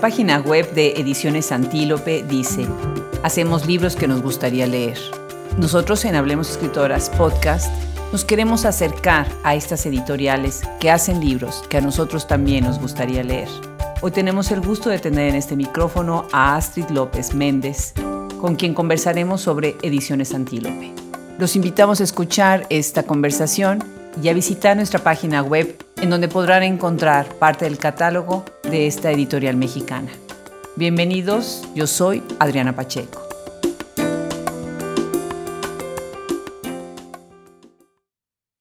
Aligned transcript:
página 0.00 0.40
web 0.40 0.72
de 0.74 0.92
Ediciones 0.92 1.50
Antílope 1.50 2.22
dice, 2.22 2.66
hacemos 3.22 3.66
libros 3.66 3.96
que 3.96 4.06
nos 4.06 4.22
gustaría 4.22 4.66
leer. 4.66 4.98
Nosotros 5.58 6.04
en 6.04 6.14
Hablemos 6.14 6.50
Escritoras 6.50 7.10
Podcast 7.10 7.72
nos 8.12 8.24
queremos 8.24 8.64
acercar 8.64 9.26
a 9.42 9.54
estas 9.54 9.84
editoriales 9.86 10.62
que 10.80 10.90
hacen 10.90 11.20
libros 11.20 11.64
que 11.68 11.78
a 11.78 11.80
nosotros 11.80 12.26
también 12.26 12.64
nos 12.64 12.78
gustaría 12.78 13.22
leer. 13.24 13.48
Hoy 14.00 14.12
tenemos 14.12 14.52
el 14.52 14.60
gusto 14.60 14.88
de 14.88 15.00
tener 15.00 15.30
en 15.30 15.34
este 15.34 15.56
micrófono 15.56 16.26
a 16.32 16.56
Astrid 16.56 16.88
López 16.90 17.34
Méndez, 17.34 17.92
con 18.40 18.54
quien 18.54 18.74
conversaremos 18.74 19.40
sobre 19.40 19.76
Ediciones 19.82 20.32
Antílope. 20.32 20.92
Los 21.38 21.56
invitamos 21.56 22.00
a 22.00 22.04
escuchar 22.04 22.66
esta 22.70 23.02
conversación 23.02 23.82
y 24.22 24.28
a 24.28 24.32
visitar 24.32 24.76
nuestra 24.76 25.00
página 25.00 25.42
web 25.42 25.76
en 25.96 26.10
donde 26.10 26.28
podrán 26.28 26.62
encontrar 26.62 27.34
parte 27.34 27.64
del 27.64 27.78
catálogo 27.78 28.44
de 28.62 28.86
esta 28.86 29.10
editorial 29.10 29.56
mexicana. 29.56 30.10
Bienvenidos, 30.76 31.68
yo 31.74 31.86
soy 31.86 32.22
Adriana 32.38 32.74
Pacheco. 32.74 33.22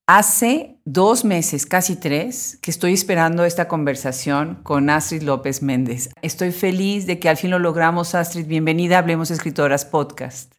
Hace 0.09 0.79
dos 0.85 1.25
meses, 1.25 1.65
casi 1.65 1.97
tres, 1.97 2.59
que 2.61 2.71
estoy 2.71 2.93
esperando 2.93 3.43
esta 3.43 3.67
conversación 3.67 4.59
con 4.63 4.89
Astrid 4.89 5.23
López 5.23 5.61
Méndez. 5.61 6.09
Estoy 6.21 6.53
feliz 6.53 7.05
de 7.05 7.19
que 7.19 7.27
al 7.27 7.35
fin 7.35 7.51
lo 7.51 7.59
logramos, 7.59 8.15
Astrid. 8.15 8.47
Bienvenida 8.47 8.99
Hablemos 8.99 9.31
Escritoras 9.31 9.83
Podcast. 9.83 10.56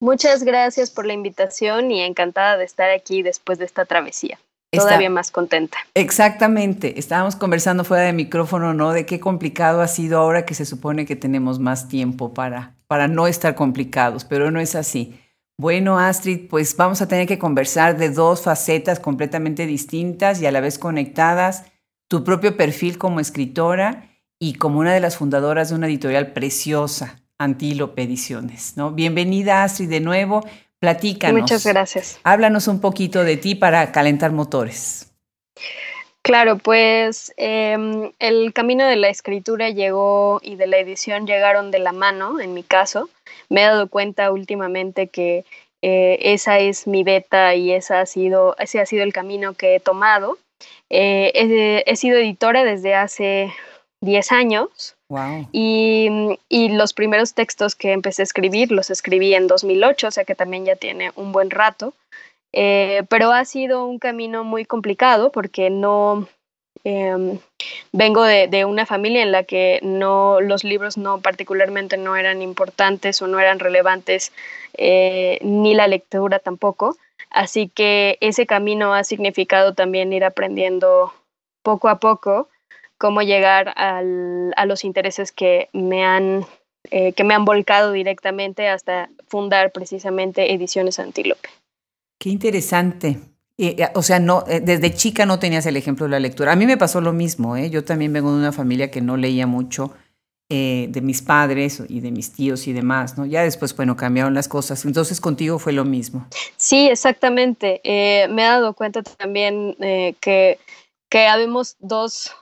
Muchas 0.00 0.44
gracias 0.44 0.90
por 0.90 1.06
la 1.06 1.14
invitación 1.14 1.90
y 1.90 2.02
encantada 2.02 2.56
de 2.56 2.64
estar 2.64 2.90
aquí 2.90 3.22
después 3.22 3.58
de 3.58 3.64
esta 3.64 3.84
travesía. 3.84 4.38
Todavía 4.72 5.08
más 5.08 5.30
contenta. 5.30 5.78
Exactamente. 5.94 6.98
Estábamos 6.98 7.36
conversando 7.36 7.84
fuera 7.84 8.04
de 8.04 8.12
micrófono, 8.12 8.74
¿no? 8.74 8.92
De 8.92 9.06
qué 9.06 9.20
complicado 9.20 9.80
ha 9.80 9.88
sido 9.88 10.18
ahora 10.18 10.44
que 10.44 10.54
se 10.54 10.66
supone 10.66 11.06
que 11.06 11.16
tenemos 11.16 11.58
más 11.58 11.88
tiempo 11.88 12.34
para, 12.34 12.74
para 12.86 13.08
no 13.08 13.26
estar 13.26 13.54
complicados, 13.54 14.24
pero 14.24 14.50
no 14.50 14.60
es 14.60 14.74
así. 14.74 15.18
Bueno, 15.58 15.98
Astrid, 15.98 16.48
pues 16.50 16.76
vamos 16.76 17.00
a 17.00 17.08
tener 17.08 17.26
que 17.26 17.38
conversar 17.38 17.96
de 17.96 18.10
dos 18.10 18.42
facetas 18.42 19.00
completamente 19.00 19.64
distintas 19.64 20.42
y 20.42 20.46
a 20.46 20.52
la 20.52 20.60
vez 20.60 20.78
conectadas. 20.78 21.64
Tu 22.08 22.24
propio 22.24 22.56
perfil 22.58 22.98
como 22.98 23.20
escritora 23.20 24.10
y 24.38 24.54
como 24.54 24.80
una 24.80 24.92
de 24.92 25.00
las 25.00 25.16
fundadoras 25.16 25.70
de 25.70 25.76
una 25.76 25.86
editorial 25.86 26.32
preciosa, 26.32 27.22
Antílope 27.38 28.02
Ediciones. 28.02 28.76
¿no? 28.76 28.92
Bienvenida, 28.92 29.64
Astrid, 29.64 29.90
de 29.90 30.00
nuevo. 30.00 30.44
Platícanos. 30.78 31.40
Muchas 31.40 31.66
gracias. 31.66 32.20
Háblanos 32.22 32.68
un 32.68 32.80
poquito 32.80 33.24
de 33.24 33.36
ti 33.36 33.54
para 33.54 33.92
calentar 33.92 34.32
motores. 34.32 35.12
Claro, 36.22 36.58
pues 36.58 37.32
em, 37.36 38.10
el 38.18 38.52
camino 38.52 38.84
de 38.84 38.96
la 38.96 39.08
escritura 39.08 39.70
llegó 39.70 40.40
y 40.42 40.56
de 40.56 40.66
la 40.66 40.78
edición 40.78 41.26
llegaron 41.26 41.70
de 41.70 41.78
la 41.78 41.92
mano, 41.92 42.40
en 42.40 42.52
mi 42.52 42.64
caso 42.64 43.08
me 43.48 43.62
he 43.62 43.64
dado 43.64 43.88
cuenta 43.88 44.30
últimamente 44.32 45.08
que 45.08 45.44
eh, 45.82 46.18
esa 46.22 46.58
es 46.58 46.86
mi 46.86 47.04
beta 47.04 47.54
y 47.54 47.72
esa 47.72 48.00
ha 48.00 48.06
sido, 48.06 48.56
ese 48.58 48.80
ha 48.80 48.86
sido 48.86 49.04
el 49.04 49.12
camino 49.12 49.54
que 49.54 49.76
he 49.76 49.80
tomado. 49.80 50.38
Eh, 50.90 51.82
he, 51.86 51.96
sido 51.96 52.18
editora 52.18 52.64
desde 52.64 52.94
hace 52.94 53.52
10 54.00 54.32
años 54.32 54.95
y, 55.52 56.68
los 56.70 56.92
primeros 56.92 57.34
textos 57.34 57.74
que 57.74 57.92
empecé 57.92 58.22
a 58.22 58.24
escribir 58.24 58.72
los 58.72 58.90
escribí 58.90 59.34
en 59.34 59.46
2008, 59.46 60.08
o 60.08 60.10
sea 60.10 60.24
que 60.24 60.34
también 60.34 60.64
ya 60.64 60.76
tiene 60.76 61.12
un 61.16 61.32
buen 61.32 61.50
rato. 61.50 61.94
Eh, 62.52 63.02
pero 63.08 63.32
ha 63.32 63.44
sido 63.44 63.86
un 63.86 63.98
camino 63.98 64.42
muy 64.42 64.64
complicado 64.64 65.30
porque 65.30 65.68
no, 65.68 66.26
Em, 66.88 67.40
vengo 67.90 68.22
de, 68.22 68.64
una 68.64 68.86
familia 68.86 69.20
en 69.24 69.32
la 69.32 69.42
que 69.42 69.80
no, 69.82 70.40
los 70.40 70.62
libros 70.62 70.96
no 70.96 71.20
particularmente 71.20 71.96
no 71.96 72.14
eran 72.14 72.42
importantes 72.42 73.20
o 73.20 73.26
no 73.26 73.40
eran 73.40 73.58
relevantes, 73.58 74.32
eh, 74.74 75.40
ni 75.42 75.74
la 75.74 75.88
lectura 75.88 76.38
tampoco. 76.38 76.96
Así 77.28 77.68
que 77.68 78.18
ese 78.20 78.46
camino 78.46 78.94
ha 78.94 79.02
significado 79.02 79.74
también 79.74 80.12
ir 80.12 80.24
aprendiendo 80.24 81.12
poco 81.64 81.88
a 81.88 81.98
poco 81.98 82.48
cómo 82.98 83.22
llegar 83.22 83.72
a 83.76 84.64
los 84.66 84.84
intereses 84.84 85.32
que 85.32 85.68
me 85.72 86.04
han 86.04 86.46
eh, 86.90 87.12
que 87.12 87.24
me 87.24 87.34
han 87.34 87.44
volcado 87.44 87.92
directamente 87.92 88.68
hasta 88.68 89.10
fundar 89.26 89.72
precisamente 89.72 90.52
Ediciones 90.52 91.00
Antílope. 91.00 91.48
Qué 92.18 92.30
interesante. 92.30 93.18
Eh, 93.58 93.88
o 93.94 94.02
sea, 94.02 94.20
no, 94.20 94.44
eh, 94.46 94.60
desde 94.60 94.92
chica 94.92 95.24
no 95.24 95.38
tenías 95.38 95.64
el 95.66 95.76
ejemplo 95.76 96.04
de 96.06 96.10
la 96.10 96.20
lectura. 96.20 96.52
A 96.52 96.56
mí 96.56 96.66
me 96.66 96.76
pasó 96.76 97.00
lo 97.00 97.12
mismo, 97.12 97.56
¿eh? 97.56 97.70
Yo 97.70 97.84
también 97.84 98.12
vengo 98.12 98.30
de 98.30 98.38
una 98.38 98.52
familia 98.52 98.90
que 98.90 99.00
no 99.00 99.16
leía 99.16 99.46
mucho, 99.46 99.94
eh, 100.50 100.86
de 100.90 101.00
mis 101.00 101.22
padres 101.22 101.82
y 101.88 102.00
de 102.00 102.12
mis 102.12 102.32
tíos 102.32 102.66
y 102.68 102.72
demás, 102.72 103.16
¿no? 103.16 103.24
Ya 103.24 103.42
después, 103.42 103.74
bueno, 103.74 103.96
cambiaron 103.96 104.34
las 104.34 104.48
cosas. 104.48 104.84
Entonces, 104.84 105.20
contigo 105.20 105.58
fue 105.58 105.72
lo 105.72 105.84
mismo. 105.84 106.26
Sí, 106.56 106.88
exactamente. 106.88 107.80
me 107.84 108.42
he 108.42 108.46
dado 108.46 108.74
cuenta 108.74 109.02
también 109.02 109.74
que, 110.20 110.58
que 111.08 111.26
habemos 111.26 111.76
dos, 111.78 112.32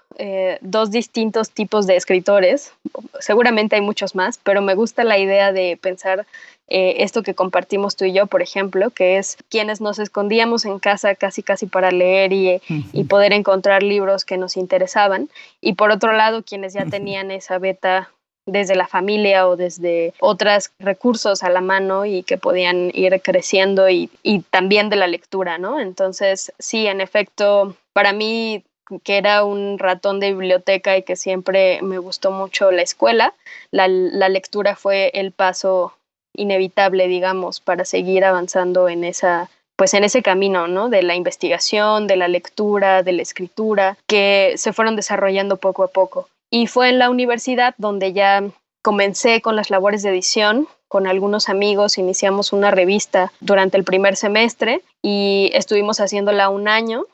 dos 0.60 0.91
distintos 0.91 1.50
tipos 1.50 1.86
de 1.86 1.97
escritores. 1.97 2.72
Seguramente 3.20 3.76
hay 3.76 3.82
muchos 3.82 4.14
más, 4.14 4.38
pero 4.42 4.62
me 4.62 4.75
gusta 4.75 5.04
la 5.04 5.19
idea 5.19 5.52
de 5.52 5.76
pensar 5.80 6.26
eh, 6.69 7.02
esto 7.04 7.22
que 7.22 7.34
compartimos 7.34 7.94
tú 7.94 8.06
y 8.06 8.14
yo, 8.14 8.26
por 8.26 8.41
ejemplo, 8.41 8.88
que 8.91 9.19
es 9.19 9.36
quienes 9.50 9.82
nos 9.82 9.98
escondíamos 9.98 10.64
en 10.64 10.78
casa 10.78 11.14
casi 11.14 11.42
casi 11.42 11.66
para 11.66 11.91
leer 11.91 12.32
y, 12.32 12.62
y 12.69 13.04
poder 13.04 13.34
encontrar 13.34 13.82
libros 13.82 14.25
que 14.25 14.38
nos 14.38 14.56
interesaban, 14.56 15.28
y 15.60 15.75
por 15.75 15.91
otro 15.91 16.12
lado, 16.12 16.42
quienes 16.42 16.72
ya 16.72 16.86
tenían 16.86 17.31
esa 17.31 17.58
beta 17.58 18.10
desde 18.47 18.77
la 18.77 18.87
familia 18.87 19.49
o 19.49 19.56
desde 19.56 20.12
otros 20.21 20.71
recursos 20.78 21.43
a 21.43 21.50
la 21.50 21.60
mano 21.60 22.05
y 22.05 22.22
que 22.22 22.38
podían 22.38 22.91
ir 22.93 23.21
creciendo 23.22 23.88
y, 23.88 24.10
también 24.50 24.91
de 24.91 24.97
la 24.97 25.06
lectura, 25.06 25.59
¿no? 25.59 25.81
Entonces, 25.81 26.53
sí, 26.59 26.87
en 26.87 27.00
efecto, 27.00 27.77
para 27.93 28.12
mí 28.12 28.65
que 29.03 29.16
era 29.16 29.44
un 29.44 29.78
ratón 29.78 30.21
de 30.21 30.32
biblioteca 30.32 30.97
y 30.97 31.03
que 31.03 31.16
siempre 31.16 31.81
me 31.81 31.97
gustó 31.97 32.31
mucho 32.31 32.71
la 32.71 32.82
escuela, 32.82 33.32
la, 33.71 33.88
la 33.88 34.28
lectura 34.28 34.76
fue 34.76 35.11
el 35.15 35.32
paso 35.32 35.94
inevitable, 36.37 37.09
digamos, 37.09 37.61
para 37.61 37.87
seguir 37.87 38.25
avanzando 38.25 38.88
en 38.88 39.05
esa 39.05 39.49
pues 39.76 39.93
en 39.94 40.05
ese 40.05 40.22
camino, 40.22 40.69
¿no? 40.69 40.88
De 40.88 41.03
la 41.03 41.16
investigación, 41.16 42.06
de 42.06 42.16
la 42.16 42.28
lectura, 42.28 43.03
de 43.03 43.12
la 43.12 43.22
escritura, 43.22 43.97
que 44.06 44.55
se 44.56 44.72
fueron 44.72 44.94
desarrollando 44.94 45.56
poco 45.56 45.82
a 45.82 45.88
poco. 45.88 46.28
Y 46.54 46.69
fue 46.69 46.88
en 46.88 47.00
la 47.00 47.10
universidad 47.10 47.75
donde 47.78 48.12
ya 48.12 48.44
comencé 48.81 49.42
con 49.42 49.56
las 49.56 49.70
labores 49.70 50.04
de 50.04 50.10
edición, 50.10 50.69
con 50.87 51.09
algunos 51.09 51.48
amigos, 51.48 51.98
iniciamos 51.98 52.53
una 52.53 52.70
revista 52.70 53.32
durante 53.41 53.76
el 53.76 53.82
primer 53.82 54.15
semestre 54.15 54.81
y 55.03 55.50
estuvimos 55.53 55.98
haciéndola 55.98 56.50
un 56.50 56.69
año 56.69 57.06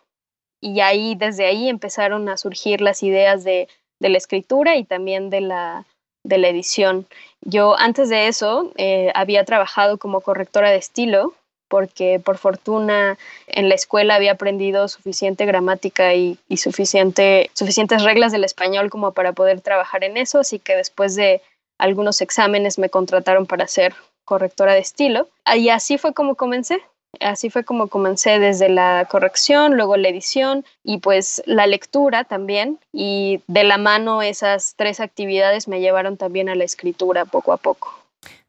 y 0.60 0.80
ahí, 0.80 1.14
desde 1.14 1.46
ahí 1.46 1.70
empezaron 1.70 2.28
a 2.28 2.36
surgir 2.36 2.82
las 2.82 3.02
ideas 3.02 3.42
de, 3.42 3.66
la 3.98 4.18
escritura 4.18 4.76
y 4.76 4.84
también 4.84 5.30
de 5.30 5.40
la, 5.40 5.86
de 6.22 6.36
la 6.36 6.48
edición. 6.48 7.06
Yo 7.40 7.78
antes 7.78 8.10
de 8.10 8.28
eso 8.28 8.72
eh, 8.76 9.10
había 9.14 9.46
trabajado 9.46 9.96
como 9.96 10.20
correctora 10.20 10.70
de 10.70 10.76
estilo 10.76 11.32
porque 11.70 12.20
por 12.22 12.36
fortuna 12.36 13.16
en 13.47 13.69
la 13.69 13.76
escuela 13.76 14.16
había 14.16 14.32
aprendido 14.32 14.88
suficiente 14.88 15.47
gramática 15.47 16.14
y, 16.14 16.36
suficiente, 16.56 17.48
suficientes 17.54 18.03
reglas 18.03 18.32
del 18.32 18.42
español 18.42 18.91
como 18.91 19.12
para 19.12 19.32
poder 19.32 19.60
trabajar 19.60 20.03
en 20.03 20.16
eso, 20.16 20.41
así 20.41 20.59
que 20.59 20.75
después 20.75 21.14
de 21.14 21.41
algunos 21.78 22.21
exámenes 22.21 22.78
me 22.78 22.91
contrataron 22.91 23.47
para 23.47 23.68
ser 23.68 23.94
correctora 24.24 24.74
de 24.74 24.80
estilo. 24.80 25.28
Y 25.56 25.68
así 25.68 25.97
fue 25.97 26.12
como 26.12 26.34
comencé. 26.34 26.83
Así 27.21 27.50
fue 27.50 27.65
como 27.65 27.89
comencé 27.89 28.39
desde 28.39 28.68
la 28.68 29.06
corrección, 29.10 29.77
luego 29.77 29.97
la 29.97 30.09
edición 30.09 30.65
y 30.84 30.98
pues 30.98 31.42
la 31.47 31.66
lectura 31.66 32.24
también. 32.24 32.78
Y 32.92 33.41
de 33.47 33.65
la 33.65 33.78
mano 33.78 34.22
esas 34.22 34.74
tres 34.77 35.00
actividades 35.00 35.68
me 35.68 35.80
llevaron 35.80 36.16
también 36.16 36.48
a 36.48 36.54
la 36.54 36.65
escritura 36.65 37.24
poco 37.24 37.53
a 37.53 37.56
poco. 37.56 38.00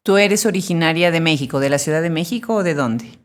¿Tú 0.04 0.18
eres 0.18 0.48
originaria 0.48 1.12
de 1.12 1.22
México, 1.22 1.60
de 1.60 1.70
la 1.70 1.78
Ciudad 1.78 2.02
de 2.02 2.10
México 2.10 2.56
o 2.56 2.64
de 2.64 2.74
dónde? 2.74 3.21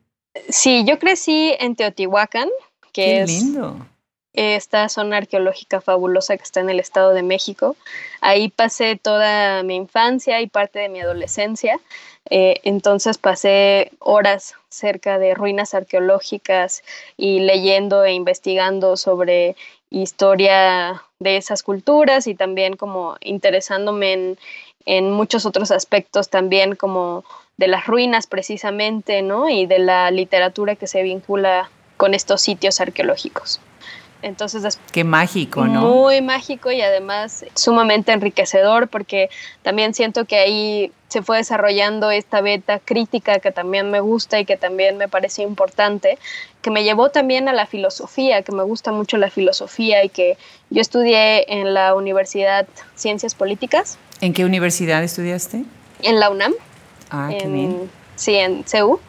Sí, 0.48 0.84
yo 0.86 0.98
crecí 0.98 1.54
en 1.58 1.76
Teotihuacán, 1.76 2.48
que 2.92 3.20
es 3.20 3.28
lindo. 3.28 3.76
esta 4.32 4.88
zona 4.88 5.18
arqueológica 5.18 5.80
fabulosa 5.80 6.36
que 6.36 6.42
está 6.42 6.60
en 6.60 6.70
el 6.70 6.80
Estado 6.80 7.12
de 7.12 7.22
México. 7.22 7.76
Ahí 8.20 8.48
pasé 8.48 8.96
toda 8.96 9.62
mi 9.62 9.76
infancia 9.76 10.40
y 10.40 10.46
parte 10.46 10.78
de 10.78 10.88
mi 10.88 11.00
adolescencia. 11.00 11.80
Eh, 12.28 12.60
entonces 12.64 13.18
pasé 13.18 13.92
horas 13.98 14.54
cerca 14.68 15.18
de 15.18 15.34
ruinas 15.34 15.74
arqueológicas 15.74 16.82
y 17.16 17.40
leyendo 17.40 18.04
e 18.04 18.12
investigando 18.12 18.96
sobre 18.96 19.56
historia 19.90 21.02
de 21.18 21.36
esas 21.36 21.62
culturas 21.62 22.26
y 22.26 22.34
también 22.34 22.76
como 22.76 23.16
interesándome 23.20 24.12
en, 24.12 24.38
en 24.86 25.12
muchos 25.12 25.46
otros 25.46 25.70
aspectos 25.70 26.28
también 26.28 26.74
como 26.74 27.24
de 27.56 27.68
las 27.68 27.86
ruinas 27.86 28.26
precisamente, 28.26 29.22
¿no? 29.22 29.48
Y 29.48 29.66
de 29.66 29.78
la 29.78 30.10
literatura 30.10 30.76
que 30.76 30.86
se 30.86 31.02
vincula 31.02 31.70
con 31.96 32.14
estos 32.14 32.42
sitios 32.42 32.80
arqueológicos. 32.80 33.60
Entonces, 34.22 34.78
qué 34.92 35.04
mágico, 35.04 35.66
¿no? 35.66 35.82
Muy 35.82 36.20
mágico 36.20 36.72
y 36.72 36.80
además 36.80 37.44
sumamente 37.54 38.12
enriquecedor 38.12 38.88
porque 38.88 39.28
también 39.62 39.94
siento 39.94 40.24
que 40.24 40.36
ahí 40.36 40.92
se 41.08 41.22
fue 41.22 41.36
desarrollando 41.36 42.10
esta 42.10 42.40
beta 42.40 42.80
crítica 42.80 43.38
que 43.38 43.52
también 43.52 43.90
me 43.90 44.00
gusta 44.00 44.40
y 44.40 44.44
que 44.44 44.56
también 44.56 44.96
me 44.96 45.06
parece 45.06 45.42
importante, 45.42 46.18
que 46.62 46.70
me 46.70 46.82
llevó 46.82 47.10
también 47.10 47.48
a 47.48 47.52
la 47.52 47.66
filosofía, 47.66 48.42
que 48.42 48.52
me 48.52 48.62
gusta 48.64 48.90
mucho 48.90 49.16
la 49.16 49.30
filosofía 49.30 50.02
y 50.02 50.08
que 50.08 50.36
yo 50.70 50.80
estudié 50.80 51.52
en 51.52 51.74
la 51.74 51.94
Universidad 51.94 52.66
Ciencias 52.96 53.34
Políticas. 53.34 53.98
¿En 54.20 54.32
qué 54.32 54.44
universidad 54.44 55.04
estudiaste? 55.04 55.64
En 56.02 56.20
la 56.20 56.30
UNAM. 56.30 56.54
Ah, 57.10 57.30
qué 57.30 57.46
bien. 57.46 57.90
Sí, 58.16 58.36
en 58.36 58.64
CEU. 58.64 59.00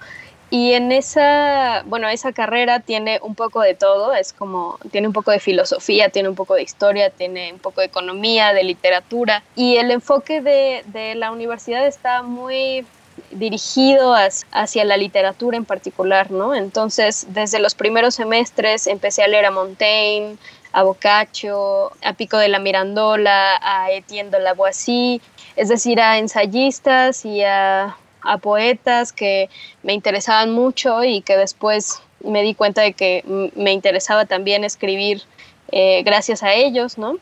Y 0.50 0.74
en 0.74 0.94
esa, 0.94 1.84
bueno, 1.88 2.08
esa 2.08 2.32
carrera 2.32 2.80
tiene 2.80 3.20
un 3.22 3.36
poco 3.36 3.60
de 3.60 3.74
todo, 3.74 4.14
es 4.14 4.32
como, 4.32 4.80
tiene 4.92 5.08
un 5.08 5.14
poco 5.14 5.32
de 5.32 5.40
filosofía, 5.40 6.08
tiene 6.08 6.30
un 6.30 6.36
poco 6.36 6.54
de 6.56 6.64
historia, 6.64 7.10
tiene 7.10 7.52
un 7.52 7.60
poco 7.60 7.82
de 7.82 7.88
economía, 7.88 8.54
de 8.54 8.64
literatura. 8.64 9.44
Y 9.56 9.76
el 9.76 9.92
enfoque 9.92 10.40
de, 10.40 10.84
de 10.88 11.16
la 11.16 11.32
universidad 11.32 11.86
está 11.86 12.22
muy 12.24 12.86
dirigido 13.32 14.16
hacia 14.52 14.86
la 14.86 14.96
literatura 14.96 15.58
en 15.58 15.66
particular, 15.66 16.32
¿no? 16.32 16.56
Entonces, 16.56 17.28
desde 17.30 17.60
los 17.60 17.76
primeros 17.76 18.16
semestres 18.16 18.88
empecé 18.88 19.24
a 19.24 19.28
leer 19.28 19.46
a 19.46 19.52
Montaigne, 19.52 20.38
a 20.72 20.84
Boccaccio, 20.84 21.92
a 22.04 22.14
Pico 22.14 22.38
de 22.38 22.48
la 22.48 22.60
Mirandola, 22.60 23.58
a 23.62 23.92
Etienne 23.92 24.30
de 24.30 24.40
Lavoisier, 24.40 25.20
es 25.58 25.68
decir, 25.70 26.00
a 26.00 26.18
ensayistas 26.18 27.26
y 27.26 27.44
a 27.44 27.98
a 28.28 28.38
poetas 28.38 29.14
que 29.14 29.50
me 29.84 29.94
interesaban 29.94 30.52
mucho 30.52 31.04
y 31.04 31.22
que 31.22 31.38
después 31.38 32.02
me 32.20 32.44
di 32.44 32.54
cuenta 32.54 32.82
de 32.82 32.94
que 32.94 33.24
me 33.56 33.72
interesaba 33.72 34.26
también 34.26 34.64
escribir 34.64 35.24
eh, 35.72 36.04
gracias 36.04 36.44
a 36.44 36.54
ellos, 36.54 36.98
¿no? 36.98 37.18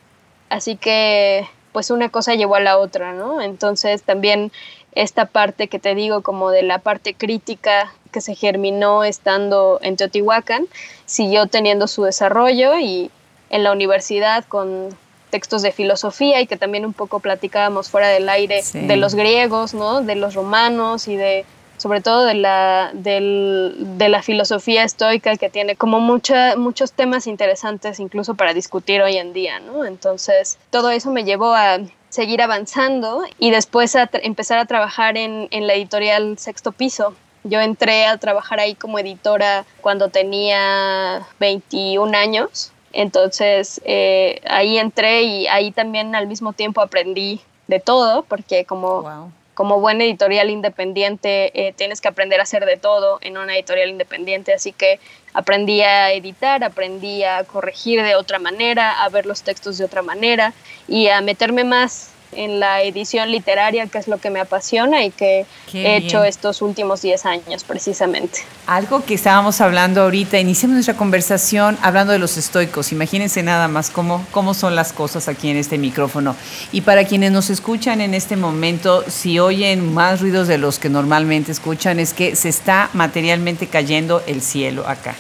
Así 0.50 0.76
que 0.76 1.48
pues 1.72 1.92
una 1.92 2.10
cosa 2.10 2.36
llevó 2.36 2.56
a 2.56 2.62
la 2.62 2.78
otra, 2.78 3.14
¿no? 3.14 3.42
Entonces 3.42 4.04
también 4.04 4.52
esta 4.94 5.26
parte 5.26 5.68
que 5.68 5.78
te 5.78 5.94
digo 5.94 6.24
como 6.24 6.50
de 6.50 6.64
la 6.64 6.80
parte 6.80 7.14
crítica 7.14 7.94
que 8.12 8.22
se 8.22 8.34
germinó 8.34 9.04
estando 9.04 9.80
en 9.82 9.98
Teotihuacán, 9.98 10.68
siguió 11.06 11.48
teniendo 11.48 11.88
su 11.88 12.04
desarrollo 12.04 12.80
y 12.80 13.12
en 13.50 13.64
la 13.64 13.74
universidad 13.74 14.46
con 14.46 14.96
textos 15.36 15.62
de 15.62 15.74
filosofía 15.74 16.40
y 16.40 16.48
que 16.48 16.56
también 16.56 16.86
un 16.86 16.94
poco 16.94 17.20
platicábamos 17.20 17.90
fuera 17.90 18.08
del 18.08 18.30
aire 18.30 18.64
de 18.72 18.96
los 18.96 19.16
griegos, 19.16 19.74
¿no? 19.74 20.02
De 20.02 20.16
los 20.16 20.34
romanos 20.34 21.10
y 21.10 21.18
de 21.18 21.46
sobre 21.76 22.00
todo 22.00 22.24
de 22.24 22.36
la, 22.36 22.92
de 22.94 24.08
la 24.08 24.22
filosofía 24.22 24.86
estoica 24.86 25.36
que 25.36 25.50
tiene 25.50 25.76
como 25.76 26.00
mucha, 26.00 26.56
muchos 26.56 26.94
temas 26.94 27.28
interesantes 27.28 28.00
incluso 28.00 28.36
para 28.36 28.54
discutir 28.54 29.02
hoy 29.02 29.18
en 29.18 29.34
día, 29.34 29.60
¿no? 29.60 29.84
Entonces, 29.84 30.58
todo 30.70 30.90
eso 30.90 31.12
me 31.12 31.26
llevó 31.26 31.54
a 31.54 31.80
seguir 32.08 32.42
avanzando 32.42 33.26
y 33.40 33.52
después 33.52 33.98
a 33.98 34.10
empezar 34.24 34.58
a 34.60 34.66
trabajar 34.66 35.18
en, 35.18 35.50
en 35.52 35.68
la 35.68 35.74
editorial 35.74 36.38
Sexto 36.38 36.72
Piso, 36.72 37.14
yo 37.44 37.60
entré 37.60 38.06
a 38.06 38.18
trabajar 38.20 38.62
ahí 38.62 38.74
como 38.74 39.00
editora 39.00 39.66
cuando 39.82 40.08
tenía 40.08 41.28
21 41.42 42.18
años 42.18 42.72
entonces 42.96 43.82
eh, 43.84 44.42
ahí 44.48 44.78
entré 44.78 45.24
y 45.24 45.48
ahí 45.48 45.72
también 45.72 46.16
al 46.16 46.28
mismo 46.28 46.54
tiempo 46.54 46.82
aprendí 46.82 47.42
de 47.68 47.80
todo, 47.80 48.24
porque 48.24 48.66
como, 48.66 49.32
como 49.54 49.82
buen 49.82 50.02
editorial 50.02 50.50
independiente 50.50 51.52
eh, 51.54 51.74
tienes 51.74 52.00
que 52.00 52.08
aprender 52.08 52.40
a 52.40 52.44
hacer 52.44 52.66
de 52.66 52.78
todo 52.78 53.20
en 53.22 53.38
una 53.38 53.54
editorial 53.56 53.90
independiente, 53.90 54.54
así 54.54 54.72
que 54.72 55.00
aprendí 55.34 55.82
a 55.82 56.14
editar, 56.14 56.64
aprendí 56.64 57.24
a 57.24 57.44
corregir 57.44 58.02
de 58.02 58.16
otra 58.16 58.40
manera, 58.40 59.04
a 59.04 59.10
ver 59.10 59.26
los 59.26 59.44
textos 59.44 59.78
de 59.78 59.84
otra 59.84 60.02
manera 60.02 60.54
y 60.88 61.10
a 61.10 61.20
meterme 61.20 61.66
más 61.66 62.15
en 62.36 62.60
la 62.60 62.82
edición 62.82 63.32
literaria, 63.32 63.88
que 63.88 63.98
es 63.98 64.08
lo 64.08 64.18
que 64.18 64.30
me 64.30 64.40
apasiona 64.40 65.04
y 65.04 65.12
que 65.12 65.46
he 65.74 65.98
hecho 65.98 66.24
estos 66.24 66.62
últimos 66.62 67.02
10 67.02 67.26
años 67.26 67.64
precisamente. 67.64 68.40
Algo 68.68 69.04
que 69.06 69.14
estábamos 69.14 69.62
hablando 69.62 70.02
ahorita, 70.02 70.40
iniciamos 70.40 70.76
nuestra 70.76 70.96
conversación 70.96 71.78
hablando 71.82 72.14
de 72.14 72.20
los 72.20 72.38
estoicos. 72.38 72.92
Imagínense 72.92 73.44
nada 73.44 73.68
más 73.68 73.90
cómo, 73.90 74.26
cómo 74.32 74.54
son 74.54 74.76
las 74.76 74.94
cosas 74.94 75.28
aquí 75.28 75.50
en 75.50 75.58
este 75.58 75.78
micrófono. 75.78 76.36
Y 76.72 76.82
para 76.82 77.06
quienes 77.06 77.32
nos 77.32 77.50
escuchan 77.50 78.02
en 78.02 78.14
este 78.14 78.36
momento, 78.36 79.04
si 79.08 79.40
oyen 79.40 79.94
más 79.94 80.22
ruidos 80.22 80.48
de 80.48 80.58
los 80.58 80.80
que 80.80 80.90
normalmente 80.90 81.52
escuchan, 81.52 82.00
es 82.00 82.14
que 82.14 82.36
se 82.36 82.50
está 82.50 82.90
materialmente 82.94 83.68
cayendo 83.68 84.24
el 84.28 84.42
cielo 84.42 84.88
acá. 84.88 85.16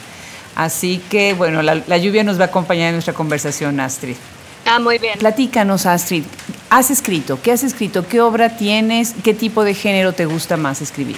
Así 0.55 1.01
que, 1.09 1.33
bueno, 1.33 1.61
la, 1.61 1.75
la 1.75 1.97
lluvia 1.97 2.23
nos 2.23 2.39
va 2.39 2.45
a 2.45 2.47
acompañar 2.47 2.87
en 2.87 2.95
nuestra 2.95 3.13
conversación, 3.13 3.79
Astrid. 3.79 4.15
Ah, 4.65 4.79
muy 4.79 4.97
bien. 4.97 5.19
Platícanos, 5.19 5.85
Astrid. 5.85 6.23
¿Has 6.69 6.89
escrito? 6.89 7.39
¿Qué 7.41 7.51
has 7.51 7.63
escrito? 7.63 8.07
¿Qué 8.07 8.19
obra 8.19 8.57
tienes? 8.57 9.13
¿Qué 9.23 9.33
tipo 9.33 9.63
de 9.63 9.75
género 9.75 10.13
te 10.13 10.25
gusta 10.25 10.57
más 10.57 10.81
escribir? 10.81 11.17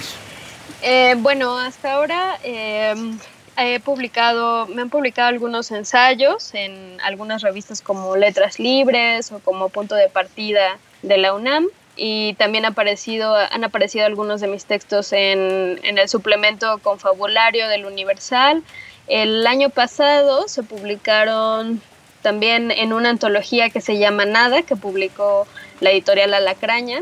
Eh, 0.82 1.16
bueno, 1.18 1.58
hasta 1.58 1.94
ahora 1.94 2.38
em, 2.42 3.18
he 3.56 3.80
publicado, 3.80 4.66
me 4.66 4.82
han 4.82 4.90
publicado 4.90 5.28
algunos 5.28 5.70
ensayos 5.70 6.54
en 6.54 6.98
algunas 7.02 7.42
revistas 7.42 7.80
como 7.80 8.16
Letras 8.16 8.58
Libres 8.60 9.32
o 9.32 9.40
como 9.40 9.70
Punto 9.70 9.94
de 9.94 10.08
Partida 10.08 10.78
de 11.02 11.16
la 11.16 11.34
UNAM 11.34 11.66
y 11.96 12.34
también 12.34 12.64
ha 12.64 12.68
aparecido, 12.68 13.34
han 13.34 13.64
aparecido 13.64 14.06
algunos 14.06 14.40
de 14.40 14.46
mis 14.46 14.66
textos 14.66 15.12
en, 15.12 15.80
en 15.82 15.98
el 15.98 16.08
suplemento 16.08 16.78
confabulario 16.78 17.66
del 17.68 17.86
Universal. 17.86 18.62
El 19.08 19.46
año 19.46 19.70
pasado 19.70 20.46
se 20.46 20.62
publicaron 20.62 21.82
también 22.28 22.70
en 22.70 22.92
una 22.92 23.08
antología 23.08 23.70
que 23.70 23.80
se 23.80 23.96
llama 23.96 24.26
Nada, 24.26 24.60
que 24.60 24.76
publicó 24.76 25.46
la 25.80 25.92
editorial 25.92 26.34
Alacraña, 26.34 27.00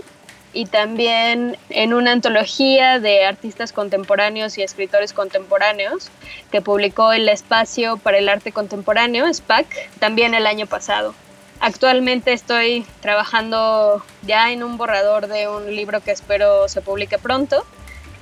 y 0.52 0.66
también 0.66 1.58
en 1.68 1.94
una 1.94 2.12
antología 2.12 3.00
de 3.00 3.24
artistas 3.24 3.72
contemporáneos 3.72 4.56
y 4.56 4.62
escritores 4.62 5.12
contemporáneos 5.12 6.10
que 6.52 6.62
publicó 6.62 7.12
el 7.12 7.28
Espacio 7.28 7.96
para 7.96 8.18
el 8.18 8.28
Arte 8.28 8.52
Contemporáneo, 8.52 9.26
SPAC, 9.26 9.66
también 9.98 10.32
el 10.32 10.46
año 10.46 10.68
pasado. 10.68 11.12
Actualmente 11.58 12.32
estoy 12.32 12.86
trabajando 13.00 14.04
ya 14.22 14.52
en 14.52 14.62
un 14.62 14.76
borrador 14.76 15.26
de 15.26 15.48
un 15.48 15.74
libro 15.74 16.02
que 16.02 16.12
espero 16.12 16.68
se 16.68 16.82
publique 16.82 17.18
pronto. 17.18 17.66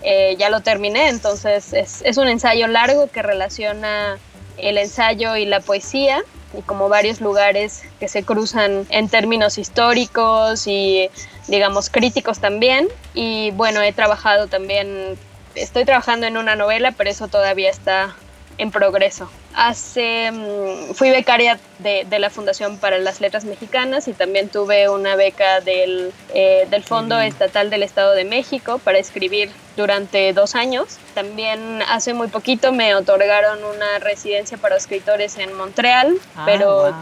Eh, 0.00 0.36
ya 0.38 0.48
lo 0.48 0.62
terminé, 0.62 1.10
entonces 1.10 1.74
es, 1.74 2.00
es 2.00 2.16
un 2.16 2.28
ensayo 2.28 2.66
largo 2.66 3.10
que 3.10 3.20
relaciona 3.20 4.16
el 4.56 4.78
ensayo 4.78 5.36
y 5.36 5.44
la 5.44 5.60
poesía 5.60 6.24
y 6.56 6.62
como 6.62 6.88
varios 6.88 7.20
lugares 7.20 7.82
que 8.00 8.08
se 8.08 8.22
cruzan 8.22 8.86
en 8.90 9.08
términos 9.08 9.58
históricos 9.58 10.66
y 10.66 11.10
digamos 11.48 11.90
críticos 11.90 12.38
también. 12.38 12.88
Y 13.14 13.50
bueno, 13.52 13.82
he 13.82 13.92
trabajado 13.92 14.46
también, 14.46 15.18
estoy 15.54 15.84
trabajando 15.84 16.26
en 16.26 16.36
una 16.36 16.56
novela, 16.56 16.92
pero 16.92 17.10
eso 17.10 17.28
todavía 17.28 17.70
está 17.70 18.14
en 18.58 18.70
progreso. 18.70 19.30
Hace, 19.54 20.30
mm, 20.30 20.94
fui 20.94 21.10
becaria 21.10 21.58
de, 21.78 22.06
de, 22.08 22.18
la 22.18 22.30
Fundación 22.30 22.78
para 22.78 22.98
las 22.98 23.20
Letras 23.20 23.44
Mexicanas 23.44 24.08
y 24.08 24.12
también 24.12 24.48
tuve 24.48 24.88
una 24.88 25.16
beca 25.16 25.60
del, 25.60 26.12
eh, 26.34 26.66
del 26.70 26.82
Fondo 26.82 27.20
Estatal 27.20 27.70
del 27.70 27.82
Estado 27.82 28.12
de 28.12 28.24
México 28.24 28.78
para 28.78 28.98
escribir 28.98 29.50
durante 29.76 30.32
dos 30.32 30.54
años. 30.54 30.98
También 31.14 31.82
hace 31.88 32.14
muy 32.14 32.28
poquito 32.28 32.72
me 32.72 32.94
otorgaron 32.94 33.64
una 33.64 33.98
residencia 34.00 34.58
para 34.58 34.76
escritores 34.76 35.36
en 35.38 35.52
Montreal, 35.54 36.16
ah, 36.36 36.42
pero 36.46 36.94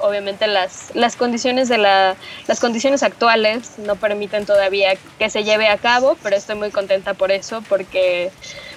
obviamente 0.00 0.46
las, 0.46 0.94
las 0.94 1.16
condiciones 1.16 1.68
de 1.68 1.78
la, 1.78 2.16
las 2.46 2.60
condiciones 2.60 3.02
actuales 3.02 3.78
no 3.78 3.96
permiten 3.96 4.46
todavía 4.46 4.94
que 5.18 5.30
se 5.30 5.44
lleve 5.44 5.68
a 5.68 5.76
cabo, 5.78 6.16
pero 6.22 6.36
estoy 6.36 6.56
muy 6.56 6.70
contenta 6.70 7.14
por 7.14 7.30
eso 7.30 7.62
porque 7.68 8.30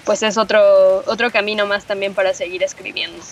pues 0.03 0.23
es 0.23 0.37
otro, 0.37 1.03
otro 1.05 1.31
camino 1.31 1.65
más 1.67 1.85
también 1.85 2.13
para 2.13 2.33
seguir 2.33 2.63
escribiendo. 2.63 3.23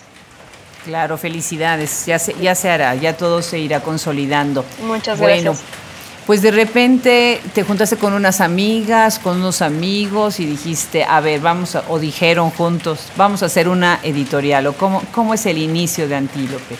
Claro, 0.85 1.17
felicidades, 1.17 2.05
ya 2.05 2.19
se, 2.19 2.33
ya 2.35 2.55
se 2.55 2.69
hará, 2.69 2.95
ya 2.95 3.17
todo 3.17 3.41
se 3.41 3.59
irá 3.59 3.81
consolidando. 3.81 4.63
Muchas 4.81 5.19
bueno, 5.19 5.51
gracias. 5.51 5.88
Pues 6.29 6.43
de 6.43 6.51
repente 6.51 7.41
te 7.55 7.63
juntaste 7.63 7.97
con 7.97 8.13
unas 8.13 8.39
amigas, 8.39 9.17
con 9.17 9.37
unos 9.37 9.63
amigos 9.63 10.39
y 10.39 10.45
dijiste, 10.45 11.03
a 11.03 11.21
ver, 11.21 11.39
vamos 11.39 11.75
a, 11.75 11.83
o 11.89 11.97
dijeron 11.97 12.51
juntos, 12.51 13.11
vamos 13.15 13.41
a 13.41 13.47
hacer 13.47 13.67
una 13.67 13.99
editorial, 14.03 14.67
o 14.67 14.73
cómo, 14.73 15.01
cómo 15.11 15.33
es 15.33 15.47
el 15.47 15.57
inicio 15.57 16.07
de 16.07 16.13
Antílope. 16.13 16.75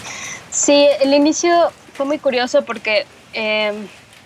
Sí, 0.52 0.88
el 1.02 1.16
inicio 1.16 1.72
fue 1.96 2.06
muy 2.06 2.20
curioso 2.20 2.64
porque 2.64 3.08
eh, 3.34 3.74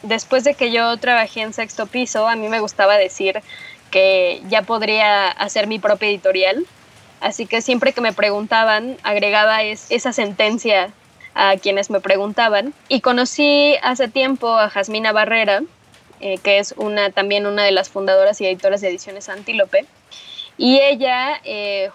después 0.01 0.43
de 0.43 0.55
que 0.55 0.73
yo 0.73 0.97
trabajé 0.97 1.39
en 1.39 1.53
sexto 1.53 1.87
piso, 1.87 2.27
a 2.27 2.35
mí 2.35 2.49
me 2.49 2.59
gustaba 2.59 2.97
decir 2.97 3.41
que 3.91 4.41
ya 4.49 4.63
podría 4.63 5.29
hacer 5.29 5.67
mi 5.67 5.79
propia 5.79 6.09
editorial. 6.09 6.65
Así 7.21 7.45
que 7.45 7.61
siempre 7.61 7.93
que 7.93 8.01
me 8.01 8.11
preguntaban, 8.11 8.97
agregaba 9.03 9.63
esa 9.63 10.11
sentencia 10.11 10.91
a 11.33 11.57
quienes 11.57 11.89
me 11.89 11.99
preguntaban. 11.99 12.73
Y 12.87 13.01
conocí 13.01 13.75
hace 13.81 14.07
tiempo 14.07 14.57
a 14.57 14.69
Jasmina 14.69 15.11
Barrera, 15.11 15.63
eh, 16.19 16.37
que 16.37 16.59
es 16.59 16.73
una, 16.77 17.11
también 17.11 17.45
una 17.45 17.63
de 17.63 17.71
las 17.71 17.89
fundadoras 17.89 18.39
y 18.41 18.45
editoras 18.45 18.81
de 18.81 18.89
Ediciones 18.89 19.29
Antílope. 19.29 19.85
Y 20.55 20.79
ella, 20.79 21.41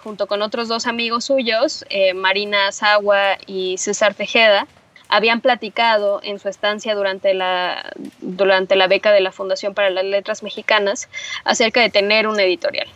junto 0.03 0.27
con 0.27 0.41
otros 0.41 0.67
dos 0.67 0.85
amigos 0.85 1.23
suyos, 1.23 1.85
Marina 2.13 2.67
Azagua 2.67 3.37
y 3.47 3.77
César 3.77 4.15
Tejeda, 4.15 4.67
habían 5.09 5.41
platicado 5.41 6.21
en 6.23 6.39
su 6.39 6.47
estancia 6.47 6.95
durante 6.95 7.33
la, 7.33 7.91
durante 8.19 8.75
la 8.75 8.87
beca 8.87 9.11
de 9.11 9.21
la 9.21 9.31
Fundación 9.31 9.73
para 9.73 9.89
las 9.89 10.05
Letras 10.05 10.43
Mexicanas 10.43 11.09
acerca 11.43 11.81
de 11.81 11.89
tener 11.89 12.27
un 12.27 12.39
editorial. 12.39 12.87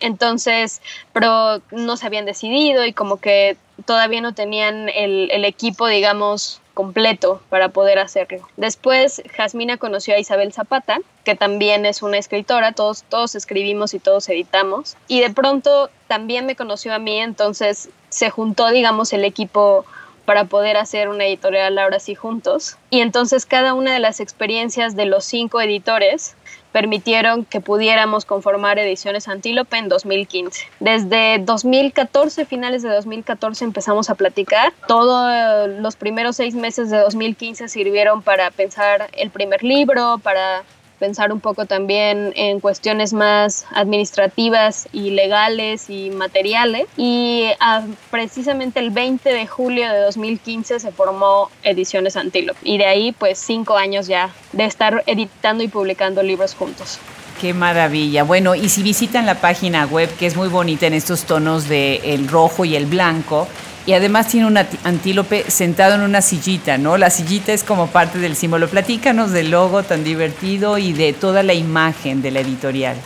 Entonces, 0.00 0.80
pero 1.12 1.60
no 1.70 1.96
se 1.96 2.06
habían 2.06 2.26
decidido 2.26 2.84
y 2.84 2.92
como 2.92 3.18
que 3.18 3.56
todavía 3.84 4.20
no 4.20 4.34
tenían 4.34 4.88
el, 4.88 5.30
el 5.30 5.44
equipo, 5.44 5.86
digamos, 5.86 6.60
completo 6.78 7.42
para 7.48 7.70
poder 7.70 7.98
hacerlo. 7.98 8.48
Después, 8.56 9.20
Jasmina 9.36 9.78
conoció 9.78 10.14
a 10.14 10.20
Isabel 10.20 10.52
Zapata, 10.52 10.98
que 11.24 11.34
también 11.34 11.84
es 11.84 12.02
una 12.02 12.18
escritora, 12.18 12.70
todos, 12.70 13.02
todos 13.02 13.34
escribimos 13.34 13.94
y 13.94 13.98
todos 13.98 14.28
editamos, 14.28 14.96
y 15.08 15.20
de 15.20 15.30
pronto 15.30 15.90
también 16.06 16.46
me 16.46 16.54
conoció 16.54 16.94
a 16.94 17.00
mí, 17.00 17.18
entonces 17.18 17.88
se 18.10 18.30
juntó, 18.30 18.70
digamos, 18.70 19.12
el 19.12 19.24
equipo 19.24 19.84
para 20.28 20.44
poder 20.44 20.76
hacer 20.76 21.08
una 21.08 21.24
editorial 21.24 21.78
ahora 21.78 21.98
sí 22.00 22.14
juntos. 22.14 22.76
Y 22.90 23.00
entonces 23.00 23.46
cada 23.46 23.72
una 23.72 23.94
de 23.94 23.98
las 23.98 24.20
experiencias 24.20 24.94
de 24.94 25.06
los 25.06 25.24
cinco 25.24 25.58
editores 25.58 26.36
permitieron 26.70 27.46
que 27.46 27.62
pudiéramos 27.62 28.26
conformar 28.26 28.78
Ediciones 28.78 29.26
Antílope 29.26 29.78
en 29.78 29.88
2015. 29.88 30.66
Desde 30.80 31.38
2014, 31.38 32.44
finales 32.44 32.82
de 32.82 32.90
2014, 32.90 33.64
empezamos 33.64 34.10
a 34.10 34.16
platicar. 34.16 34.74
Todos 34.86 35.70
los 35.80 35.96
primeros 35.96 36.36
seis 36.36 36.54
meses 36.54 36.90
de 36.90 36.98
2015 36.98 37.66
sirvieron 37.66 38.20
para 38.20 38.50
pensar 38.50 39.08
el 39.14 39.30
primer 39.30 39.64
libro, 39.64 40.18
para 40.22 40.62
pensar 40.98 41.32
un 41.32 41.40
poco 41.40 41.66
también 41.66 42.32
en 42.36 42.60
cuestiones 42.60 43.12
más 43.12 43.66
administrativas 43.72 44.88
y 44.92 45.10
legales 45.10 45.90
y 45.90 46.10
materiales. 46.10 46.86
Y 46.96 47.46
ah, 47.60 47.84
precisamente 48.10 48.80
el 48.80 48.90
20 48.90 49.28
de 49.28 49.46
julio 49.46 49.90
de 49.90 50.00
2015 50.00 50.80
se 50.80 50.92
formó 50.92 51.50
Ediciones 51.62 52.16
Antílope. 52.16 52.58
Y 52.62 52.78
de 52.78 52.86
ahí 52.86 53.12
pues 53.12 53.38
cinco 53.38 53.76
años 53.76 54.06
ya 54.06 54.30
de 54.52 54.64
estar 54.64 55.02
editando 55.06 55.62
y 55.62 55.68
publicando 55.68 56.22
libros 56.22 56.54
juntos. 56.54 56.98
Qué 57.40 57.54
maravilla. 57.54 58.24
Bueno, 58.24 58.56
y 58.56 58.68
si 58.68 58.82
visitan 58.82 59.24
la 59.24 59.36
página 59.36 59.86
web, 59.86 60.10
que 60.16 60.26
es 60.26 60.34
muy 60.34 60.48
bonita 60.48 60.88
en 60.88 60.94
estos 60.94 61.22
tonos 61.22 61.68
de 61.68 62.14
el 62.14 62.26
rojo 62.26 62.64
y 62.64 62.74
el 62.74 62.86
blanco, 62.86 63.46
y 63.88 63.94
además 63.94 64.28
tiene 64.28 64.46
un 64.46 64.58
antílope 64.84 65.50
sentado 65.50 65.94
en 65.94 66.02
una 66.02 66.20
sillita, 66.20 66.76
¿no? 66.76 66.98
La 66.98 67.08
sillita 67.08 67.54
es 67.54 67.64
como 67.64 67.86
parte 67.86 68.18
del 68.18 68.36
símbolo. 68.36 68.68
Platícanos 68.68 69.30
del 69.30 69.50
logo 69.50 69.82
tan 69.82 70.04
divertido 70.04 70.76
y 70.76 70.92
de 70.92 71.14
toda 71.14 71.42
la 71.42 71.54
imagen 71.54 72.20
de 72.20 72.30
la 72.30 72.40
editorial. 72.40 72.96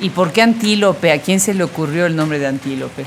¿Y 0.00 0.10
por 0.10 0.32
qué 0.32 0.42
antílope? 0.42 1.12
¿A 1.12 1.20
quién 1.20 1.38
se 1.38 1.54
le 1.54 1.62
ocurrió 1.62 2.06
el 2.06 2.16
nombre 2.16 2.40
de 2.40 2.48
antílope? 2.48 3.04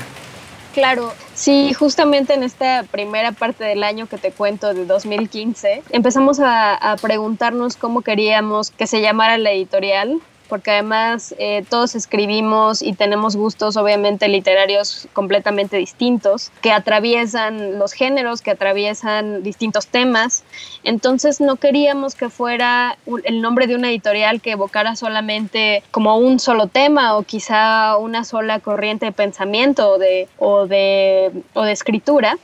Claro, 0.72 1.12
sí, 1.34 1.74
justamente 1.74 2.32
en 2.32 2.44
esta 2.44 2.82
primera 2.84 3.32
parte 3.32 3.62
del 3.62 3.84
año 3.84 4.06
que 4.06 4.16
te 4.16 4.32
cuento 4.32 4.72
de 4.72 4.86
2015, 4.86 5.82
empezamos 5.90 6.40
a, 6.40 6.76
a 6.76 6.96
preguntarnos 6.96 7.76
cómo 7.76 8.00
queríamos 8.00 8.70
que 8.70 8.86
se 8.86 9.02
llamara 9.02 9.36
la 9.36 9.52
editorial 9.52 10.22
porque 10.48 10.72
además 10.72 11.34
eh, 11.38 11.64
todos 11.68 11.94
escribimos 11.94 12.82
y 12.82 12.92
tenemos 12.94 13.36
gustos 13.36 13.76
obviamente 13.76 14.28
literarios 14.28 15.08
completamente 15.12 15.76
distintos, 15.76 16.50
que 16.62 16.72
atraviesan 16.72 17.78
los 17.78 17.92
géneros, 17.92 18.42
que 18.42 18.50
atraviesan 18.50 19.42
distintos 19.42 19.86
temas. 19.86 20.44
Entonces 20.84 21.40
no 21.40 21.56
queríamos 21.56 22.14
que 22.14 22.30
fuera 22.30 22.98
el 23.24 23.40
nombre 23.42 23.66
de 23.66 23.74
una 23.74 23.88
editorial 23.88 24.40
que 24.40 24.52
evocara 24.52 24.96
solamente 24.96 25.82
como 25.90 26.16
un 26.18 26.38
solo 26.38 26.66
tema 26.66 27.16
o 27.16 27.22
quizá 27.22 27.96
una 27.96 28.24
sola 28.24 28.60
corriente 28.60 29.06
de 29.06 29.12
pensamiento 29.12 29.90
o 29.90 29.98
de, 29.98 30.28
o 30.38 30.66
de, 30.66 31.32
o 31.54 31.62
de 31.62 31.72
escritura. 31.72 32.38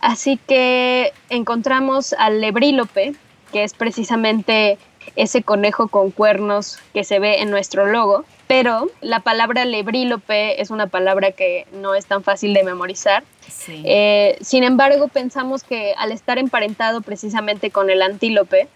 Así 0.00 0.38
que 0.46 1.12
encontramos 1.30 2.12
al 2.12 2.40
Lebrílope, 2.40 3.14
que 3.52 3.64
es 3.64 3.74
precisamente 3.74 4.78
ese 5.14 5.42
conejo 5.42 5.88
con 5.88 6.10
cuernos 6.10 6.78
que 6.92 7.04
se 7.04 7.18
ve 7.18 7.40
en 7.40 7.50
nuestro 7.50 7.86
logo, 7.86 8.24
pero 8.46 8.88
la 9.00 9.20
palabra 9.20 9.64
lebrílope 9.64 10.60
es 10.60 10.70
una 10.70 10.86
palabra 10.86 11.32
que 11.32 11.66
no 11.72 11.94
es 11.94 12.06
tan 12.06 12.22
fácil 12.22 12.54
de 12.54 12.64
memorizar. 12.64 13.24
Eh, 13.68 14.36
sin 14.40 14.64
embargo, 14.64 15.08
pensamos 15.08 15.62
que 15.64 15.94
al 15.96 16.12
estar 16.12 16.38
emparentado 16.38 17.00
precisamente 17.00 17.70
con 17.70 17.90
el 17.90 18.02
antílope, 18.02 18.68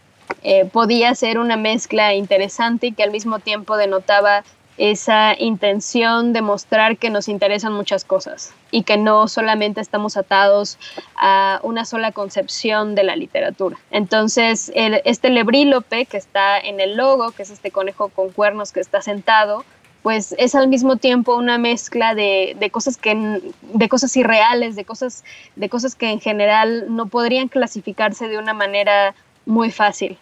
eh, 0.43 0.65
podía 0.65 1.15
ser 1.15 1.39
una 1.39 1.57
mezcla 1.57 2.15
interesante 2.15 2.89
y 2.89 2.93
que 2.93 3.03
al 3.03 3.11
mismo 3.11 3.41
tiempo 3.41 3.77
denotaba 3.77 4.45
esa 4.81 5.35
intención 5.39 6.33
de 6.33 6.41
mostrar 6.41 6.97
que 6.97 7.11
nos 7.11 7.29
interesan 7.29 7.75
muchas 7.75 8.03
cosas 8.03 8.55
y 8.71 8.83
que 8.83 8.97
no 8.97 9.29
solamente 9.29 9.83
estamos 9.83 10.17
atados 10.17 10.79
a 11.17 11.61
una 11.63 11.85
sola 11.85 12.13
concepción 12.13 12.95
de 12.95 13.05
la 13.05 13.15
literatura. 13.15 13.77
Entonces, 13.91 14.73
este 14.75 15.29
lebrílope 15.29 16.07
que 16.07 16.17
está 16.17 16.59
en 16.59 16.81
el 16.81 16.97
logo, 16.97 17.33
que 17.33 17.43
es 17.43 17.51
este 17.51 17.71
conejo 17.71 18.09
con 18.09 18.31
cuernos 18.31 18.73
que 18.73 18.81
está 18.81 19.03
sentado, 19.03 19.67
pues 20.03 20.35
es 20.39 20.55
al 20.55 20.69
mismo 20.69 20.97
tiempo 20.97 21.37
una 21.37 21.59
mezcla 21.59 22.15
de, 22.15 22.57
cosas 22.73 22.97
que 22.97 23.43
de 23.61 23.89
cosas 23.91 24.17
irreales, 24.17 24.77
de 24.77 24.87
cosas, 24.87 25.25
de 25.57 25.69
cosas 25.69 25.95
que 25.95 26.11
en 26.11 26.21
general 26.21 26.87
no 26.89 27.05
podrían 27.05 27.49
clasificarse 27.49 28.29
de 28.29 28.39
una 28.39 28.55
manera 28.55 29.15
muy 29.45 29.71
fácil. 29.71 30.19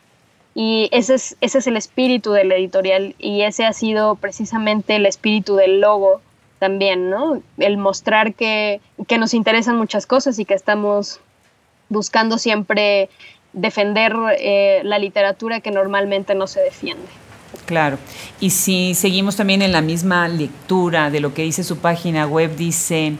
Y 0.54 0.88
ese 0.92 1.14
es, 1.14 1.36
ese 1.40 1.58
es 1.58 1.66
el 1.66 1.76
espíritu 1.76 2.32
de 2.32 2.44
la 2.44 2.56
editorial 2.56 3.14
y 3.18 3.42
ese 3.42 3.64
ha 3.64 3.72
sido 3.72 4.16
precisamente 4.16 4.96
el 4.96 5.06
espíritu 5.06 5.56
del 5.56 5.80
logo 5.80 6.20
también, 6.58 7.10
¿no? 7.10 7.40
El 7.58 7.76
mostrar 7.76 8.34
que, 8.34 8.80
que 9.06 9.18
nos 9.18 9.34
interesan 9.34 9.76
muchas 9.76 10.06
cosas 10.06 10.38
y 10.38 10.44
que 10.44 10.54
estamos 10.54 11.20
buscando 11.88 12.38
siempre 12.38 13.08
defender 13.52 14.14
eh, 14.38 14.80
la 14.84 14.98
literatura 14.98 15.60
que 15.60 15.70
normalmente 15.70 16.34
no 16.34 16.46
se 16.46 16.60
defiende. 16.60 17.06
Claro. 17.64 17.98
Y 18.40 18.50
si 18.50 18.94
seguimos 18.94 19.36
también 19.36 19.62
en 19.62 19.72
la 19.72 19.80
misma 19.80 20.28
lectura 20.28 21.10
de 21.10 21.20
lo 21.20 21.34
que 21.34 21.42
dice 21.42 21.64
su 21.64 21.78
página 21.78 22.26
web, 22.26 22.56
dice, 22.56 23.14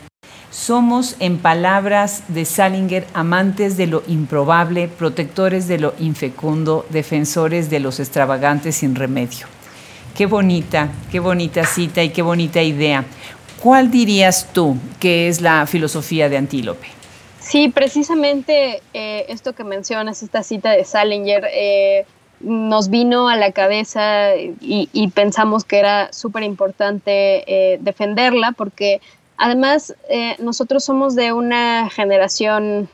somos, 0.50 1.16
en 1.20 1.38
palabras 1.38 2.22
de 2.28 2.44
Salinger, 2.44 3.06
amantes 3.14 3.76
de 3.76 3.86
lo 3.86 4.02
improbable, 4.06 4.88
protectores 4.88 5.68
de 5.68 5.78
lo 5.78 5.94
infecundo, 5.98 6.86
defensores 6.90 7.70
de 7.70 7.80
los 7.80 8.00
extravagantes 8.00 8.76
sin 8.76 8.94
remedio. 8.94 9.46
Qué 10.16 10.26
bonita, 10.26 10.90
qué 11.12 11.20
bonita 11.20 11.64
cita 11.64 12.02
y 12.02 12.10
qué 12.10 12.22
bonita 12.22 12.62
idea. 12.62 13.04
¿Cuál 13.60 13.90
dirías 13.90 14.48
tú 14.52 14.76
que 14.98 15.28
es 15.28 15.40
la 15.40 15.66
filosofía 15.66 16.28
de 16.28 16.36
Antílope? 16.36 16.88
Sí, 17.40 17.68
precisamente 17.68 18.82
eh, 18.94 19.26
esto 19.28 19.54
que 19.54 19.64
mencionas, 19.64 20.22
esta 20.22 20.42
cita 20.42 20.70
de 20.70 20.84
Salinger, 20.84 21.46
eh, 21.52 22.04
nos 22.40 22.88
vino 22.88 23.28
a 23.28 23.36
la 23.36 23.52
cabeza 23.52 24.36
y, 24.36 25.10
pensamos 25.14 25.64
que 25.64 25.78
era 25.78 26.12
súper 26.12 26.44
importante 26.44 27.44
eh, 27.46 27.78
defenderla 27.80 28.52
porque 28.52 29.00
Además, 29.40 29.94
eh, 30.08 30.34
nosotros 30.40 30.84
somos 30.84 31.14
de 31.14 31.32
una 31.32 31.88
generación, 31.90 32.88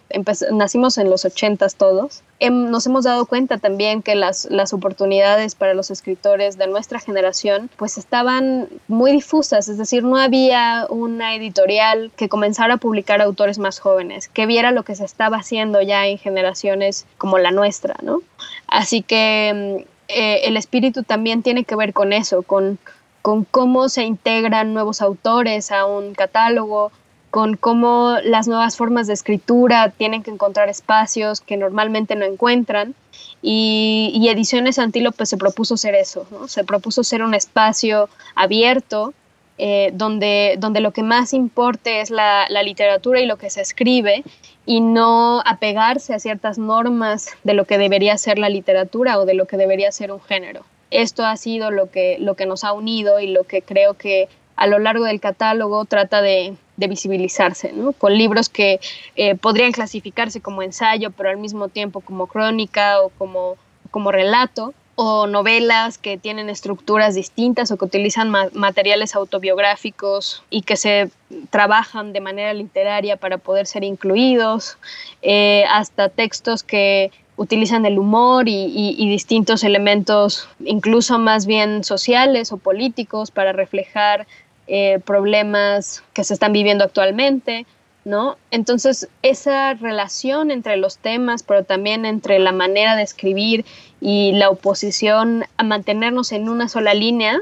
nacimos 0.52 0.98
en 0.98 1.08
los 1.08 1.24
ochentas 1.24 1.76
todos. 1.76 2.22
nos 2.38 2.86
hemos 2.86 3.04
dado 3.04 3.24
cuenta 3.24 3.56
también 3.56 4.02
que 4.02 4.14
las, 4.14 4.44
las 4.50 4.74
oportunidades 4.74 5.54
para 5.54 5.72
los 5.72 5.90
escritores 5.90 6.58
de 6.58 6.66
nuestra 6.66 7.00
generación 7.00 7.70
pues 7.78 7.96
estaban 7.96 8.68
muy 8.88 9.12
difusas, 9.12 9.68
es 9.68 9.78
decir, 9.78 10.04
no 10.04 10.18
había 10.18 10.86
una 10.90 11.34
editorial 11.34 12.12
que 12.14 12.28
comenzara 12.28 12.74
a 12.74 12.76
publicar 12.76 13.22
autores 13.22 13.58
más 13.58 13.78
jóvenes, 13.78 14.28
que 14.28 14.44
viera 14.44 14.70
lo 14.70 14.82
que 14.82 14.96
se 14.96 15.06
estaba 15.06 15.38
haciendo 15.38 15.80
ya 15.80 16.06
en 16.06 16.18
generaciones 16.18 17.06
como 17.16 17.38
la 17.38 17.52
nuestra, 17.52 17.96
¿no? 18.02 18.20
Así 18.66 19.00
que 19.00 19.80
mm, 19.80 19.94
eh, 20.08 20.40
el 20.44 20.58
espíritu 20.58 21.04
también 21.04 21.42
tiene 21.42 21.64
que 21.64 21.74
ver 21.74 21.94
con 21.94 22.12
eso, 22.12 22.42
con 22.42 22.78
con 23.24 23.44
cómo 23.44 23.88
se 23.88 24.04
integran 24.04 24.74
nuevos 24.74 25.00
autores 25.00 25.72
a 25.72 25.86
un 25.86 26.12
catálogo, 26.12 26.92
con 27.30 27.56
cómo 27.56 28.18
las 28.22 28.48
nuevas 28.48 28.76
formas 28.76 29.06
de 29.06 29.14
escritura 29.14 29.88
tienen 29.96 30.22
que 30.22 30.30
encontrar 30.30 30.68
espacios 30.68 31.40
que 31.40 31.56
normalmente 31.56 32.16
no 32.16 32.26
encuentran. 32.26 32.94
Y, 33.40 34.28
Ediciones 34.30 34.78
Antílope 34.78 35.24
se 35.24 35.38
propuso 35.38 35.78
ser 35.78 35.94
eso, 35.94 36.26
se 36.48 36.64
propuso 36.64 37.02
ser 37.02 37.22
un 37.22 37.32
espacio 37.32 38.10
abierto 38.34 39.14
eh, 39.56 39.90
donde, 39.94 40.56
donde 40.58 40.80
lo 40.80 40.92
que 40.92 41.02
más 41.02 41.32
importe 41.32 42.02
es 42.02 42.10
la, 42.10 42.46
literatura 42.62 43.22
y 43.22 43.26
lo 43.26 43.38
que 43.38 43.48
se 43.48 43.62
escribe 43.62 44.22
y 44.66 44.82
no 44.82 45.40
apegarse 45.46 46.12
a 46.12 46.18
ciertas 46.18 46.58
normas 46.58 47.30
de 47.42 47.54
lo 47.54 47.64
que 47.64 47.78
debería 47.78 48.18
ser 48.18 48.38
la 48.38 48.50
literatura 48.50 49.18
o 49.18 49.24
de 49.24 49.32
lo 49.32 49.46
que 49.46 49.56
debería 49.56 49.90
ser 49.92 50.12
un 50.12 50.20
género 50.20 50.66
esto 50.90 51.24
ha 51.24 51.36
sido 51.36 51.70
lo 51.70 51.90
que, 51.90 52.16
lo 52.20 52.34
que 52.34 52.46
nos 52.46 52.64
ha 52.64 52.72
unido 52.72 53.20
y 53.20 53.28
lo 53.28 53.44
que 53.44 53.62
creo 53.62 53.94
que 53.94 54.28
a 54.56 54.66
lo 54.66 54.78
largo 54.78 55.04
del 55.04 55.20
catálogo 55.20 55.84
trata 55.84 56.22
de, 56.22 56.56
visibilizarse, 56.76 57.72
con 57.98 58.18
libros 58.18 58.48
que 58.48 58.80
eh, 59.16 59.36
podrían 59.36 59.72
clasificarse 59.72 60.40
como 60.40 60.62
ensayo, 60.62 61.10
pero 61.12 61.30
al 61.30 61.38
mismo 61.38 61.68
tiempo 61.68 62.00
como 62.00 62.26
crónica 62.26 63.00
o 63.00 63.10
como, 63.10 63.56
como 63.90 64.10
relato, 64.10 64.74
o 64.96 65.26
novelas 65.26 65.98
que 65.98 66.18
tienen 66.18 66.48
estructuras 66.48 67.14
distintas 67.14 67.70
o 67.70 67.76
que 67.76 67.84
utilizan 67.84 68.30
materiales 68.30 69.16
autobiográficos 69.16 70.44
y 70.50 70.62
que 70.62 70.76
se 70.76 71.10
trabajan 71.50 72.12
de 72.12 72.20
manera 72.20 72.54
literaria 72.54 73.16
para 73.16 73.38
poder 73.38 73.66
ser 73.66 73.82
incluidos, 73.82 74.78
eh, 75.22 75.64
hasta 75.68 76.08
textos 76.08 76.62
que 76.62 77.10
utilizan 77.36 77.84
el 77.86 77.98
humor 77.98 78.48
y, 78.48 79.08
distintos 79.08 79.64
elementos, 79.64 80.48
incluso 80.64 81.18
más 81.18 81.46
bien 81.46 81.84
sociales 81.84 82.52
o 82.52 82.56
políticos, 82.56 83.30
para 83.30 83.52
reflejar 83.52 84.26
eh, 84.66 85.00
problemas 85.04 86.02
que 86.12 86.24
se 86.24 86.34
están 86.34 86.52
viviendo 86.52 86.84
actualmente. 86.84 87.66
¿no? 88.04 88.36
Entonces, 88.50 89.08
esa 89.22 89.74
relación 89.74 90.50
entre 90.50 90.76
los 90.76 90.98
temas, 90.98 91.42
pero 91.42 91.64
también 91.64 92.04
entre 92.04 92.38
la 92.38 92.52
manera 92.52 92.96
de 92.96 93.02
escribir 93.02 93.64
y 94.00 94.32
la 94.32 94.50
oposición 94.50 95.44
a 95.56 95.62
mantenernos 95.62 96.32
en 96.32 96.48
una 96.48 96.68
sola 96.68 96.92
línea, 96.94 97.40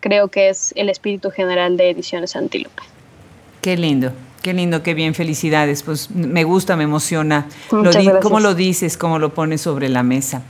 creo 0.00 0.28
que 0.28 0.48
es 0.48 0.72
el 0.76 0.88
espíritu 0.88 1.30
general 1.30 1.76
de 1.76 1.90
Ediciones 1.90 2.36
Antílope. 2.36 2.82
Qué 3.60 3.76
lindo, 3.76 4.12
qué 4.44 4.52
lindo, 4.52 4.82
qué 4.82 4.92
bien, 4.92 5.14
felicidades. 5.14 5.82
Pues 5.82 6.10
me 6.10 6.44
gusta, 6.44 6.76
me 6.76 6.84
emociona. 6.84 7.46
Lo 7.72 7.90
¿Cómo 8.20 8.40
lo 8.40 8.54
dices, 8.54 8.98
cómo 8.98 9.18
lo 9.18 9.32
pones 9.32 9.62
sobre 9.62 9.88
la 9.88 10.02
mesa? 10.02 10.42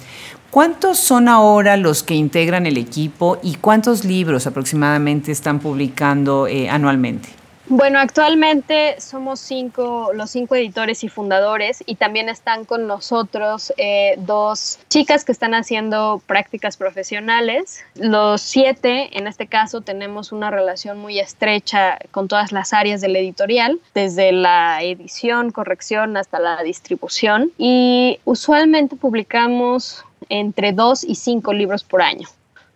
¿Cuántos 0.50 0.98
son 0.98 1.28
ahora 1.28 1.76
los 1.76 2.02
que 2.02 2.14
integran 2.14 2.66
el 2.66 2.76
equipo 2.76 3.38
y 3.42 3.54
cuántos 3.54 4.04
libros 4.04 4.48
aproximadamente 4.48 5.30
están 5.30 5.60
publicando 5.60 6.48
eh, 6.48 6.68
anualmente? 6.68 7.28
Bueno, 7.66 7.98
actualmente 7.98 9.00
somos 9.00 9.40
cinco, 9.40 10.10
los 10.12 10.30
cinco 10.30 10.54
editores 10.54 11.02
y 11.02 11.08
fundadores 11.08 11.82
y 11.86 11.94
también 11.94 12.28
están 12.28 12.66
con 12.66 12.86
nosotros 12.86 13.72
eh, 13.78 14.16
dos 14.18 14.78
chicas 14.90 15.24
que 15.24 15.32
están 15.32 15.54
haciendo 15.54 16.20
prácticas 16.26 16.76
profesionales. 16.76 17.82
Los 17.94 18.42
siete, 18.42 19.16
en 19.16 19.26
este 19.26 19.46
caso, 19.46 19.80
tenemos 19.80 20.30
una 20.30 20.50
relación 20.50 20.98
muy 20.98 21.18
estrecha 21.18 21.98
con 22.10 22.28
todas 22.28 22.52
las 22.52 22.74
áreas 22.74 23.00
del 23.00 23.16
editorial, 23.16 23.80
desde 23.94 24.32
la 24.32 24.82
edición, 24.82 25.50
corrección 25.50 26.18
hasta 26.18 26.38
la 26.40 26.62
distribución 26.62 27.50
y 27.56 28.20
usualmente 28.26 28.94
publicamos 28.94 30.04
entre 30.28 30.72
dos 30.72 31.02
y 31.02 31.14
cinco 31.14 31.54
libros 31.54 31.82
por 31.82 32.02
año. 32.02 32.28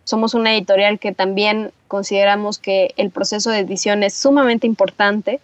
Somos 0.08 0.32
una 0.32 0.54
editorial 0.54 0.98
que 0.98 1.12
también 1.12 1.70
consideramos 1.86 2.58
que 2.58 2.94
el 2.96 3.10
proceso 3.10 3.50
de 3.50 3.58
edición 3.58 4.02
es 4.02 4.14
sumamente 4.14 4.66
importante, 4.66 5.38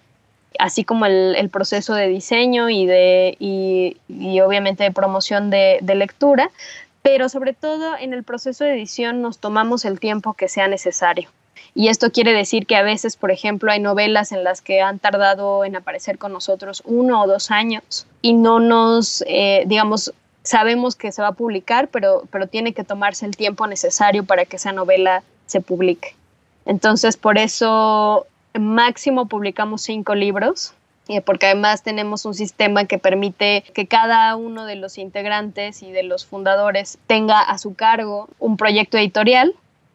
así 0.59 0.85
como 0.85 1.05
el, 1.05 1.51
proceso 1.51 1.93
de 1.93 2.09
diseño 2.09 2.71
y, 2.71 2.87
de, 2.87 3.37
y, 3.39 4.41
obviamente 4.41 4.83
de 4.83 4.91
promoción 4.91 5.51
de, 5.51 5.83
lectura, 5.83 6.51
pero 7.03 7.29
sobre 7.29 7.53
todo 7.53 7.99
en 7.99 8.15
el 8.15 8.25
proceso 8.25 8.65
de 8.65 8.73
edición 8.73 9.21
nos 9.21 9.37
tomamos 9.37 9.85
el 9.85 10.01
tiempo 10.01 10.33
que 10.33 10.49
sea 10.49 10.67
necesario. 10.67 11.29
Y 11.75 11.89
esto 11.89 12.11
quiere 12.11 12.33
decir 12.33 12.65
que 12.67 12.77
a 12.77 12.83
veces, 12.83 13.19
por 13.19 13.31
ejemplo, 13.31 13.71
hay 13.71 13.81
novelas 13.81 14.33
en 14.33 14.45
las 14.45 14.63
que 14.63 14.81
han 14.81 14.99
tardado 14.99 15.67
en 15.67 15.77
aparecer 15.77 16.17
con 16.17 16.33
nosotros 16.33 16.83
uno 16.87 17.21
o 17.21 17.27
dos 17.27 17.51
años 17.51 18.07
y 18.23 18.33
no 18.33 18.61
nos, 18.61 19.23
eh, 19.27 19.65
digamos, 19.67 20.15
sabemos 20.45 20.95
que 20.95 21.11
se 21.11 21.23
va 21.23 21.29
a 21.29 21.33
publicar, 21.33 21.89
pero, 21.89 22.23
pero 22.31 22.47
tiene 22.47 22.73
que 22.73 22.85
tomarse 22.85 23.27
el 23.27 23.37
tiempo 23.37 23.67
necesario 23.67 24.25
para 24.25 24.45
que 24.45 24.57
esa 24.57 24.73
novela 24.73 25.25
se 25.47 25.61
publique. 25.61 26.15
Entonces, 26.67 27.17
por 27.17 27.39
eso 27.39 28.27
máximo 28.59 29.27
publicamos 29.27 29.83
cinco 29.83 30.15
libros, 30.15 30.75
eh, 31.09 31.21
porque 31.21 31.47
además 31.47 31.83
tenemos 31.83 32.25
un 32.25 32.35
sistema 32.35 32.85
que 32.87 32.99
permite 32.99 33.65
que 33.75 33.87
cada 33.87 34.37
uno 34.37 34.65
de 34.65 34.77
los 34.77 34.97
integrantes 34.97 35.83
y 35.83 35.91
de 35.91 36.03
los 36.03 36.25
fundadores 36.25 36.99
tenga 37.07 37.41
a 37.41 37.59
su 37.59 37.75
cargo 37.75 38.29
un 38.39 38.57
proyecto 38.57 38.97
editorial 38.97 39.55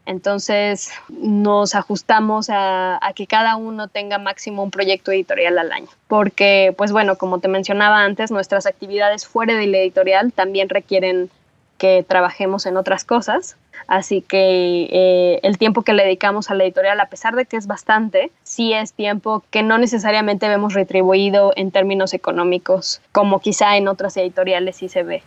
entonces 0.10 0.92
nos 1.08 1.76
ajustamos 1.76 2.48
a, 2.50 3.00
que 3.14 3.28
cada 3.28 3.58
uno 3.58 3.88
tenga 3.88 4.18
máximo 4.18 4.64
un 4.64 4.72
proyecto 4.72 5.12
editorial 5.12 5.60
al 5.60 5.72
año. 5.72 5.88
Porque, 6.08 6.74
pues 6.76 6.92
bueno, 6.92 7.16
como 7.16 7.38
te 7.38 7.48
mencionaba 7.48 8.04
antes, 8.04 8.32
nuestras 8.32 8.66
actividades 8.66 9.28
fuera 9.28 9.56
del 9.56 9.76
editorial 9.76 10.34
también 10.34 10.68
requieren 10.68 11.30
que 11.78 12.04
trabajemos 12.08 12.66
en 12.66 12.78
otras 12.78 13.06
cosas. 13.06 13.56
Así 13.86 14.22
que 14.22 14.88
eh, 14.92 15.40
el 15.44 15.60
tiempo 15.60 15.84
que 15.84 15.94
le 15.94 16.04
dedicamos 16.04 16.50
a 16.50 16.56
la 16.56 16.64
editorial, 16.64 17.00
a 17.00 17.06
pesar 17.06 17.36
de 17.36 17.46
que 17.46 17.58
es 17.58 17.68
bastante, 17.68 18.32
sí 18.42 18.74
es 18.74 18.94
tiempo 18.94 19.44
que 19.52 19.62
no 19.62 19.78
necesariamente 19.78 20.50
vemos 20.50 20.74
retribuido 20.74 21.54
en 21.56 21.70
términos 21.70 22.16
económicos, 22.16 23.00
como 23.12 23.42
quizá 23.42 23.78
en 23.78 23.88
otras 23.88 24.18
editoriales 24.18 24.78
sí 24.78 24.90
se 24.90 25.04
ve. 25.04 25.22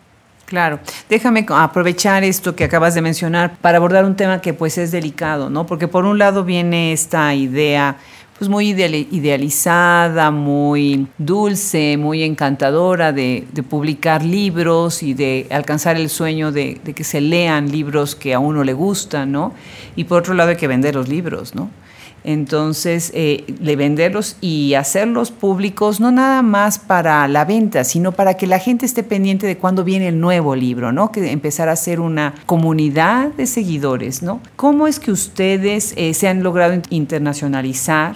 Claro, 0.47 0.81
déjame 1.09 1.47
aprovechar 1.49 2.25
esto 2.25 2.55
que 2.55 2.65
acabas 2.65 2.95
de 2.95 3.01
mencionar 3.01 3.57
para 3.61 3.79
abordar 3.79 4.05
un 4.05 4.17
tema 4.17 4.41
que 4.41 4.53
pues 4.53 4.77
es 4.77 4.91
delicado, 4.91 5.49
¿no? 5.49 5.65
Porque 5.65 5.89
por 5.89 6.05
un 6.05 6.19
lado 6.19 6.45
viene 6.45 6.93
esta 6.93 7.35
idea 7.35 7.97
pues 8.43 8.51
muy 8.51 8.71
idealizada, 8.71 10.33
muy 10.33 11.07
dulce, 11.17 11.97
muy 11.97 12.25
encantadora 12.25 13.13
de, 13.13 13.47
publicar 13.71 14.25
libros 14.25 15.05
y 15.05 15.15
de 15.15 15.47
alcanzar 15.51 15.97
el 15.97 16.11
sueño 16.11 16.51
de, 16.51 16.81
de, 16.83 16.93
que 16.93 17.05
se 17.05 17.21
lean 17.21 17.71
libros 17.71 18.17
que 18.17 18.35
a 18.35 18.41
uno 18.41 18.65
le 18.65 18.73
gustan, 18.73 19.31
¿no? 19.31 19.55
Y 19.95 20.05
por 20.05 20.19
otro 20.19 20.35
lado 20.35 20.51
hay 20.51 20.57
que 20.57 20.67
vender 20.67 20.97
los 20.97 21.09
libros, 21.09 21.55
¿no? 21.55 21.71
Entonces, 22.25 23.11
eh, 23.15 23.45
de 23.61 23.75
venderlos 23.75 24.37
y 24.41 24.75
hacerlos 24.75 25.33
públicos, 25.33 25.99
no 25.99 26.13
nada 26.13 26.43
más 26.43 26.79
para 26.79 27.27
la 27.27 27.45
venta, 27.45 27.83
sino 27.83 28.13
para 28.13 28.35
que 28.35 28.47
la 28.47 28.61
gente 28.61 28.87
esté 28.87 29.03
pendiente 29.03 29.47
de 29.47 29.59
cuándo 29.59 29.83
viene 29.83 30.09
el 30.09 30.21
nuevo 30.21 30.55
libro, 30.55 30.93
¿no? 30.93 31.11
Que 31.11 31.33
empezar 31.33 31.69
a 31.69 31.75
ser 31.75 31.99
una 31.99 32.35
comunidad 32.47 33.33
de 33.33 33.47
seguidores, 33.47 34.23
¿no? 34.23 34.41
¿Cómo 34.55 34.87
es 34.87 35.01
que 35.01 35.11
ustedes 35.11 35.95
eh, 35.97 36.15
se 36.15 36.29
han 36.29 36.45
logrado 36.45 36.81
internacionalizar 36.91 38.15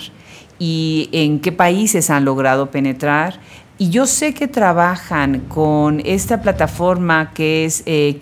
y 0.58 1.08
en 1.12 1.40
qué 1.40 1.50
países 1.50 2.08
han 2.08 2.24
logrado 2.24 2.70
penetrar? 2.70 3.40
Y 3.78 3.90
yo 3.90 4.06
sé 4.06 4.32
que 4.32 4.48
trabajan 4.48 5.40
con 5.48 6.00
esta 6.04 6.40
plataforma 6.40 7.32
que 7.34 7.64
es 7.64 7.82
eh, 7.86 8.16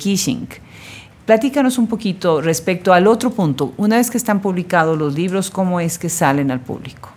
Platícanos 1.26 1.78
un 1.78 1.86
poquito 1.86 2.42
respecto 2.42 2.92
al 2.92 3.06
otro 3.06 3.30
punto. 3.30 3.72
Una 3.78 3.96
vez 3.96 4.10
que 4.10 4.18
están 4.18 4.40
publicados 4.42 4.98
los 4.98 5.14
libros, 5.14 5.50
¿cómo 5.50 5.80
es 5.80 5.98
que 5.98 6.10
salen 6.10 6.50
al 6.50 6.60
público? 6.60 7.08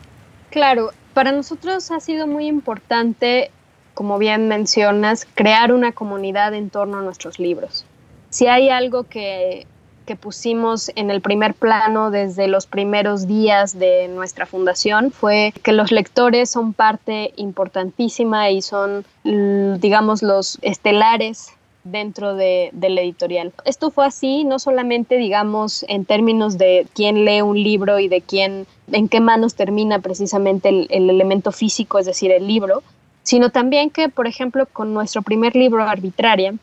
Claro, 0.49 0.91
para 1.13 1.33
nosotros 1.33 1.91
ha 1.91 1.99
sido 1.99 2.25
muy 2.25 2.47
importante, 2.47 3.51
como 3.93 4.17
bien 4.17 4.47
mencionas, 4.47 5.27
crear 5.35 5.73
una 5.73 5.91
comunidad 5.91 6.53
en 6.53 6.69
torno 6.69 6.99
a 6.99 7.01
nuestros 7.01 7.37
libros. 7.37 7.85
Si 8.29 8.47
hay 8.47 8.69
algo 8.69 9.03
que, 9.03 9.67
que 10.05 10.15
pusimos 10.15 10.89
en 10.95 11.11
el 11.11 11.19
primer 11.19 11.53
plano 11.53 12.09
desde 12.09 12.47
los 12.47 12.65
primeros 12.65 13.27
días 13.27 13.77
de 13.77 14.07
nuestra 14.07 14.45
fundación 14.45 15.11
fue 15.11 15.53
que 15.63 15.73
los 15.73 15.91
lectores 15.91 16.49
son 16.49 16.71
parte 16.71 17.33
importantísima 17.35 18.51
y 18.51 18.61
son, 18.61 19.03
digamos, 19.25 20.23
los 20.23 20.59
estelares 20.61 21.56
dentro 21.91 22.35
de, 22.35 22.69
del 22.73 22.97
editorial. 22.97 23.53
Esto 23.65 23.91
fue 23.91 24.05
así, 24.05 24.43
no 24.43 24.59
solamente, 24.59 25.17
digamos, 25.17 25.85
en 25.87 26.05
términos 26.05 26.57
de 26.57 26.87
quién 26.93 27.25
lee 27.25 27.41
un 27.41 27.61
libro 27.61 27.99
y 27.99 28.07
de 28.07 28.21
quién, 28.21 28.67
en 28.91 29.09
qué 29.09 29.19
manos 29.19 29.55
termina 29.55 29.99
precisamente 29.99 30.69
el, 30.69 30.87
el 30.89 31.09
elemento 31.09 31.51
físico, 31.51 31.99
es 31.99 32.05
decir, 32.05 32.31
el 32.31 32.47
libro, 32.47 32.83
sino 33.23 33.49
también 33.49 33.89
que, 33.89 34.09
por 34.09 34.27
ejemplo, 34.27 34.65
con 34.65 34.93
nuestro 34.93 35.21
primer 35.21 35.55
libro, 35.55 35.83
Arbitraria, 35.83 36.53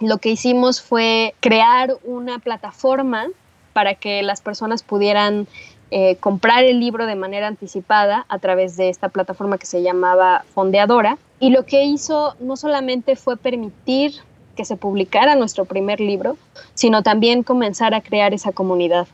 lo 0.00 0.18
que 0.18 0.30
hicimos 0.30 0.80
fue 0.80 1.34
crear 1.40 1.96
una 2.04 2.38
plataforma 2.38 3.28
para 3.72 3.94
que 3.94 4.22
las 4.22 4.40
personas 4.40 4.82
pudieran 4.82 5.46
eh, 5.90 6.16
comprar 6.16 6.64
el 6.64 6.80
libro 6.80 7.06
de 7.06 7.14
manera 7.14 7.46
anticipada 7.46 8.26
a 8.28 8.38
través 8.38 8.76
de 8.76 8.88
esta 8.88 9.10
plataforma 9.10 9.58
que 9.58 9.66
se 9.66 9.82
llamaba 9.82 10.44
Fondeadora. 10.54 11.18
Y 11.38 11.50
lo 11.50 11.66
que 11.66 11.84
hizo 11.84 12.34
no 12.40 12.56
solamente 12.56 13.14
fue 13.14 13.36
permitir 13.36 14.14
que 14.54 14.64
se 14.64 14.76
publicara 14.76 15.34
nuestro 15.36 15.64
primer 15.64 16.00
libro, 16.00 16.36
sino 16.74 17.02
también 17.02 17.42
comenzar 17.42 17.94
a 17.94 18.00
crear 18.00 18.32
esa 18.32 18.52
comunidad. 18.52 19.06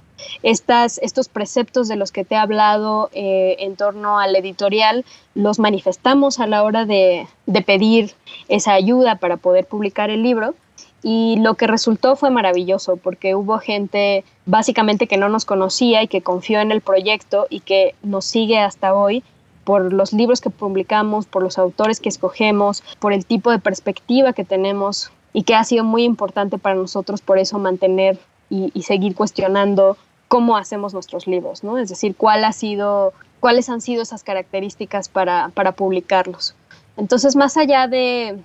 Estas, 0.42 0.98
estos 0.98 1.28
preceptos 1.28 1.88
de 1.88 1.96
los 1.96 2.12
que 2.12 2.24
te 2.24 2.34
he 2.34 2.38
hablado 2.38 3.08
eh, 3.12 3.56
en 3.60 3.76
torno 3.76 4.18
al 4.18 4.36
editorial 4.36 5.04
los 5.34 5.58
manifestamos 5.58 6.40
a 6.40 6.46
la 6.46 6.62
hora 6.62 6.84
de, 6.84 7.26
de 7.46 7.62
pedir 7.62 8.12
esa 8.48 8.74
ayuda 8.74 9.16
para 9.16 9.38
poder 9.38 9.66
publicar 9.66 10.10
el 10.10 10.22
libro 10.22 10.54
y 11.02 11.36
lo 11.38 11.54
que 11.54 11.66
resultó 11.66 12.16
fue 12.16 12.30
maravilloso 12.30 12.96
porque 12.96 13.34
hubo 13.34 13.58
gente 13.58 14.24
básicamente 14.44 15.06
que 15.06 15.16
no 15.16 15.28
nos 15.28 15.44
conocía 15.44 16.02
y 16.02 16.08
que 16.08 16.20
confió 16.20 16.60
en 16.60 16.72
el 16.72 16.82
proyecto 16.82 17.46
y 17.48 17.60
que 17.60 17.94
nos 18.02 18.26
sigue 18.26 18.58
hasta 18.58 18.94
hoy 18.94 19.24
por 19.64 19.92
los 19.92 20.12
libros 20.12 20.40
que 20.40 20.50
publicamos, 20.50 21.26
por 21.26 21.42
los 21.42 21.58
autores 21.58 22.00
que 22.00 22.08
escogemos, 22.08 22.82
por 22.98 23.12
el 23.12 23.24
tipo 23.24 23.50
de 23.50 23.58
perspectiva 23.58 24.32
que 24.32 24.44
tenemos 24.44 25.10
y 25.32 25.42
que 25.44 25.54
ha 25.54 25.64
sido 25.64 25.84
muy 25.84 26.04
importante 26.04 26.58
para 26.58 26.74
nosotros 26.74 27.20
por 27.20 27.38
eso 27.38 27.58
mantener 27.58 28.18
y, 28.48 28.82
seguir 28.82 29.14
cuestionando 29.14 29.96
cómo 30.26 30.56
hacemos 30.56 30.92
nuestros 30.92 31.28
libros, 31.28 31.62
¿no? 31.62 31.78
Es 31.78 31.88
decir, 31.88 32.16
cuál 32.16 32.44
ha 32.44 32.52
sido, 32.52 33.12
cuáles 33.38 33.68
han 33.68 33.80
sido 33.80 34.02
esas 34.02 34.24
características 34.24 35.08
para, 35.08 35.50
para 35.54 35.72
publicarlos. 35.72 36.56
Entonces, 36.96 37.36
más 37.36 37.56
allá 37.56 37.86
de, 37.86 38.38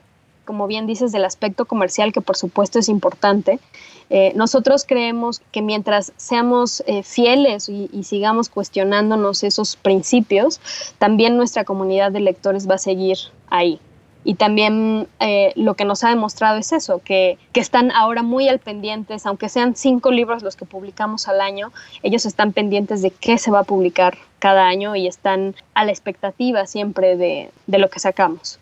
como 0.46 0.68
bien 0.68 0.86
dices, 0.86 1.12
del 1.12 1.26
aspecto 1.26 1.66
comercial, 1.66 2.14
que 2.14 2.22
por 2.22 2.38
supuesto 2.38 2.78
es 2.78 2.88
importante, 2.88 3.60
eh, 4.10 4.34
nosotros 4.36 4.86
creemos 4.88 5.42
que 5.52 5.62
mientras 5.62 6.14
seamos 6.18 6.84
eh, 6.86 7.02
fieles 7.02 7.70
y, 7.70 8.04
sigamos 8.04 8.50
cuestionándonos 8.50 9.44
esos 9.44 9.76
principios, 9.76 10.62
también 11.00 11.38
nuestra 11.38 11.64
comunidad 11.64 12.12
de 12.12 12.20
lectores 12.20 12.70
va 12.70 12.76
a 12.76 12.80
seguir 12.80 13.18
ahí. 13.50 13.80
Y 14.28 14.34
también 14.34 15.08
eh, 15.20 15.54
lo 15.56 15.76
que 15.76 15.86
nos 15.86 16.04
ha 16.04 16.10
demostrado 16.10 16.58
es 16.58 16.74
eso, 16.74 17.00
que, 17.06 17.38
que, 17.54 17.60
están 17.60 17.92
ahora 17.92 18.24
muy 18.24 18.50
al 18.50 18.58
pendientes, 18.58 19.28
aunque 19.28 19.50
sean 19.50 19.76
cinco 19.76 20.12
libros 20.12 20.42
los 20.42 20.56
que 20.56 20.66
publicamos 20.66 21.28
al 21.28 21.42
año, 21.42 21.72
ellos 22.02 22.26
están 22.26 22.52
pendientes 22.52 23.04
de 23.04 23.12
qué 23.12 23.38
se 23.38 23.52
va 23.52 23.60
a 23.60 23.64
publicar 23.64 24.18
cada 24.40 24.68
año 24.68 24.96
y 24.96 25.06
están 25.06 25.56
a 25.76 25.86
la 25.86 25.92
expectativa 25.92 26.66
siempre 26.66 27.16
de, 27.18 27.52
de 27.68 27.78
lo 27.78 27.90
que 27.92 28.00
sacamos. 28.00 28.60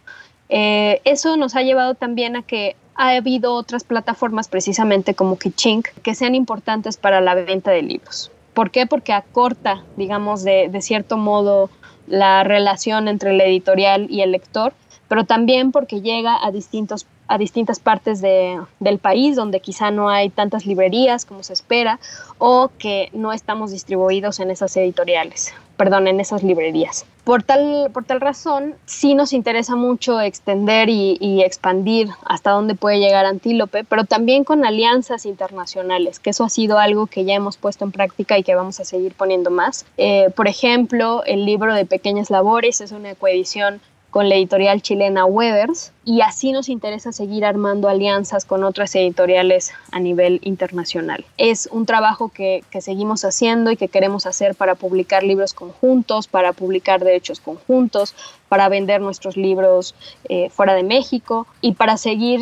Eh, 0.49 1.01
eso 1.05 1.37
nos 1.37 1.55
ha 1.55 1.61
llevado 1.61 1.95
también 1.95 2.35
a 2.35 2.43
que 2.43 2.75
ha 2.95 3.11
habido 3.11 3.53
otras 3.53 3.85
plataformas, 3.85 4.49
precisamente 4.49 5.15
como 5.15 5.39
Kichink, 5.39 5.87
que 6.03 6.13
sean 6.13 6.35
importantes 6.35 6.97
para 6.97 7.21
la 7.21 7.35
venta 7.35 7.71
de 7.71 7.81
libros. 7.81 8.31
¿Por 8.53 8.69
qué? 8.69 8.85
Porque 8.85 9.13
acorta, 9.13 9.83
digamos, 9.95 10.43
de, 10.43 10.67
de 10.69 10.81
cierto 10.81 11.17
modo 11.17 11.69
la 12.05 12.43
relación 12.43 13.07
entre 13.07 13.31
el 13.31 13.41
editorial 13.41 14.07
y 14.09 14.21
el 14.21 14.33
lector 14.33 14.73
pero 15.13 15.25
también 15.25 15.71
porque 15.71 16.01
llega 16.01 16.43
a, 16.43 16.49
distintos, 16.49 17.05
a 17.27 17.37
distintas 17.37 17.79
partes 17.79 18.19
del 18.19 18.97
país 18.99 19.35
donde 19.35 19.59
quizá 19.59 19.91
no 19.91 20.09
hay 20.09 20.31
tantas 20.31 20.65
librerías 20.65 21.23
como 21.23 21.43
se 21.43 21.53
espera 21.53 21.99
o 22.39 22.71
que 22.79 23.09
no 23.13 23.31
estamos 23.31 23.69
distribuidos 23.69 24.39
en 24.39 24.49
esas 24.49 24.75
editoriales, 24.75 25.53
perdón, 25.77 26.07
en 26.07 26.19
esas 26.19 26.41
librerías. 26.41 27.05
Por 27.25 27.43
tal, 27.43 27.91
por 27.93 28.05
tal 28.05 28.21
razón, 28.21 28.73
sí 28.85 29.13
nos 29.13 29.33
interesa 29.33 29.75
mucho 29.75 30.19
extender 30.19 30.89
y, 30.89 31.19
y, 31.21 31.43
expandir 31.43 32.09
hasta 32.25 32.49
dónde 32.49 32.73
puede 32.73 32.97
llegar 32.97 33.27
Antílope, 33.27 33.83
pero 33.83 34.05
también 34.05 34.43
con 34.43 34.65
alianzas 34.65 35.27
internacionales, 35.27 36.19
que 36.19 36.31
eso 36.31 36.43
ha 36.43 36.49
sido 36.49 36.79
algo 36.79 37.05
que 37.05 37.23
ya 37.23 37.35
hemos 37.35 37.57
puesto 37.57 37.85
en 37.85 37.91
práctica 37.91 38.35
y 38.39 38.43
que 38.43 38.55
vamos 38.55 38.79
a 38.79 38.83
seguir 38.83 39.13
poniendo 39.13 39.51
más. 39.51 39.85
Eh, 39.97 40.31
por 40.35 40.47
ejemplo, 40.47 41.23
el 41.25 41.45
libro 41.45 41.75
de 41.75 41.85
Pequeñas 41.85 42.31
Labores 42.31 42.81
es 42.81 42.91
una 42.91 43.13
coedición 43.13 43.79
con 44.13 44.29
la 44.29 44.35
editorial 44.35 44.83
chilena 44.83 45.25
Weathers 45.25 45.91
y 46.05 46.21
así 46.21 46.51
nos 46.51 46.69
interesa 46.69 47.11
seguir 47.11 47.43
armando 47.45 47.89
alianzas 47.89 48.45
con 48.45 48.63
otras 48.63 48.93
editoriales 48.93 49.73
a 49.91 49.99
nivel 49.99 50.39
internacional. 50.43 51.25
Es 51.39 51.67
un 51.71 51.87
trabajo 51.87 52.29
que, 52.29 52.63
seguimos 52.79 53.25
haciendo 53.25 53.71
y 53.71 53.75
que 53.75 53.87
queremos 53.87 54.27
hacer 54.27 54.53
para 54.53 54.75
publicar 54.75 55.23
libros 55.23 55.55
conjuntos, 55.55 56.27
para 56.27 56.53
publicar 56.53 57.03
derechos 57.03 57.39
conjuntos, 57.39 58.13
para 58.49 58.69
vender 58.69 59.01
nuestros 59.01 59.35
libros 59.35 59.95
eh, 60.29 60.51
fuera 60.51 60.75
de 60.75 60.83
México 60.83 61.47
y 61.59 61.73
para 61.73 61.97
seguir 61.97 62.41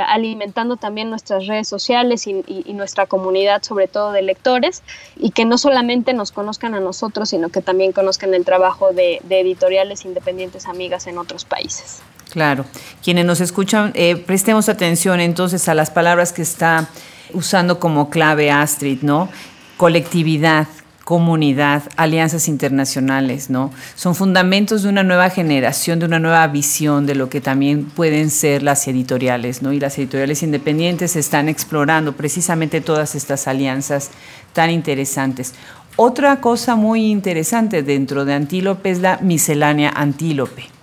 alimentando 0.00 0.76
también 0.76 1.10
nuestras 1.10 1.46
redes 1.46 1.68
sociales 1.68 2.26
y, 2.26 2.34
nuestra 2.74 3.06
comunidad, 3.06 3.62
sobre 3.62 3.88
todo 3.88 4.12
de 4.12 4.22
lectores, 4.22 4.82
y 5.16 5.30
que 5.30 5.44
no 5.44 5.58
solamente 5.58 6.12
nos 6.12 6.32
conozcan 6.32 6.74
a 6.74 6.80
nosotros, 6.80 7.30
sino 7.30 7.48
que 7.48 7.60
también 7.60 7.92
conozcan 7.92 8.34
el 8.34 8.44
trabajo 8.44 8.92
de, 8.92 9.20
editoriales 9.28 10.04
independientes 10.04 10.66
amigas 10.66 11.06
en 11.06 11.18
otros 11.18 11.44
países. 11.44 12.02
Claro, 12.30 12.64
quienes 13.02 13.24
nos 13.24 13.40
escuchan, 13.40 13.92
eh, 13.94 14.16
prestemos 14.16 14.68
atención 14.68 15.20
entonces 15.20 15.68
a 15.68 15.74
las 15.74 15.90
palabras 15.90 16.32
que 16.32 16.42
está 16.42 16.88
usando 17.32 17.78
como 17.78 18.10
clave 18.10 18.50
Astrid, 18.50 19.02
¿no? 19.02 19.28
Colectividad, 19.76 20.66
comunidad, 21.04 21.82
alianzas 21.96 22.48
internacionales, 22.48 23.50
¿no? 23.50 23.70
Son 23.94 24.14
fundamentos 24.14 24.82
de 24.82 24.88
una 24.88 25.02
nueva 25.02 25.30
generación, 25.30 25.98
de 25.98 26.06
una 26.06 26.18
nueva 26.18 26.46
visión 26.48 27.06
de 27.06 27.14
lo 27.14 27.28
que 27.28 27.40
también 27.40 27.84
pueden 27.84 28.30
ser 28.30 28.62
las 28.62 28.88
editoriales, 28.88 29.62
¿no? 29.62 29.72
Y 29.72 29.80
las 29.80 29.98
editoriales 29.98 30.42
independientes 30.42 31.14
están 31.16 31.48
explorando 31.48 32.16
precisamente 32.16 32.80
todas 32.80 33.14
estas 33.14 33.46
alianzas 33.46 34.10
tan 34.54 34.70
interesantes. 34.70 35.54
Otra 35.96 36.40
cosa 36.40 36.74
muy 36.74 37.10
interesante 37.10 37.82
dentro 37.82 38.24
de 38.24 38.34
Antílope 38.34 38.90
es 38.90 39.00
la 39.00 39.18
miscelánea 39.18 39.90
Antílope. 39.90 40.73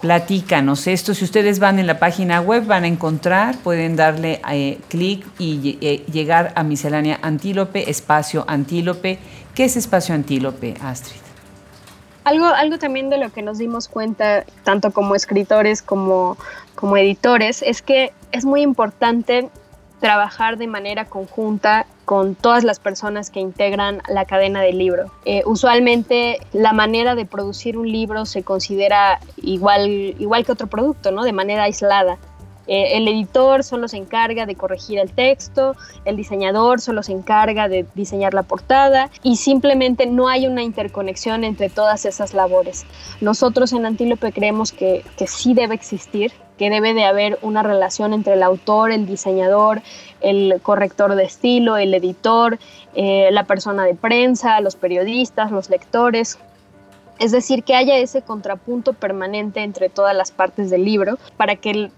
Platícanos 0.00 0.86
esto. 0.86 1.14
Si 1.14 1.24
ustedes 1.24 1.58
van 1.58 1.78
en 1.78 1.86
la 1.86 1.98
página 1.98 2.40
web, 2.40 2.66
van 2.66 2.84
a 2.84 2.86
encontrar, 2.86 3.56
pueden 3.56 3.96
darle 3.96 4.40
eh, 4.52 4.78
clic 4.88 5.26
y 5.38 5.78
eh, 5.80 6.04
llegar 6.12 6.52
a 6.54 6.62
Miscelánea 6.62 7.18
Antílope, 7.22 7.88
Espacio 7.90 8.44
Antílope. 8.46 9.18
¿Qué 9.54 9.64
es 9.64 9.76
Espacio 9.76 10.14
Antílope, 10.14 10.74
Astrid? 10.82 11.20
Algo, 12.24 12.46
algo 12.46 12.78
también 12.78 13.08
de 13.08 13.18
lo 13.18 13.32
que 13.32 13.40
nos 13.40 13.56
dimos 13.56 13.88
cuenta, 13.88 14.44
tanto 14.64 14.90
como 14.90 15.14
escritores 15.14 15.80
como, 15.80 16.36
como 16.74 16.96
editores, 16.96 17.62
es 17.62 17.80
que 17.80 18.12
es 18.32 18.44
muy 18.44 18.62
importante 18.62 19.48
trabajar 20.00 20.58
de 20.58 20.66
manera 20.66 21.06
conjunta 21.06 21.86
con 22.06 22.36
todas 22.36 22.64
las 22.64 22.78
personas 22.78 23.30
que 23.30 23.40
integran 23.40 24.00
la 24.08 24.24
cadena 24.24 24.62
del 24.62 24.78
libro. 24.78 25.10
Eh, 25.24 25.42
usualmente 25.44 26.38
la 26.52 26.72
manera 26.72 27.16
de 27.16 27.26
producir 27.26 27.76
un 27.76 27.90
libro 27.90 28.24
se 28.26 28.44
considera 28.44 29.18
igual, 29.42 29.88
igual 29.88 30.46
que 30.46 30.52
otro 30.52 30.68
producto, 30.68 31.10
¿no? 31.10 31.24
de 31.24 31.32
manera 31.32 31.64
aislada. 31.64 32.16
Eh, 32.68 32.96
el 32.96 33.08
editor 33.08 33.62
solo 33.64 33.88
se 33.88 33.96
encarga 33.96 34.46
de 34.46 34.54
corregir 34.54 34.98
el 34.98 35.12
texto, 35.12 35.76
el 36.04 36.16
diseñador 36.16 36.80
solo 36.80 37.02
se 37.02 37.12
encarga 37.12 37.68
de 37.68 37.86
diseñar 37.94 38.34
la 38.34 38.42
portada 38.44 39.10
y 39.22 39.36
simplemente 39.36 40.06
no 40.06 40.28
hay 40.28 40.46
una 40.46 40.62
interconexión 40.62 41.42
entre 41.42 41.70
todas 41.70 42.04
esas 42.04 42.34
labores. 42.34 42.86
Nosotros 43.20 43.72
en 43.72 43.84
Antílope 43.84 44.32
creemos 44.32 44.72
que, 44.72 45.04
que 45.16 45.26
sí 45.26 45.54
debe 45.54 45.74
existir, 45.74 46.32
que 46.58 46.70
debe 46.70 46.94
de 46.94 47.04
haber 47.04 47.38
una 47.42 47.62
relación 47.62 48.12
entre 48.12 48.34
el 48.34 48.42
autor, 48.42 48.90
el 48.90 49.06
diseñador, 49.06 49.82
el 50.20 50.60
corrector 50.62 51.14
de 51.14 51.24
estilo, 51.24 51.76
el 51.76 51.92
editor, 51.94 52.58
eh, 52.94 53.28
la 53.32 53.44
persona 53.44 53.84
de 53.84 53.94
prensa, 53.94 54.60
los 54.60 54.76
periodistas, 54.76 55.50
los 55.50 55.68
lectores. 55.68 56.38
Es 57.18 57.32
decir, 57.32 57.62
que 57.62 57.74
haya 57.74 57.96
ese 57.98 58.22
contrapunto 58.22 58.92
permanente 58.92 59.60
entre 59.62 59.88
todas 59.88 60.14
las 60.14 60.30
partes 60.30 60.70
del 60.70 60.84
libro 60.84 61.18
para 61.36 61.56
que 61.56 61.90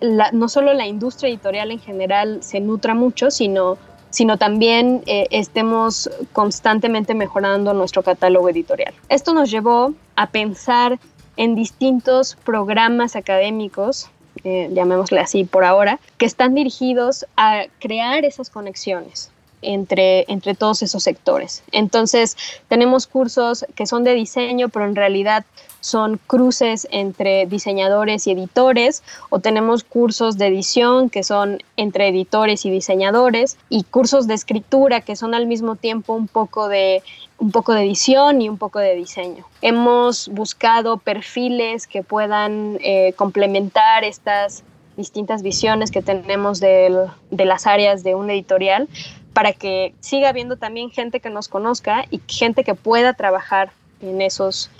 no 0.00 0.48
solo 0.48 0.72
la 0.74 0.86
industria 0.86 1.28
editorial 1.28 1.70
en 1.70 1.80
general 1.80 2.42
se 2.42 2.60
nutra 2.60 2.94
mucho, 2.94 3.30
sino, 3.30 3.76
sino 4.10 4.38
también 4.38 5.02
eh, 5.06 5.26
estemos 5.30 6.10
constantemente 6.32 7.14
mejorando 7.14 7.74
nuestro 7.74 8.02
catálogo 8.02 8.48
editorial. 8.48 8.94
Esto 9.08 9.34
nos 9.34 9.50
llevó 9.50 9.92
a 10.16 10.28
pensar 10.28 10.98
en 11.36 11.54
distintos 11.54 12.36
programas 12.44 13.16
académicos, 13.16 14.08
eh, 14.44 14.68
llamémosle 14.72 15.20
así 15.20 15.44
por 15.44 15.64
ahora, 15.64 15.98
que 16.18 16.26
están 16.26 16.54
dirigidos 16.54 17.26
a 17.36 17.64
crear 17.78 18.24
esas 18.24 18.50
conexiones 18.50 19.30
entre, 19.62 20.24
entre 20.30 20.54
todos 20.54 20.82
esos 20.82 21.02
sectores. 21.02 21.62
Entonces, 21.72 22.36
tenemos 22.68 23.06
cursos 23.06 23.64
que 23.74 23.86
son 23.86 24.04
de 24.04 24.14
diseño, 24.14 24.68
pero 24.68 24.84
en 24.84 24.94
realidad 24.94 25.44
son 25.84 26.18
cruces 26.26 26.88
entre 26.90 27.44
diseñadores 27.44 28.26
y 28.26 28.30
editores, 28.30 29.02
o 29.28 29.40
tenemos 29.40 29.84
cursos 29.84 30.38
de 30.38 30.46
edición 30.46 31.10
que 31.10 31.22
son 31.22 31.62
entre 31.76 32.08
editores 32.08 32.64
y 32.64 32.70
diseñadores, 32.70 33.58
y 33.68 33.82
cursos 33.82 34.26
de 34.26 34.32
escritura 34.32 35.02
que 35.02 35.14
son 35.14 35.34
al 35.34 35.46
mismo 35.46 35.76
tiempo 35.76 36.14
un 36.14 36.26
poco 36.26 36.68
de 36.68 37.02
un 37.38 37.50
poco 37.50 37.74
de 37.74 37.82
edición 37.82 38.40
y 38.40 38.48
un 38.48 38.56
poco 38.56 38.78
de 38.78 38.94
diseño. 38.94 39.44
Hemos 39.60 40.28
buscado 40.28 40.96
perfiles 40.96 41.86
que 41.86 42.02
puedan 42.02 42.78
eh, 42.80 43.12
complementar 43.16 44.04
estas 44.04 44.64
distintas 44.96 45.42
visiones 45.42 45.90
que 45.90 46.00
tenemos 46.00 46.60
de 46.60 47.10
las 47.30 47.66
áreas 47.66 48.02
de 48.04 48.14
un 48.14 48.30
editorial 48.30 48.88
para 49.34 49.52
que 49.52 49.92
siga 50.00 50.30
habiendo 50.30 50.56
también 50.56 50.90
gente 50.90 51.20
que 51.20 51.28
nos 51.28 51.48
conozca 51.48 52.06
y 52.10 52.22
gente 52.26 52.64
que 52.64 52.74
pueda 52.74 53.12
trabajar 53.12 53.72
en 54.00 54.22
esos 54.22 54.70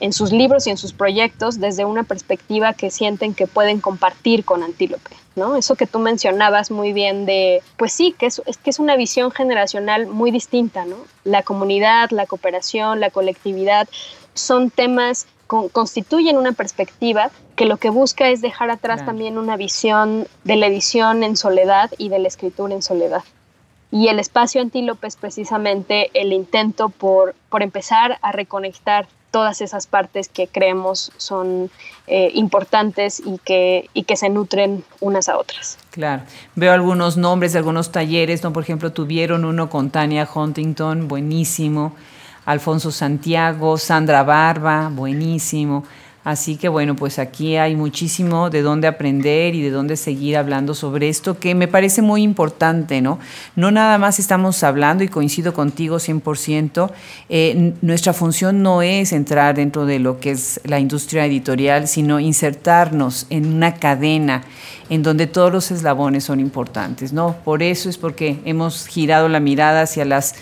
en 0.00 0.12
sus 0.12 0.32
libros 0.32 0.66
y 0.66 0.70
en 0.70 0.76
sus 0.76 0.92
proyectos 0.92 1.60
desde 1.60 1.84
una 1.84 2.04
perspectiva 2.04 2.72
que 2.72 2.90
sienten 2.90 3.34
que 3.34 3.46
pueden 3.46 3.80
compartir 3.80 4.44
con 4.44 4.62
Antílope, 4.62 5.10
¿no? 5.36 5.56
Eso 5.56 5.74
que 5.76 5.86
tú 5.86 5.98
mencionabas 5.98 6.70
muy 6.70 6.92
bien 6.92 7.26
de, 7.26 7.62
pues 7.76 7.92
sí, 7.92 8.14
que 8.18 8.26
es, 8.26 8.40
que 8.62 8.70
es 8.70 8.78
una 8.78 8.96
visión 8.96 9.30
generacional 9.30 10.06
muy 10.06 10.30
distinta, 10.30 10.84
¿no? 10.84 10.96
La 11.24 11.42
comunidad, 11.42 12.10
la 12.10 12.26
cooperación, 12.26 13.00
la 13.00 13.10
colectividad 13.10 13.88
son 14.34 14.70
temas 14.70 15.26
constituyen 15.48 16.36
una 16.36 16.52
perspectiva 16.52 17.30
que 17.56 17.64
lo 17.64 17.78
que 17.78 17.88
busca 17.88 18.28
es 18.28 18.42
dejar 18.42 18.70
atrás 18.70 19.04
también 19.04 19.38
una 19.38 19.56
visión 19.56 20.28
de 20.44 20.56
la 20.56 20.66
edición 20.66 21.22
en 21.22 21.36
soledad 21.36 21.90
y 21.96 22.10
de 22.10 22.18
la 22.18 22.28
escritura 22.28 22.74
en 22.74 22.82
soledad. 22.82 23.24
Y 23.90 24.08
el 24.08 24.18
espacio 24.18 24.60
antílope 24.60 25.06
es 25.06 25.16
precisamente 25.16 26.10
el 26.12 26.34
intento 26.34 26.90
por, 26.90 27.34
por 27.48 27.62
empezar 27.62 28.18
a 28.20 28.32
reconectar 28.32 29.08
todas 29.30 29.60
esas 29.60 29.86
partes 29.86 30.28
que 30.28 30.46
creemos 30.46 31.12
son 31.16 31.70
eh, 32.06 32.30
importantes 32.34 33.20
y 33.24 33.38
que, 33.44 33.90
y 33.92 34.04
que 34.04 34.16
se 34.16 34.28
nutren 34.30 34.84
unas 35.00 35.28
a 35.28 35.36
otras. 35.36 35.78
Claro. 35.90 36.22
Veo 36.54 36.72
algunos 36.72 37.16
nombres 37.16 37.52
de 37.52 37.58
algunos 37.58 37.92
talleres, 37.92 38.42
¿no? 38.42 38.52
Por 38.52 38.62
ejemplo, 38.62 38.92
tuvieron 38.92 39.44
uno 39.44 39.68
con 39.68 39.90
Tania 39.90 40.28
Huntington, 40.32 41.08
buenísimo. 41.08 41.94
Alfonso 42.46 42.90
Santiago, 42.90 43.76
Sandra 43.76 44.22
Barba, 44.22 44.88
buenísimo. 44.90 45.84
Así 46.28 46.56
que 46.56 46.68
bueno, 46.68 46.94
pues 46.94 47.18
aquí 47.18 47.56
hay 47.56 47.74
muchísimo 47.74 48.50
de 48.50 48.60
dónde 48.60 48.86
aprender 48.86 49.54
y 49.54 49.62
de 49.62 49.70
dónde 49.70 49.96
seguir 49.96 50.36
hablando 50.36 50.74
sobre 50.74 51.08
esto, 51.08 51.38
que 51.38 51.54
me 51.54 51.68
parece 51.68 52.02
muy 52.02 52.22
importante, 52.22 53.00
¿no? 53.00 53.18
No 53.56 53.70
nada 53.70 53.96
más 53.96 54.18
estamos 54.18 54.62
hablando, 54.62 55.02
y 55.02 55.08
coincido 55.08 55.54
contigo 55.54 55.96
100%, 55.96 56.90
eh, 57.30 57.72
nuestra 57.80 58.12
función 58.12 58.62
no 58.62 58.82
es 58.82 59.14
entrar 59.14 59.54
dentro 59.54 59.86
de 59.86 60.00
lo 60.00 60.20
que 60.20 60.32
es 60.32 60.60
la 60.64 60.78
industria 60.78 61.24
editorial, 61.24 61.88
sino 61.88 62.20
insertarnos 62.20 63.24
en 63.30 63.50
una 63.50 63.76
cadena 63.76 64.42
en 64.90 65.02
donde 65.02 65.28
todos 65.28 65.50
los 65.50 65.70
eslabones 65.70 66.24
son 66.24 66.40
importantes, 66.40 67.10
¿no? 67.10 67.36
Por 67.42 67.62
eso 67.62 67.88
es 67.88 67.96
porque 67.96 68.38
hemos 68.44 68.86
girado 68.86 69.30
la 69.30 69.40
mirada 69.40 69.80
hacia 69.80 70.04
las 70.04 70.34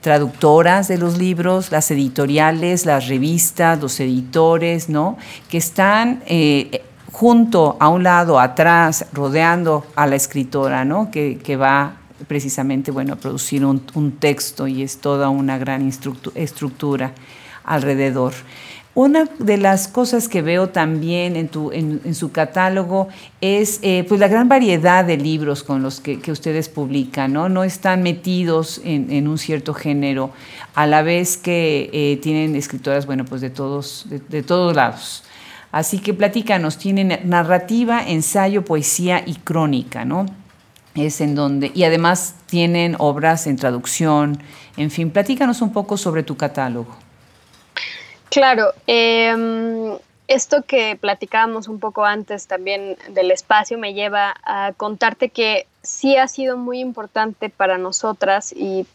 traductoras 0.00 0.88
de 0.88 0.98
los 0.98 1.18
libros, 1.18 1.70
las 1.70 1.90
editoriales, 1.90 2.86
las 2.86 3.08
revistas, 3.08 3.80
los 3.80 3.98
editores, 4.00 4.88
¿no? 4.88 5.16
Que 5.48 5.58
están 5.58 6.22
eh, 6.26 6.82
junto, 7.12 7.76
a 7.80 7.88
un 7.88 8.02
lado, 8.02 8.38
atrás, 8.38 9.06
rodeando 9.12 9.84
a 9.96 10.06
la 10.06 10.16
escritora, 10.16 10.84
¿no? 10.84 11.10
Que, 11.10 11.56
va 11.56 11.94
precisamente, 12.26 12.90
bueno, 12.90 13.14
a 13.14 13.16
producir 13.16 13.64
un, 13.64 14.16
texto 14.18 14.66
y 14.66 14.82
es 14.82 14.98
toda 14.98 15.28
una 15.28 15.58
gran 15.58 15.88
estructura 16.34 17.12
alrededor. 17.64 18.34
Una 18.94 19.26
de 19.38 19.58
las 19.58 19.86
cosas 19.86 20.28
que 20.28 20.42
veo 20.42 20.70
también 20.70 21.36
en, 21.36 21.48
tu, 21.48 21.70
en, 21.70 22.14
su 22.16 22.32
catálogo 22.32 23.06
es 23.40 23.78
eh, 23.82 24.04
pues 24.08 24.18
la 24.18 24.26
gran 24.26 24.48
variedad 24.48 25.04
de 25.04 25.16
libros 25.16 25.62
con 25.62 25.82
los 25.82 26.00
que, 26.00 26.20
ustedes 26.32 26.68
publican, 26.68 27.32
¿no? 27.32 27.48
No 27.48 27.62
están 27.62 28.02
metidos 28.02 28.80
en, 28.82 29.28
un 29.28 29.38
cierto 29.38 29.72
género, 29.72 30.30
a 30.74 30.86
la 30.86 31.02
vez 31.02 31.36
que 31.36 31.90
eh, 31.92 32.18
tienen 32.20 32.56
escritoras, 32.56 33.06
bueno, 33.06 33.24
pues 33.24 33.40
de 33.40 33.50
todos, 33.50 34.06
de, 34.08 34.42
todos 34.42 34.74
lados. 34.74 35.22
Así 35.70 36.00
que 36.00 36.12
platícanos, 36.12 36.76
tienen 36.78 37.20
narrativa, 37.24 38.02
ensayo, 38.04 38.64
poesía 38.64 39.22
y 39.24 39.34
crónica, 39.34 40.04
¿no? 40.04 40.26
Es 40.96 41.20
en 41.20 41.36
donde, 41.36 41.70
y 41.72 41.84
además 41.84 42.34
tienen 42.46 42.96
obras 42.98 43.46
en 43.46 43.56
traducción, 43.56 44.38
en 44.76 44.90
fin, 44.90 45.10
platícanos 45.10 45.62
un 45.62 45.72
poco 45.72 45.96
sobre 45.96 46.24
tu 46.24 46.36
catálogo. 46.36 46.96
Claro, 48.38 48.72
em, 48.86 49.98
esto 50.28 50.62
que 50.62 50.94
platicábamos 50.94 51.66
un 51.66 51.80
poco 51.80 52.04
antes 52.04 52.46
también 52.46 52.96
del 53.08 53.32
espacio 53.32 53.78
me 53.78 53.94
lleva 53.94 54.32
a 54.44 54.74
contarte 54.76 55.30
que 55.30 55.66
sí 55.82 56.16
ha 56.16 56.28
sido 56.28 56.56
muy 56.56 56.78
importante 56.78 57.50
para 57.50 57.78
nosotras 57.78 58.52
y 58.56 58.86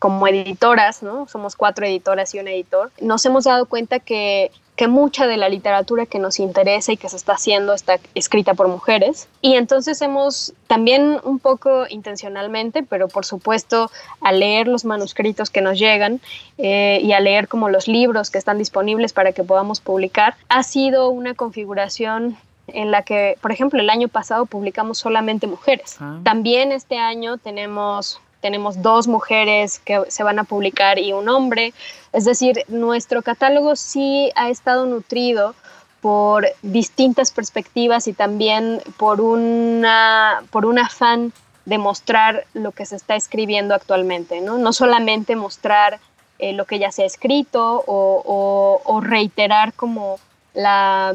como 0.00 0.26
editoras, 0.26 1.04
¿no? 1.04 1.28
Somos 1.28 1.54
cuatro 1.54 1.86
editoras 1.86 2.34
y 2.34 2.40
un 2.40 2.48
editor. 2.48 2.90
Nos 3.00 3.24
hemos 3.24 3.44
dado 3.44 3.66
cuenta 3.66 4.00
que 4.00 4.50
que 4.78 4.86
mucha 4.86 5.26
de 5.26 5.36
la 5.36 5.48
literatura 5.48 6.06
que 6.06 6.20
nos 6.20 6.38
interesa 6.38 6.92
y 6.92 6.96
que 6.96 7.08
se 7.08 7.16
está 7.16 7.32
haciendo 7.32 7.74
está 7.74 7.98
escrita 8.14 8.54
por 8.54 8.68
mujeres. 8.68 9.28
Y 9.42 9.54
entonces 9.54 10.00
hemos 10.02 10.54
también 10.68 11.18
un 11.24 11.40
poco 11.40 11.86
intencionalmente, 11.88 12.84
pero 12.84 13.08
por 13.08 13.24
supuesto 13.26 13.90
al 14.20 14.38
leer 14.38 14.68
los 14.68 14.84
manuscritos 14.84 15.50
que 15.50 15.62
nos 15.62 15.80
llegan 15.80 16.20
eh, 16.58 17.00
y 17.02 17.10
a 17.10 17.18
leer 17.18 17.48
como 17.48 17.68
los 17.68 17.88
libros 17.88 18.30
que 18.30 18.38
están 18.38 18.56
disponibles 18.56 19.12
para 19.12 19.32
que 19.32 19.42
podamos 19.42 19.80
publicar, 19.80 20.36
ha 20.48 20.62
sido 20.62 21.10
una 21.10 21.34
configuración 21.34 22.36
en 22.68 22.92
la 22.92 23.02
que, 23.02 23.36
por 23.40 23.50
ejemplo, 23.50 23.80
el 23.80 23.90
año 23.90 24.06
pasado 24.06 24.46
publicamos 24.46 24.98
solamente 24.98 25.48
mujeres. 25.48 25.96
Ah. 25.98 26.20
También 26.22 26.70
este 26.70 26.98
año 26.98 27.36
tenemos 27.36 28.20
tenemos 28.40 28.82
dos 28.82 29.08
mujeres 29.08 29.80
que 29.80 30.02
se 30.08 30.22
van 30.22 30.38
a 30.38 30.44
publicar 30.44 30.98
y 30.98 31.12
un 31.12 31.28
hombre. 31.28 31.72
Es 32.12 32.24
decir, 32.24 32.64
nuestro 32.68 33.22
catálogo 33.22 33.76
sí 33.76 34.30
ha 34.36 34.50
estado 34.50 34.86
nutrido 34.86 35.54
por 36.00 36.46
distintas 36.62 37.32
perspectivas 37.32 38.06
y 38.06 38.12
también 38.12 38.80
por, 38.96 39.20
una, 39.20 40.42
por 40.50 40.64
un 40.64 40.78
afán 40.78 41.32
de 41.64 41.78
mostrar 41.78 42.46
lo 42.54 42.72
que 42.72 42.86
se 42.86 42.96
está 42.96 43.16
escribiendo 43.16 43.74
actualmente, 43.74 44.40
no, 44.40 44.56
no 44.56 44.72
solamente 44.72 45.36
mostrar 45.36 45.98
eh, 46.38 46.52
lo 46.52 46.64
que 46.64 46.78
ya 46.78 46.92
se 46.92 47.02
ha 47.02 47.06
escrito 47.06 47.84
o, 47.86 48.80
o 48.84 49.00
reiterar 49.00 49.74
como 49.74 50.18
la, 50.54 51.14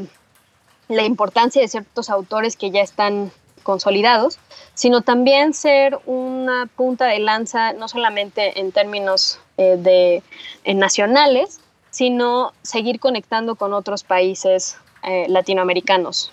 la 0.87 1.03
importancia 1.03 1.61
de 1.61 1.67
ciertos 1.67 2.09
autores 2.09 2.55
que 2.55 2.71
ya 2.71 2.81
están 2.81 3.31
consolidados, 3.63 4.39
sino 4.73 5.01
también 5.01 5.53
ser 5.53 5.99
una 6.05 6.67
punta 6.75 7.05
de 7.05 7.19
lanza, 7.19 7.73
no 7.73 7.87
solamente 7.87 8.59
en 8.59 8.71
términos 8.71 9.39
eh, 9.57 9.77
de, 9.77 10.73
nacionales, 10.73 11.59
sino 11.89 12.53
seguir 12.61 12.99
conectando 12.99 13.55
con 13.55 13.73
otros 13.73 14.03
países 14.03 14.77
eh, 15.03 15.25
latinoamericanos. 15.27 16.31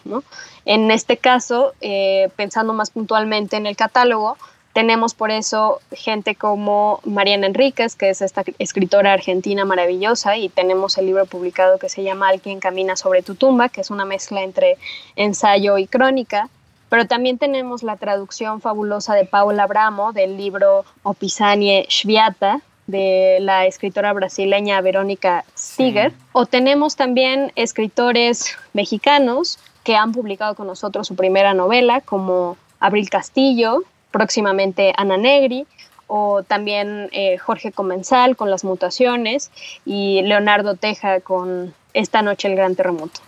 En 0.64 0.90
este 0.90 1.16
caso, 1.16 1.74
eh, 1.80 2.28
pensando 2.36 2.72
más 2.72 2.90
puntualmente 2.90 3.56
en 3.56 3.66
el 3.66 3.76
catálogo, 3.76 4.36
tenemos 4.72 5.14
por 5.14 5.32
eso 5.32 5.80
gente 5.90 6.36
como 6.36 7.00
Mariana 7.04 7.48
Enríquez, 7.48 7.96
que 7.96 8.10
es 8.10 8.22
esta 8.22 8.44
escritora 8.58 9.12
argentina 9.12 9.64
maravillosa, 9.64 10.36
y 10.36 10.48
tenemos 10.48 10.96
el 10.96 11.06
libro 11.06 11.26
publicado 11.26 11.78
que 11.78 11.88
se 11.88 12.04
llama 12.04 12.28
Alguien 12.28 12.60
camina 12.60 12.94
sobre 12.96 13.22
tu 13.22 13.34
tumba, 13.34 13.68
que 13.68 13.80
es 13.80 13.90
una 13.90 14.04
mezcla 14.04 14.42
entre 14.42 14.78
ensayo 15.16 15.76
y 15.76 15.86
crónica. 15.86 16.48
Pero 16.90 17.06
también 17.06 17.38
tenemos 17.38 17.82
la 17.82 17.96
traducción 17.96 18.60
fabulosa 18.60 19.14
de 19.14 19.24
Paula 19.24 19.62
Abramo 19.62 20.12
del 20.12 20.36
libro 20.36 20.84
Opisanie 21.04 21.86
Shviata, 21.88 22.60
de 22.88 23.38
la 23.40 23.66
escritora 23.66 24.12
brasileña 24.12 24.80
Verónica 24.80 25.44
Stiger. 25.56 26.12
O 26.32 26.46
tenemos 26.46 26.96
también 26.96 27.52
escritores 27.54 28.56
mexicanos 28.72 29.60
que 29.84 29.94
han 29.94 30.10
publicado 30.10 30.56
con 30.56 30.66
nosotros 30.66 31.06
su 31.06 31.14
primera 31.14 31.54
novela, 31.54 32.00
como 32.00 32.56
Abril 32.80 33.08
Castillo, 33.08 33.84
próximamente 34.10 34.92
Ana 34.96 35.16
Negri, 35.16 35.66
o 36.08 36.42
también 36.42 37.08
eh, 37.12 37.38
Jorge 37.38 37.70
Comensal 37.70 38.36
con 38.36 38.50
Las 38.50 38.64
Mutaciones 38.64 39.52
y 39.86 40.22
Leonardo 40.22 40.74
Teja 40.74 41.20
con 41.20 41.72
Esta 41.94 42.22
Noche 42.22 42.48
el 42.48 42.56
Gran 42.56 42.74
Terremoto 42.74 43.20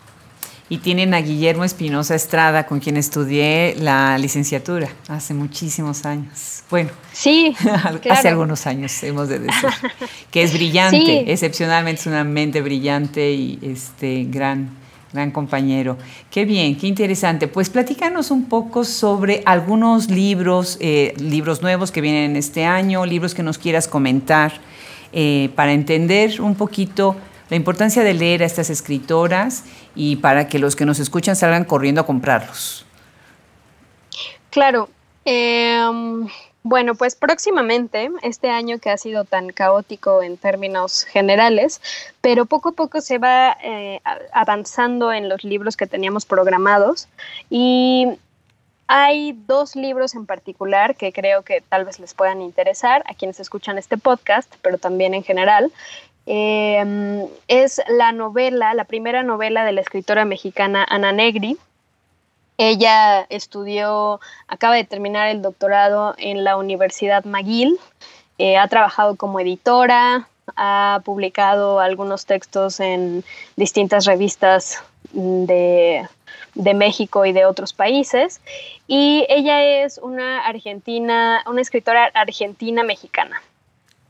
y 0.72 0.78
tienen 0.78 1.12
a 1.12 1.20
Guillermo 1.20 1.64
Espinosa 1.64 2.14
Estrada, 2.14 2.64
con 2.64 2.80
quien 2.80 2.96
estudié 2.96 3.76
la 3.78 4.16
licenciatura 4.16 4.88
hace 5.06 5.34
muchísimos 5.34 6.06
años. 6.06 6.62
Bueno, 6.70 6.88
sí, 7.12 7.54
hace 8.10 8.28
algunos 8.28 8.66
años, 8.66 9.02
hemos 9.02 9.28
de 9.28 9.40
decir, 9.40 9.68
que 10.30 10.42
es 10.42 10.54
brillante, 10.54 11.30
excepcionalmente 11.30 12.00
es 12.00 12.06
una 12.06 12.24
mente 12.24 12.62
brillante 12.62 13.32
y 13.32 13.58
este 13.60 14.24
gran, 14.30 14.70
gran 15.12 15.30
compañero. 15.30 15.98
Qué 16.30 16.46
bien, 16.46 16.74
qué 16.78 16.86
interesante. 16.86 17.48
Pues 17.48 17.68
platícanos 17.68 18.30
un 18.30 18.46
poco 18.46 18.84
sobre 18.84 19.42
algunos 19.44 20.08
libros, 20.08 20.78
eh, 20.80 21.12
libros 21.18 21.60
nuevos 21.60 21.92
que 21.92 22.00
vienen 22.00 22.34
este 22.34 22.64
año, 22.64 23.04
libros 23.04 23.34
que 23.34 23.42
nos 23.42 23.58
quieras 23.58 23.88
comentar, 23.88 24.54
eh, 25.12 25.50
para 25.54 25.74
entender 25.74 26.40
un 26.40 26.54
poquito 26.54 27.14
la 27.52 27.56
importancia 27.56 28.02
de 28.02 28.14
leer 28.14 28.42
a 28.42 28.46
estas 28.46 28.70
escritoras 28.70 29.64
y 29.94 30.16
para 30.16 30.48
que 30.48 30.58
los 30.58 30.74
que 30.74 30.86
nos 30.86 30.98
escuchan 30.98 31.36
salgan 31.36 31.66
corriendo 31.66 32.00
a 32.00 32.06
comprarlos. 32.06 32.86
Claro. 34.48 34.88
Em, 35.26 36.26
bueno, 36.62 36.94
pues 36.94 37.14
próximamente, 37.14 38.10
este 38.22 38.48
año 38.48 38.78
que 38.78 38.88
ha 38.88 38.96
sido 38.96 39.26
tan 39.26 39.50
caótico 39.50 40.22
en 40.22 40.38
términos 40.38 41.04
generales, 41.04 41.82
pero 42.22 42.46
poco 42.46 42.70
a 42.70 42.72
poco 42.72 43.02
se 43.02 43.18
va 43.18 43.58
eh, 43.62 44.00
avanzando 44.32 45.12
en 45.12 45.28
los 45.28 45.44
libros 45.44 45.76
que 45.76 45.86
teníamos 45.86 46.24
programados 46.24 47.06
y 47.50 48.06
hay 48.86 49.32
dos 49.46 49.76
libros 49.76 50.14
en 50.14 50.24
particular 50.24 50.96
que 50.96 51.12
creo 51.12 51.42
que 51.42 51.62
tal 51.62 51.84
vez 51.84 51.98
les 51.98 52.14
puedan 52.14 52.40
interesar 52.40 53.02
a 53.06 53.14
quienes 53.14 53.40
escuchan 53.40 53.76
este 53.76 53.98
podcast, 53.98 54.52
pero 54.62 54.78
también 54.78 55.12
en 55.12 55.22
general. 55.22 55.70
Em, 56.26 57.26
es 57.48 57.80
la 57.88 58.12
novela, 58.12 58.74
la 58.74 58.84
primera 58.84 59.22
novela 59.22 59.64
de 59.64 59.72
la 59.72 59.80
escritora 59.80 60.24
mexicana 60.24 60.86
Ana 60.88 61.12
Negri. 61.12 61.56
Ella 62.58 63.26
estudió, 63.28 64.20
acaba 64.46 64.76
de 64.76 64.84
terminar 64.84 65.28
el 65.28 65.42
doctorado 65.42 66.14
en 66.18 66.44
la 66.44 66.56
Universidad 66.56 67.24
McGill, 67.24 67.78
eh, 68.38 68.56
ha 68.56 68.68
trabajado 68.68 69.16
como 69.16 69.40
editora, 69.40 70.28
ha 70.56 71.00
publicado 71.04 71.80
algunos 71.80 72.26
textos 72.26 72.78
en 72.78 73.24
distintas 73.56 74.04
revistas 74.04 74.82
de, 75.12 76.06
de, 76.54 76.74
México 76.74 77.24
y 77.24 77.32
de 77.32 77.46
otros 77.46 77.72
países. 77.72 78.40
Y 78.86 79.26
ella 79.28 79.84
es 79.84 79.98
una 79.98 80.46
argentina, 80.46 81.42
una 81.46 81.60
escritora 81.60 82.10
argentina 82.14 82.82
mexicana. 82.82 83.40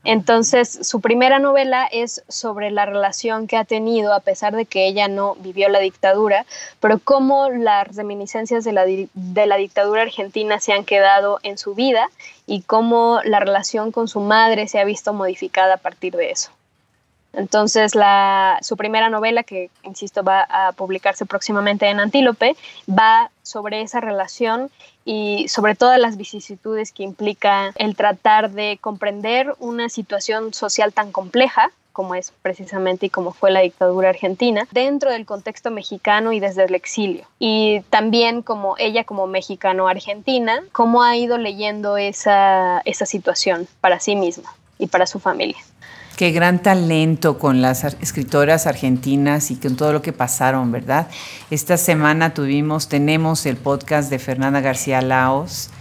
Entonces, 0.05 0.79
su 0.81 0.99
primera 0.99 1.39
novela 1.39 1.87
es 1.89 2.23
sobre 2.27 2.71
la 2.71 2.85
relación 2.85 3.47
que 3.47 3.55
ha 3.55 3.63
tenido, 3.63 4.13
a 4.13 4.19
pesar 4.19 4.53
de 4.53 4.65
que 4.65 4.85
ella 4.85 5.07
no 5.07 5.35
vivió 5.35 5.69
la 5.69 5.79
dictadura, 5.79 6.45
pero 6.81 6.99
cómo 6.99 7.49
las 7.49 7.95
reminiscencias 7.95 8.65
de 8.65 8.73
la, 8.73 8.85
de 8.85 9.45
la 9.45 9.55
dictadura 9.55 10.01
argentina 10.01 10.59
se 10.59 10.73
han 10.73 10.83
quedado 10.83 11.39
en 11.43 11.57
su 11.57 11.73
vida 11.73 12.09
y 12.45 12.63
cómo 12.63 13.21
la 13.23 13.39
relación 13.39 13.93
con 13.93 14.09
su 14.09 14.19
madre 14.19 14.67
se 14.67 14.79
ha 14.79 14.83
visto 14.83 15.13
modificada 15.13 15.75
a 15.75 15.77
partir 15.77 16.15
de 16.17 16.31
eso. 16.31 16.51
Entonces, 17.31 17.95
la, 17.95 18.59
su 18.61 18.77
primera 18.77 19.09
novela, 19.09 19.43
que 19.43 19.69
insisto 19.83 20.23
va 20.23 20.45
a 20.47 20.71
publicarse 20.73 21.25
próximamente 21.25 21.89
en 21.89 21.99
Antílope, 21.99 22.55
va 22.87 23.31
sobre 23.43 23.81
esa 23.81 23.99
relación 24.01 24.71
y 25.05 25.47
sobre 25.49 25.75
todas 25.75 25.99
las 25.99 26.17
vicisitudes 26.17 26.91
que 26.91 27.03
implica 27.03 27.71
el 27.75 27.95
tratar 27.95 28.51
de 28.51 28.79
comprender 28.81 29.53
una 29.59 29.89
situación 29.89 30.53
social 30.53 30.93
tan 30.93 31.11
compleja 31.11 31.71
como 31.93 32.15
es 32.15 32.33
precisamente 32.41 33.05
y 33.05 33.09
como 33.09 33.31
fue 33.31 33.51
la 33.51 33.61
dictadura 33.61 34.09
argentina, 34.09 34.67
dentro 34.71 35.11
del 35.11 35.25
contexto 35.25 35.71
mexicano 35.71 36.33
y 36.33 36.39
desde 36.39 36.65
el 36.65 36.75
exilio. 36.75 37.25
Y 37.39 37.81
también 37.91 38.41
como 38.41 38.75
ella 38.79 39.03
como 39.03 39.27
mexicano-argentina, 39.27 40.63
cómo 40.71 41.03
ha 41.03 41.15
ido 41.15 41.37
leyendo 41.37 41.95
esa, 41.97 42.81
esa 42.83 43.05
situación 43.05 43.67
para 43.79 43.99
sí 43.99 44.15
misma 44.15 44.53
y 44.79 44.87
para 44.87 45.05
su 45.05 45.19
familia. 45.19 45.57
Qué 46.15 46.31
gran 46.31 46.61
talento 46.61 47.39
con 47.39 47.63
las 47.63 47.83
escritoras 47.83 48.67
argentinas 48.67 49.49
y 49.49 49.55
con 49.55 49.75
todo 49.75 49.93
lo 49.93 50.03
que 50.03 50.13
pasaron, 50.13 50.71
¿verdad? 50.71 51.07
Esta 51.49 51.75
semana 51.75 52.35
tuvimos, 52.35 52.87
tenemos 52.87 53.47
el 53.47 53.57
podcast 53.57 54.11
de 54.11 54.19
Fernanda 54.19 54.61
García 54.61 55.01
Laos, 55.01 55.71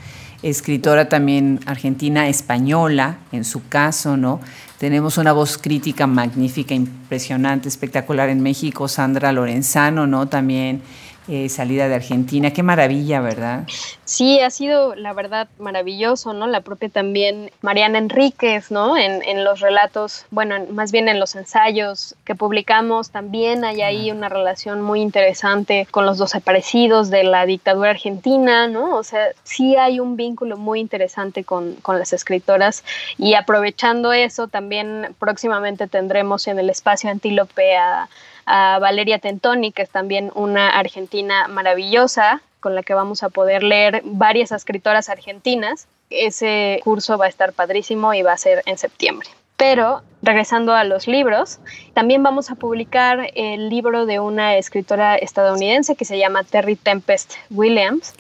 escritora 0.43 1.11
también 1.11 1.61
argentina 1.67 2.29
española, 2.29 3.19
en 3.31 3.45
su 3.45 3.69
caso, 3.69 4.17
¿no? 4.17 4.41
Tenemos 4.79 5.19
una 5.19 5.33
voz 5.33 5.59
crítica 5.59 6.07
magnífica, 6.07 6.75
impresionante, 6.75 7.69
espectacular 7.69 8.31
en 8.31 8.41
México, 8.41 8.89
Sandra 8.89 9.33
Lorenzano, 9.33 10.07
¿no? 10.07 10.29
También 10.29 10.81
eh, 11.29 11.49
salida 11.49 11.89
de 11.89 11.95
Argentina. 11.95 12.53
Qué 12.53 12.63
maravilla, 12.63 13.21
¿verdad? 13.21 13.65
Sí, 14.05 14.41
ha 14.41 14.51
sido 14.51 14.95
la 14.95 15.13
verdad 15.13 15.49
maravilloso, 15.59 16.33
¿no? 16.33 16.47
La 16.47 16.61
propia 16.61 16.89
también 16.89 17.51
Mariana 17.61 17.99
Enríquez, 17.99 18.71
¿no? 18.71 18.97
En, 18.97 19.23
en 19.23 19.45
los 19.45 19.61
relatos, 19.61 20.27
bueno, 20.31 20.57
más 20.71 20.93
bien 20.93 21.09
en 21.09 21.21
los 21.21 21.35
ensayos 21.35 22.15
que 22.25 22.35
publicamos, 22.35 23.11
también 23.11 23.65
hay 23.65 23.83
ahí 23.83 24.11
una 24.11 24.29
relación 24.29 24.83
muy 24.83 25.01
interesante 25.01 25.87
con 25.91 26.07
los 26.07 26.19
dos 26.19 26.35
aparecidos 26.35 27.11
de 27.11 27.25
la 27.25 27.47
dictadura 27.47 27.91
argentina, 27.91 28.67
¿no? 28.67 28.97
O 28.97 29.05
sea, 29.05 29.29
sí 29.45 29.77
hay 29.77 30.01
un 30.01 30.17
vínculo 30.17 30.57
muy 30.57 30.81
interesante 30.81 31.45
con, 31.45 31.75
con 31.77 31.99
las 31.99 32.13
escritoras 32.13 32.85
y 33.17 33.35
aprovechando 33.35 34.13
eso, 34.13 34.49
también 34.49 35.15
próximamente 35.19 35.87
tendremos 35.87 36.47
en 36.49 36.59
el 36.59 36.69
espacio 36.71 37.11
Antílope 37.11 37.77
a 37.77 38.09
a 38.47 38.79
Valeria 38.79 39.19
Tentoni, 39.19 39.73
que 39.73 39.83
es 39.83 39.91
también 39.91 40.31
una 40.35 40.71
argentina 40.71 41.49
maravillosa, 41.49 42.43
con 42.61 42.75
la 42.75 42.83
que 42.83 42.95
vamos 42.95 43.23
a 43.23 43.29
poder 43.29 43.63
leer 43.63 44.03
varias 44.05 44.53
escritoras 44.53 45.09
argentinas. 45.09 45.89
Ese 46.11 46.81
curso 46.85 47.19
va 47.19 47.27
a 47.27 47.29
estar 47.29 47.53
padrísimo 47.53 48.15
y 48.15 48.23
va 48.23 48.33
a 48.33 48.37
ser 48.39 48.63
en 48.67 48.79
septiembre. 48.79 49.29
Pero 49.57 50.03
regresando 50.23 50.75
a 50.75 50.85
los 50.85 51.07
libros, 51.07 51.59
también 51.95 52.23
vamos 52.23 52.51
a 52.51 52.55
publicar 52.55 53.31
el 53.35 53.69
libro 53.69 54.07
de 54.07 54.21
una 54.21 54.57
escritora 54.57 55.17
estadounidense 55.17 55.97
que 55.97 56.05
se 56.05 56.19
llama 56.19 56.45
Terry 56.45 56.77
Tempest 56.77 57.35
Williams. 57.51 58.15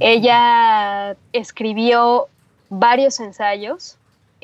Ella 0.00 1.16
escribió 1.32 2.28
varios 2.68 3.20
ensayos 3.20 3.96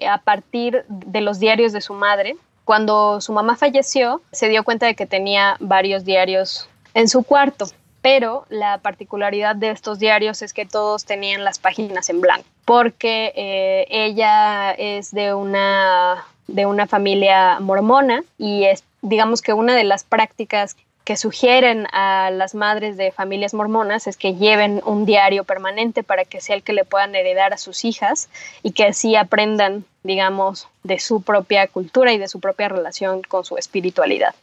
a 0.07 0.19
partir 0.19 0.85
de 0.89 1.21
los 1.21 1.39
diarios 1.39 1.73
de 1.73 1.81
su 1.81 1.95
madre 1.95 2.37
cuando 2.65 3.21
su 3.21 3.33
mamá 3.33 3.57
falleció, 3.57 4.23
se 4.33 4.49
dio 4.49 4.65
cuenta 4.65 4.87
de 4.87 4.95
que 4.95 5.07
tenía 5.07 5.57
varios 5.61 6.05
diarios 6.05 6.69
en 6.95 7.09
su 7.09 7.23
cuarto, 7.23 7.67
pero 8.01 8.47
la 8.49 8.79
particularidad 8.79 9.57
de 9.57 9.71
estos 9.71 9.99
diarios 9.99 10.43
es 10.43 10.53
que 10.53 10.67
todos 10.67 11.05
tenían 11.05 11.45
las 11.45 11.59
páginas 11.59 12.09
en 12.11 12.21
blanco, 12.21 12.47
porque 12.65 13.33
eh, 13.35 13.87
ella 13.89 14.73
es 14.73 15.11
de 15.11 15.35
una, 15.35 16.25
de 16.47 16.67
una 16.67 16.87
familia 16.87 17.61
mormona 17.61 18.23
y 18.39 18.65
es, 18.65 18.85
digamos 19.03 19.43
que 19.43 19.53
una 19.53 19.75
de 19.75 19.85
las 19.85 20.05
prácticas 20.05 20.77
que 21.05 21.19
sugieren 21.19 21.87
a 21.93 22.31
las 22.31 22.55
madres 22.55 22.97
de 22.97 23.13
familias 23.13 23.53
mormonas 23.53 24.07
es 24.07 24.17
que 24.17 24.35
lleven 24.35 24.81
un 24.87 25.05
diario 25.05 25.45
permanente 25.45 26.03
para 26.03 26.25
que 26.25 26.41
sea 26.41 26.57
el 26.57 26.63
que 26.63 26.73
le 26.73 26.85
puedan 26.85 27.15
heredar 27.15 27.53
a 27.53 27.59
sus 27.59 27.85
hijas 27.85 28.31
y 28.63 28.73
que 28.73 28.87
así 28.87 29.15
aprendan, 29.15 29.85
digamos, 30.03 30.67
de 30.83 30.99
su 30.99 31.21
propia 31.21 31.69
cultura 31.69 32.15
y 32.15 32.19
de 32.19 32.29
su 32.29 32.41
propia 32.41 32.69
relación 32.69 33.21
con 33.23 33.45
su 33.45 33.59
espiritualidad. 33.59 34.35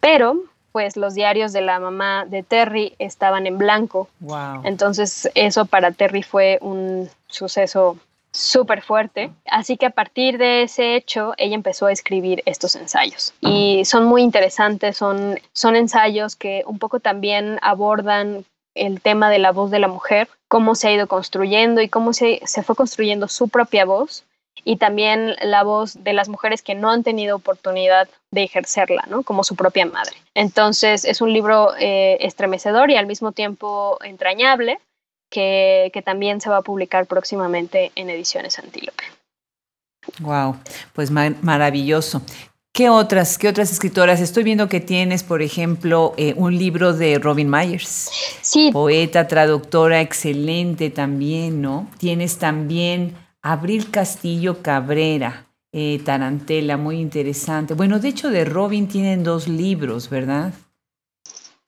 Pero, 0.00 0.38
pues 0.72 0.96
los 0.96 1.14
diarios 1.14 1.52
de 1.52 1.60
la 1.60 1.78
mamá 1.78 2.24
de 2.26 2.42
Terry 2.42 2.94
estaban 2.98 3.46
en 3.46 3.58
blanco. 3.58 4.08
Entonces, 4.64 5.28
eso 5.34 5.66
para 5.66 5.90
Terry 5.92 6.22
fue 6.22 6.58
un 6.62 7.10
suceso 7.26 7.98
súper 8.32 8.82
fuerte. 8.82 9.30
Así 9.46 9.76
que 9.76 9.86
a 9.86 9.90
partir 9.90 10.38
de 10.38 10.62
ese 10.62 10.96
hecho, 10.96 11.34
ella 11.36 11.54
empezó 11.54 11.86
a 11.86 11.92
escribir 11.92 12.42
estos 12.46 12.76
ensayos. 12.76 13.34
Y 13.40 13.84
son 13.84 14.04
muy 14.04 14.22
interesantes, 14.22 14.96
son, 14.96 15.38
son 15.52 15.76
ensayos 15.76 16.36
que 16.36 16.62
un 16.66 16.78
poco 16.78 17.00
también 17.00 17.58
abordan 17.62 18.44
el 18.74 19.00
tema 19.00 19.30
de 19.30 19.38
la 19.38 19.52
voz 19.52 19.70
de 19.70 19.80
la 19.80 19.88
mujer, 19.88 20.28
cómo 20.48 20.74
se 20.74 20.88
ha 20.88 20.92
ido 20.92 21.08
construyendo 21.08 21.80
y 21.80 21.88
cómo 21.88 22.12
se, 22.12 22.40
se 22.44 22.62
fue 22.62 22.76
construyendo 22.76 23.28
su 23.28 23.48
propia 23.48 23.84
voz 23.84 24.24
y 24.64 24.76
también 24.76 25.36
la 25.42 25.62
voz 25.62 26.02
de 26.04 26.12
las 26.12 26.28
mujeres 26.28 26.62
que 26.62 26.74
no 26.74 26.90
han 26.90 27.02
tenido 27.02 27.36
oportunidad 27.36 28.08
de 28.30 28.42
ejercerla, 28.42 29.04
¿no? 29.08 29.22
Como 29.22 29.44
su 29.44 29.56
propia 29.56 29.86
madre. 29.86 30.16
Entonces 30.34 31.04
es 31.04 31.20
un 31.20 31.32
libro 31.32 31.74
eh, 31.78 32.18
estremecedor 32.20 32.90
y 32.90 32.96
al 32.96 33.06
mismo 33.06 33.32
tiempo 33.32 33.98
entrañable, 34.02 34.78
que, 35.30 36.02
también 36.04 36.40
se 36.40 36.50
va 36.50 36.58
a 36.58 36.62
publicar 36.62 37.06
próximamente 37.06 37.92
en 37.94 38.10
Ediciones 38.10 38.58
Antílope. 38.58 39.04
Wow, 40.20 40.56
pues 40.92 41.10
maravilloso. 41.10 42.22
¿Qué 42.72 42.88
otras, 42.88 43.36
¿Qué 43.36 43.48
otras 43.48 43.72
escritoras? 43.72 44.20
Estoy 44.20 44.44
viendo 44.44 44.68
que 44.68 44.80
tienes, 44.80 45.24
por 45.24 45.42
ejemplo, 45.42 46.14
eh, 46.16 46.34
un 46.36 46.56
libro 46.56 46.92
de 46.92 47.18
Robin 47.18 47.50
Myers. 47.50 48.10
Sí. 48.42 48.70
Poeta, 48.72 49.26
traductora, 49.26 50.00
excelente 50.00 50.88
también, 50.90 51.60
¿no? 51.60 51.88
Tienes 51.98 52.38
también 52.38 53.16
Abril 53.42 53.90
Castillo 53.90 54.62
Cabrera, 54.62 55.46
eh, 55.72 56.00
Tarantela, 56.04 56.76
muy 56.76 57.00
interesante. 57.00 57.74
Bueno, 57.74 57.98
de 57.98 58.08
hecho, 58.08 58.30
de 58.30 58.44
Robin 58.44 58.86
tienen 58.86 59.24
dos 59.24 59.48
libros, 59.48 60.08
¿verdad? 60.08 60.54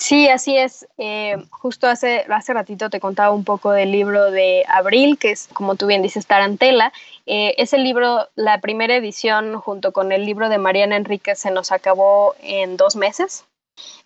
Sí, 0.02 0.28
así 0.28 0.56
es. 0.56 0.84
Eh, 0.98 1.36
justo 1.50 1.86
hace, 1.86 2.26
hace 2.28 2.52
ratito 2.52 2.90
te 2.90 2.98
contaba 2.98 3.30
un 3.30 3.44
poco 3.44 3.70
del 3.70 3.92
libro 3.92 4.32
de 4.32 4.64
Abril, 4.66 5.16
que 5.16 5.30
es, 5.30 5.48
como 5.52 5.76
tú 5.76 5.86
bien 5.86 6.02
dices, 6.02 6.26
Tarantela. 6.26 6.92
Eh, 7.24 7.54
ese 7.56 7.78
libro, 7.78 8.28
la 8.34 8.60
primera 8.60 8.96
edición, 8.96 9.60
junto 9.60 9.92
con 9.92 10.10
el 10.10 10.26
libro 10.26 10.48
de 10.48 10.58
Mariana 10.58 10.96
Enríquez, 10.96 11.38
se 11.38 11.52
nos 11.52 11.70
acabó 11.70 12.34
en 12.42 12.76
dos 12.76 12.96
meses. 12.96 13.44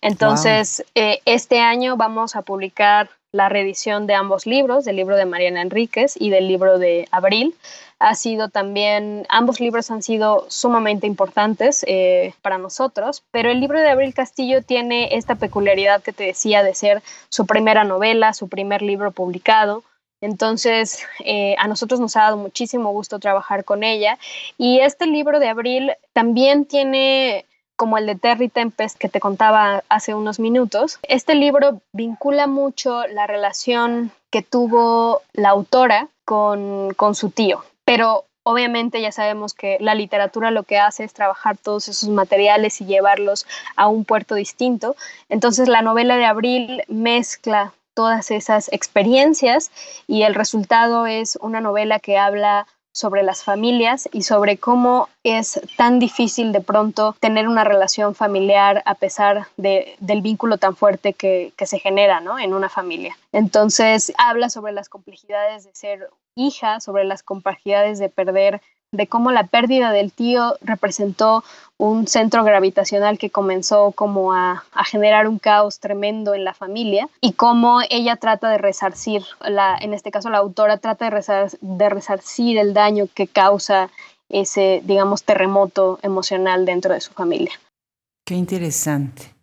Entonces, 0.01 0.85
eh, 0.93 1.19
este 1.25 1.61
año 1.61 1.97
vamos 1.97 2.35
a 2.35 2.43
publicar 2.43 3.09
la 3.31 3.49
reedición 3.49 4.07
de 4.07 4.13
ambos 4.13 4.45
libros, 4.45 4.85
del 4.85 4.95
libro 4.95 5.15
de 5.15 5.25
Mariana 5.25 5.61
Enríquez 5.61 6.15
y 6.19 6.29
del 6.29 6.47
libro 6.47 6.79
de 6.79 7.07
Abril 7.11 7.55
ha 7.99 8.13
sido 8.15 8.49
también, 8.49 9.25
ambos 9.29 9.59
libros 9.59 9.89
han 9.89 10.03
sido 10.03 10.45
sumamente 10.49 11.07
importantes 11.07 11.83
eh, 11.87 12.33
para 12.41 12.57
nosotros, 12.57 13.23
pero 13.31 13.49
el 13.49 13.59
libro 13.59 13.79
de 13.79 13.89
Abril 13.89 14.13
Castillo 14.13 14.61
tiene 14.61 15.15
esta 15.15 15.35
peculiaridad 15.35 16.03
que 16.03 16.13
te 16.13 16.25
decía 16.25 16.61
de 16.63 16.75
ser 16.75 17.01
su 17.29 17.47
primera 17.47 17.83
novela, 17.83 18.33
su 18.33 18.49
primer 18.49 18.81
libro 18.83 19.11
publicado. 19.11 19.83
Entonces, 20.21 21.03
eh, 21.25 21.55
a 21.57 21.67
nosotros 21.67 21.99
nos 21.99 22.15
ha 22.15 22.21
dado 22.21 22.37
muchísimo 22.37 22.91
gusto 22.91 23.19
trabajar 23.19 23.65
con 23.65 23.83
ella. 23.83 24.17
Y 24.57 24.79
este 24.79 25.05
libro 25.05 25.39
de 25.39 25.49
Abril 25.49 25.91
también 26.13 26.65
tiene 26.65 27.45
como 27.77 27.97
el 27.97 28.05
de 28.05 28.15
Terry 28.15 28.49
Tempest 28.49 28.97
que 28.97 29.07
te 29.07 29.21
contaba 29.21 29.83
hace 29.87 30.13
unos 30.13 30.39
minutos, 30.39 30.99
este 31.03 31.35
libro 31.35 31.81
vincula 31.93 32.47
mucho 32.47 33.07
la 33.07 33.27
relación 33.27 34.11
que 34.29 34.41
tuvo 34.41 35.21
la 35.31 35.49
autora 35.49 36.09
con, 36.25 36.93
con 36.95 37.15
su 37.15 37.29
tío 37.29 37.63
pero 37.87 38.25
obviamente 38.43 38.99
ya 38.99 39.13
sabemos 39.13 39.53
que 39.53 39.77
la 39.79 39.95
literatura 39.95 40.51
lo 40.51 40.63
que 40.63 40.77
hace 40.77 41.05
es 41.05 41.13
trabajar 41.13 41.55
todos 41.55 41.87
esos 41.87 42.09
materiales 42.09 42.81
y 42.81 42.85
llevarlos 42.85 43.47
a 43.77 43.87
un 43.87 44.03
puerto 44.03 44.35
distinto. 44.35 44.97
Entonces 45.29 45.69
la 45.69 45.81
novela 45.81 46.17
de 46.17 46.25
Abril 46.25 46.83
mezcla 46.89 47.71
todas 47.93 48.29
esas 48.29 48.67
experiencias 48.73 49.71
y 50.05 50.23
el 50.23 50.35
resultado 50.35 51.05
es 51.05 51.37
una 51.37 51.61
novela 51.61 51.99
que 51.99 52.17
habla 52.17 52.67
sobre 52.97 53.21
las 53.21 53.43
familias 53.43 54.09
y 54.11 54.23
sobre 54.23 54.57
cómo 54.57 55.07
es 55.21 55.61
tan 55.75 55.99
difícil 55.99 56.51
de 56.51 56.61
pronto 56.61 57.15
tener 57.19 57.47
una 57.47 57.63
relación 57.63 58.15
familiar 58.15 58.81
a 58.87 58.95
pesar 58.95 59.45
de, 59.55 59.95
del 59.99 60.23
vínculo 60.23 60.57
tan 60.57 60.75
fuerte 60.75 61.13
que, 61.13 61.53
que 61.55 61.67
se 61.67 61.77
genera 61.77 62.21
¿no? 62.21 62.39
en 62.39 62.55
una 62.55 62.69
familia. 62.69 63.15
Entonces 63.31 64.11
habla 64.17 64.49
sobre 64.49 64.73
las 64.73 64.89
complejidades 64.89 65.65
de 65.65 65.75
ser 65.75 66.09
hija, 66.33 66.79
sobre 66.79 67.03
las 67.03 67.21
complejidades 67.21 67.99
de 67.99 68.09
perder 68.09 68.61
de 68.91 69.07
cómo 69.07 69.31
la 69.31 69.47
pérdida 69.47 69.91
del 69.91 70.11
tío 70.11 70.55
representó 70.61 71.43
un 71.77 72.07
centro 72.07 72.43
gravitacional 72.43 73.17
que 73.17 73.29
comenzó 73.29 73.91
como 73.91 74.33
a, 74.33 74.63
generar 74.85 75.27
un 75.27 75.39
caos 75.39 75.79
tremendo 75.79 76.33
en 76.33 76.43
la 76.43 76.53
familia 76.53 77.09
y 77.21 77.33
cómo 77.33 77.81
ella 77.89 78.15
trata 78.15 78.49
de 78.49 78.57
resarcir, 78.57 79.23
la, 79.41 79.77
en 79.79 79.93
este 79.93 80.11
caso 80.11 80.29
la 80.29 80.37
autora 80.39 80.77
trata 80.77 81.09
de, 81.09 81.57
de 81.61 81.89
resarcir 81.89 82.57
el 82.57 82.73
daño 82.73 83.07
que 83.13 83.27
causa 83.27 83.89
ese, 84.29 84.81
digamos, 84.83 85.23
terremoto 85.23 85.99
emocional 86.01 86.65
dentro 86.65 86.93
de 86.93 87.01
su 87.01 87.13
familia. 87.13 87.51
Qué 88.25 88.35
interesante. 88.35 89.33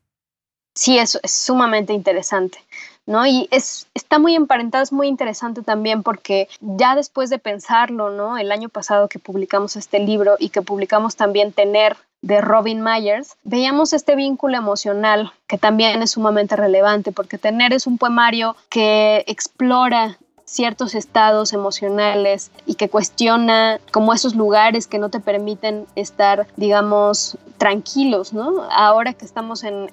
Sí, 0.74 0.98
es, 0.98 1.18
es 1.22 1.32
sumamente 1.32 1.92
interesante. 1.92 2.58
¿No? 3.06 3.26
Y 3.26 3.48
es, 3.50 3.86
está 3.94 4.18
muy 4.18 4.34
emparentado, 4.34 4.82
es 4.82 4.92
muy 4.92 5.08
interesante 5.08 5.62
también 5.62 6.02
porque 6.02 6.48
ya 6.60 6.96
después 6.96 7.30
de 7.30 7.38
pensarlo, 7.38 8.10
¿no? 8.10 8.38
El 8.38 8.52
año 8.52 8.68
pasado 8.68 9.08
que 9.08 9.18
publicamos 9.18 9.76
este 9.76 9.98
libro 9.98 10.36
y 10.38 10.50
que 10.50 10.62
publicamos 10.62 11.16
también 11.16 11.52
Tener 11.52 11.96
de 12.22 12.40
Robin 12.40 12.82
Myers, 12.82 13.36
veíamos 13.44 13.92
este 13.92 14.16
vínculo 14.16 14.56
emocional 14.56 15.32
que 15.46 15.58
también 15.58 16.02
es 16.02 16.12
sumamente 16.12 16.56
relevante 16.56 17.12
porque 17.12 17.36
Tener 17.36 17.74
es 17.74 17.86
un 17.86 17.98
poemario 17.98 18.56
que 18.70 19.24
explora 19.26 20.18
ciertos 20.44 20.94
estados 20.94 21.52
emocionales 21.52 22.50
y 22.66 22.74
que 22.74 22.88
cuestiona 22.88 23.80
como 23.92 24.12
esos 24.12 24.34
lugares 24.34 24.86
que 24.86 24.98
no 24.98 25.08
te 25.08 25.20
permiten 25.20 25.86
estar, 25.96 26.46
digamos, 26.56 27.38
tranquilos, 27.58 28.32
¿no? 28.32 28.62
Ahora 28.70 29.14
que 29.14 29.24
estamos 29.24 29.64
en, 29.64 29.90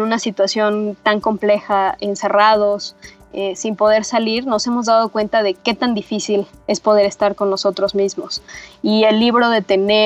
una 0.00 0.18
situación 0.18 0.96
tan 1.02 1.20
compleja, 1.20 1.96
encerrados, 2.00 2.96
eh, 3.32 3.56
sin 3.56 3.76
poder 3.76 4.04
salir, 4.04 4.46
nos 4.46 4.66
hemos 4.66 4.86
dado 4.86 5.08
cuenta 5.08 5.42
de 5.42 5.54
qué 5.54 5.74
tan 5.74 5.94
difícil 5.94 6.46
es 6.66 6.80
poder 6.80 7.06
estar 7.06 7.34
con 7.34 7.50
nosotros 7.50 7.94
mismos. 7.94 8.42
Y 8.82 9.04
el 9.04 9.18
libro 9.20 9.48
de, 9.48 9.64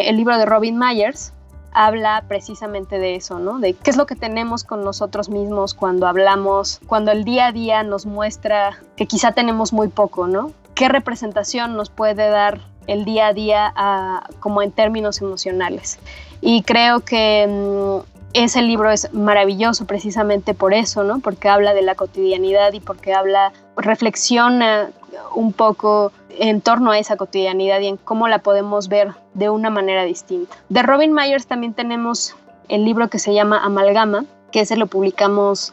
el 0.09 0.17
libro 0.17 0.39
de 0.39 0.47
Robin 0.47 0.79
Myers 0.79 1.33
habla 1.73 2.25
precisamente 2.29 2.99
de 2.99 3.15
eso, 3.15 3.39
¿no? 3.39 3.59
De 3.59 3.75
qué 3.75 3.91
es 3.91 3.97
lo 3.97 4.07
que 4.07 4.17
tenemos 4.17 4.65
con 4.65 4.85
nosotros 4.85 5.29
mismos 5.29 5.75
cuando 5.75 6.07
hablamos, 6.07 6.81
cuando 6.87 7.13
el 7.13 7.25
día 7.25 7.47
a 7.47 7.53
día 7.53 7.83
nos 7.83 8.07
muestra 8.07 8.79
que 8.97 9.07
quizá 9.07 9.33
tenemos 9.33 9.73
muy 9.73 9.89
poco, 9.89 10.27
¿no? 10.27 10.53
¿Qué 10.75 10.89
representación 10.89 11.77
nos 11.77 11.91
puede 11.91 12.29
dar 12.29 12.61
el 12.87 13.05
día 13.05 13.29
a 13.29 13.33
día 13.33 13.75
como 14.41 14.63
en 14.63 14.73
términos 14.73 15.21
emocionales? 15.21 15.99
Y 16.41 16.63
creo 16.63 17.01
que 17.01 17.47
mm, 17.49 18.19
ese 18.35 18.63
libro 18.63 18.91
es 18.91 19.13
maravilloso 19.13 19.87
precisamente 19.87 20.55
por 20.55 20.75
eso, 20.75 21.05
¿no? 21.05 21.21
Porque 21.21 21.49
habla 21.49 21.75
de 21.75 21.83
la 21.83 21.95
cotidianidad 21.95 22.73
y 22.73 22.81
porque 22.81 23.15
habla, 23.15 23.53
reflexiona 23.77 24.91
un 25.35 25.53
poco 25.53 26.13
en 26.31 26.61
torno 26.61 26.93
a 26.93 26.99
esa 26.99 27.17
cotidianidad 27.17 27.81
y 27.81 27.89
en 27.89 27.97
cómo 27.97 28.29
la 28.29 28.41
podemos 28.41 28.89
ver 28.89 29.13
de 29.35 29.51
una 29.51 29.71
manera 29.71 30.05
distinta. 30.05 30.57
De 30.69 30.83
Robin 30.83 31.13
Myers 31.13 31.47
también 31.47 31.75
tenemos 31.75 32.37
el 32.69 32.85
libro 32.85 33.09
que 33.09 33.19
se 33.19 33.35
llama 33.35 33.65
Amalgama, 33.65 34.25
que 34.53 34.61
ese 34.61 34.77
lo 34.77 34.87
publicamos 34.87 35.73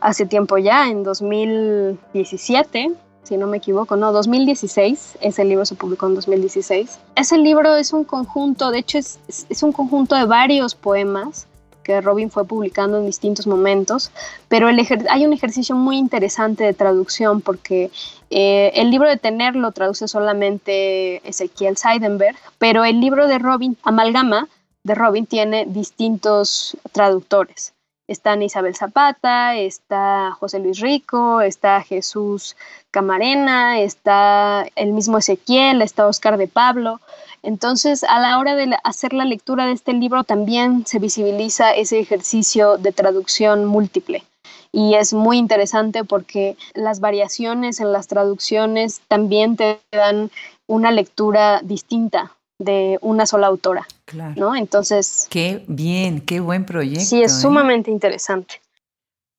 hace 0.00 0.26
tiempo 0.26 0.58
ya, 0.58 0.88
en 0.88 1.04
2017, 1.04 2.92
si 3.22 3.36
no 3.36 3.46
me 3.46 3.58
equivoco, 3.58 3.96
no, 3.96 4.12
2016, 4.12 5.18
ese 5.20 5.44
libro 5.44 5.64
se 5.64 5.74
publicó 5.74 6.06
en 6.06 6.14
2016. 6.16 6.98
Ese 7.14 7.38
libro 7.38 7.76
es 7.76 7.92
un 7.92 8.04
conjunto, 8.04 8.70
de 8.70 8.78
hecho 8.78 8.98
es, 8.98 9.18
es 9.28 9.62
un 9.62 9.72
conjunto 9.72 10.16
de 10.16 10.24
varios 10.24 10.74
poemas 10.74 11.46
que 11.82 12.00
Robin 12.00 12.30
fue 12.30 12.44
publicando 12.44 12.98
en 12.98 13.06
distintos 13.06 13.46
momentos, 13.46 14.10
pero 14.48 14.68
hay 14.68 15.26
un 15.26 15.32
ejercicio 15.32 15.74
muy 15.74 15.98
interesante 15.98 16.64
de 16.64 16.72
traducción 16.72 17.40
porque 17.40 17.90
eh, 18.30 18.72
el 18.74 18.90
libro 18.90 19.08
de 19.08 19.16
Tener 19.16 19.56
lo 19.56 19.72
traduce 19.72 20.08
solamente 20.08 21.28
Ezequiel 21.28 21.76
Seidenberg, 21.76 22.36
pero 22.58 22.84
el 22.84 23.00
libro 23.00 23.26
de 23.26 23.38
Robin, 23.38 23.76
Amalgama, 23.82 24.48
de 24.84 24.94
Robin, 24.94 25.26
tiene 25.26 25.66
distintos 25.66 26.76
traductores. 26.92 27.74
Está 28.08 28.36
Isabel 28.36 28.74
Zapata, 28.74 29.56
está 29.56 30.32
José 30.32 30.58
Luis 30.58 30.80
Rico, 30.80 31.40
está 31.40 31.80
Jesús 31.82 32.56
Camarena, 32.90 33.80
está 33.80 34.66
el 34.74 34.92
mismo 34.92 35.18
Ezequiel, 35.18 35.82
está 35.82 36.06
Oscar 36.06 36.36
de 36.36 36.48
Pablo. 36.48 37.00
Entonces, 37.42 38.04
a 38.04 38.20
la 38.20 38.38
hora 38.38 38.54
de 38.54 38.76
hacer 38.84 39.12
la 39.12 39.24
lectura 39.24 39.66
de 39.66 39.72
este 39.72 39.92
libro 39.92 40.24
también 40.24 40.84
se 40.86 40.98
visibiliza 40.98 41.72
ese 41.74 42.00
ejercicio 42.00 42.76
de 42.76 42.92
traducción 42.92 43.64
múltiple. 43.64 44.24
Y 44.72 44.94
es 44.94 45.12
muy 45.12 45.38
interesante 45.38 46.02
porque 46.04 46.56
las 46.74 47.00
variaciones 47.00 47.78
en 47.78 47.92
las 47.92 48.08
traducciones 48.08 49.00
también 49.06 49.56
te 49.56 49.80
dan 49.92 50.30
una 50.66 50.90
lectura 50.90 51.60
distinta 51.62 52.32
de 52.64 52.98
una 53.00 53.26
sola 53.26 53.46
autora. 53.46 53.86
Claro. 54.04 54.34
¿no? 54.36 54.56
Entonces. 54.56 55.26
Qué 55.30 55.64
bien, 55.68 56.20
qué 56.20 56.40
buen 56.40 56.64
proyecto. 56.64 57.04
Sí, 57.04 57.22
es 57.22 57.32
¿eh? 57.32 57.40
sumamente 57.40 57.90
interesante. 57.90 58.60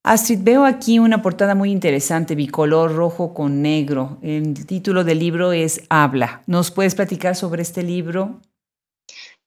Astrid, 0.06 0.40
veo 0.42 0.66
aquí 0.66 1.00
una 1.00 1.22
portada 1.22 1.56
muy 1.56 1.72
interesante, 1.72 2.36
bicolor 2.36 2.94
rojo 2.94 3.34
con 3.34 3.62
negro. 3.62 4.18
El 4.22 4.66
título 4.66 5.06
del 5.06 5.20
libro 5.20 5.54
es 5.54 5.84
Habla. 5.90 6.44
¿Nos 6.46 6.72
puedes 6.72 6.94
platicar 6.94 7.38
sobre 7.38 7.62
este 7.62 7.84
libro? 7.84 8.42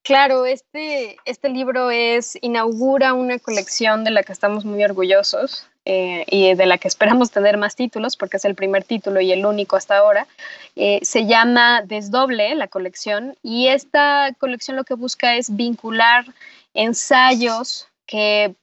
Claro, 0.02 0.46
este, 0.46 1.16
este 1.26 1.50
libro 1.50 1.90
es, 1.90 2.38
inaugura 2.40 3.12
una 3.12 3.38
colección 3.38 4.04
de 4.04 4.12
la 4.12 4.22
que 4.22 4.32
estamos 4.32 4.64
muy 4.64 4.82
orgullosos 4.82 5.68
eh, 5.86 6.24
y 6.28 6.52
de 6.54 6.66
la 6.66 6.78
que 6.78 6.88
esperamos 6.88 7.30
tener 7.30 7.56
más 7.56 7.76
títulos, 7.76 8.16
porque 8.16 8.36
es 8.36 8.44
el 8.44 8.54
primer 8.54 8.84
título 8.84 9.20
y 9.20 9.32
el 9.32 9.46
único 9.46 9.76
hasta 9.76 9.96
ahora. 9.96 10.26
Eh, 10.74 10.98
se 11.02 11.26
llama 11.26 11.82
Desdoble, 11.82 12.54
la 12.56 12.68
colección, 12.68 13.36
y 13.42 13.68
esta 13.68 14.32
colección 14.38 14.76
lo 14.76 14.84
que 14.84 14.94
busca 14.94 15.36
es 15.36 15.54
vincular 15.54 16.26
ensayos 16.74 17.88
que 18.06 18.54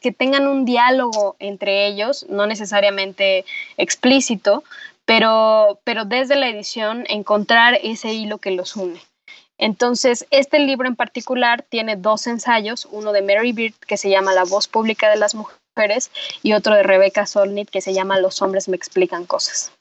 que 0.00 0.10
tengan 0.10 0.46
un 0.46 0.64
diálogo 0.64 1.36
entre 1.38 1.86
ellos, 1.86 2.24
no 2.30 2.46
necesariamente 2.46 3.44
explícito, 3.76 4.64
pero, 5.04 5.78
pero 5.84 6.04
desde 6.06 6.36
la 6.36 6.48
edición 6.48 7.04
encontrar 7.08 7.78
ese 7.82 8.12
hilo 8.14 8.38
que 8.38 8.52
los 8.52 8.74
une. 8.76 9.00
Entonces, 9.58 10.26
este 10.30 10.58
libro 10.58 10.88
en 10.88 10.96
particular 10.96 11.62
tiene 11.62 11.96
dos 11.96 12.26
ensayos, 12.26 12.86
uno 12.90 13.12
de 13.12 13.22
Mary 13.22 13.52
Beard 13.52 13.74
que 13.86 13.96
se 13.96 14.08
llama 14.10 14.32
La 14.32 14.44
voz 14.44 14.66
pública 14.68 15.10
de 15.10 15.16
las 15.16 15.34
mujeres 15.34 15.65
y 16.42 16.52
otro 16.54 16.74
de 16.74 16.82
Rebecca 16.82 17.26
Solnit 17.26 17.68
que 17.70 17.80
se 17.80 17.92
llama 17.92 18.18
Los 18.18 18.40
hombres 18.42 18.68
me 18.68 18.76
explican 18.76 19.26
cosas. 19.26 19.72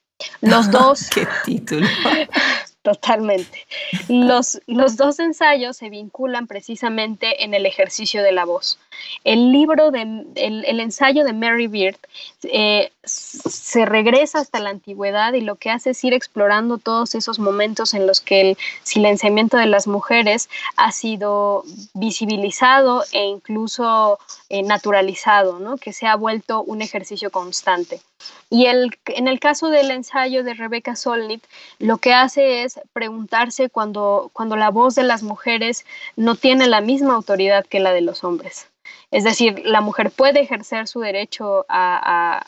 Los 0.42 0.70
dos... 0.72 1.10
¡Qué 1.10 1.28
título! 1.46 1.88
Totalmente. 2.82 3.66
Los, 4.10 4.62
los 4.68 4.96
dos 4.96 5.20
ensayos 5.20 5.78
se 5.78 5.90
vinculan 5.90 6.46
precisamente 6.46 7.44
en 7.44 7.56
el 7.56 7.66
ejercicio 7.66 8.22
de 8.22 8.32
la 8.32 8.46
voz. 8.46 8.78
El 9.24 9.52
libro, 9.52 9.92
de, 9.92 10.26
el, 10.36 10.80
ensayo 10.80 11.24
de 11.24 11.34
Mary 11.34 11.68
Beard 11.68 11.98
eh, 12.44 12.92
se 13.04 13.86
regresa 13.86 14.40
hasta 14.40 14.60
la 14.60 14.70
antigüedad 14.70 15.34
y 15.34 15.42
lo 15.42 15.56
que 15.56 15.72
hace 15.72 15.92
es 15.92 16.04
ir 16.04 16.14
explorando 16.14 16.78
todos 16.78 17.16
esos 17.16 17.40
momentos 17.40 17.94
en 17.94 18.08
los 18.08 18.22
que 18.22 18.42
el 18.42 18.58
silenciamiento 18.84 19.58
de 19.58 19.66
las 19.66 19.88
mujeres 19.88 20.50
ha 20.76 20.92
sido 20.92 21.64
visibilizado 21.94 23.04
e 23.12 23.24
incluso 23.26 24.20
eh, 24.50 24.64
naturalizado, 24.64 25.60
¿no? 25.60 25.78
que 25.78 25.94
se 25.94 26.08
ha 26.08 26.16
vuelto 26.16 26.62
un 26.64 26.82
ejercicio 26.82 27.32
constante. 27.32 28.02
Y 28.50 28.68
el, 28.68 28.98
en 29.08 29.28
el 29.28 29.40
caso 29.40 29.70
del 29.70 29.92
ensayo 29.92 30.44
de 30.44 30.54
Rebecca 30.54 30.96
Solnit, 30.96 31.44
lo 31.80 31.98
que 31.98 32.14
hace 32.14 32.64
es 32.64 32.80
preguntarse 32.94 33.70
cuando, 33.70 34.30
cuando 34.34 34.56
la 34.56 34.70
voz 34.70 34.96
de 34.96 35.04
las 35.04 35.24
mujeres 35.24 35.86
no 36.16 36.36
tiene 36.36 36.68
la 36.68 36.82
misma 36.82 37.16
autoridad 37.16 37.66
que 37.66 37.80
la 37.80 37.92
de 37.92 38.02
los 38.02 38.24
hombres. 38.24 38.68
Es 39.16 39.24
decir, 39.24 39.62
la 39.64 39.80
mujer 39.80 40.12
puede 40.12 40.42
ejercer 40.42 40.90
su 40.90 41.00
derecho 41.00 41.66
a, 41.70 42.44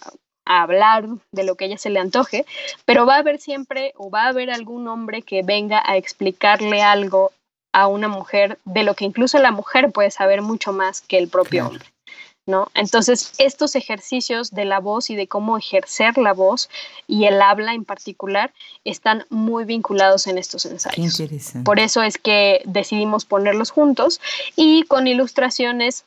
a 0.46 0.62
hablar 0.62 1.08
de 1.32 1.46
lo 1.46 1.56
que 1.56 1.64
ella 1.64 1.78
se 1.78 1.90
le 1.90 1.98
antoje, 1.98 2.46
pero 2.84 3.06
va 3.06 3.16
a 3.16 3.20
haber 3.20 3.40
siempre 3.40 3.94
o 3.96 4.10
va 4.10 4.24
a 4.24 4.28
haber 4.28 4.50
algún 4.50 4.86
hombre 4.90 5.22
que 5.22 5.44
venga 5.44 5.82
a 5.86 5.96
explicarle 5.96 6.82
algo 6.82 7.32
a 7.72 7.88
una 7.88 8.10
mujer 8.10 8.60
de 8.66 8.84
lo 8.84 8.96
que 8.96 9.06
incluso 9.06 9.40
la 9.40 9.52
mujer 9.52 9.94
puede 9.94 10.12
saber 10.12 10.42
mucho 10.42 10.74
más 10.74 11.00
que 11.00 11.18
el 11.18 11.30
propio 11.30 11.68
hombre. 11.68 11.86
¿no? 12.46 12.70
Entonces, 12.74 13.32
estos 13.38 13.76
ejercicios 13.76 14.52
de 14.52 14.66
la 14.66 14.82
voz 14.82 15.10
y 15.10 15.16
de 15.16 15.28
cómo 15.28 15.58
ejercer 15.58 16.18
la 16.18 16.34
voz 16.34 16.70
y 17.08 17.28
el 17.28 17.42
habla 17.42 17.76
en 17.76 17.86
particular 17.86 18.54
están 18.84 19.26
muy 19.30 19.64
vinculados 19.64 20.28
en 20.28 20.38
estos 20.38 20.66
ensayos. 20.66 21.22
Por 21.64 21.80
eso 21.80 22.02
es 22.02 22.18
que 22.18 22.62
decidimos 22.66 23.24
ponerlos 23.24 23.72
juntos 23.72 24.20
y 24.58 24.84
con 24.84 25.08
ilustraciones 25.08 26.04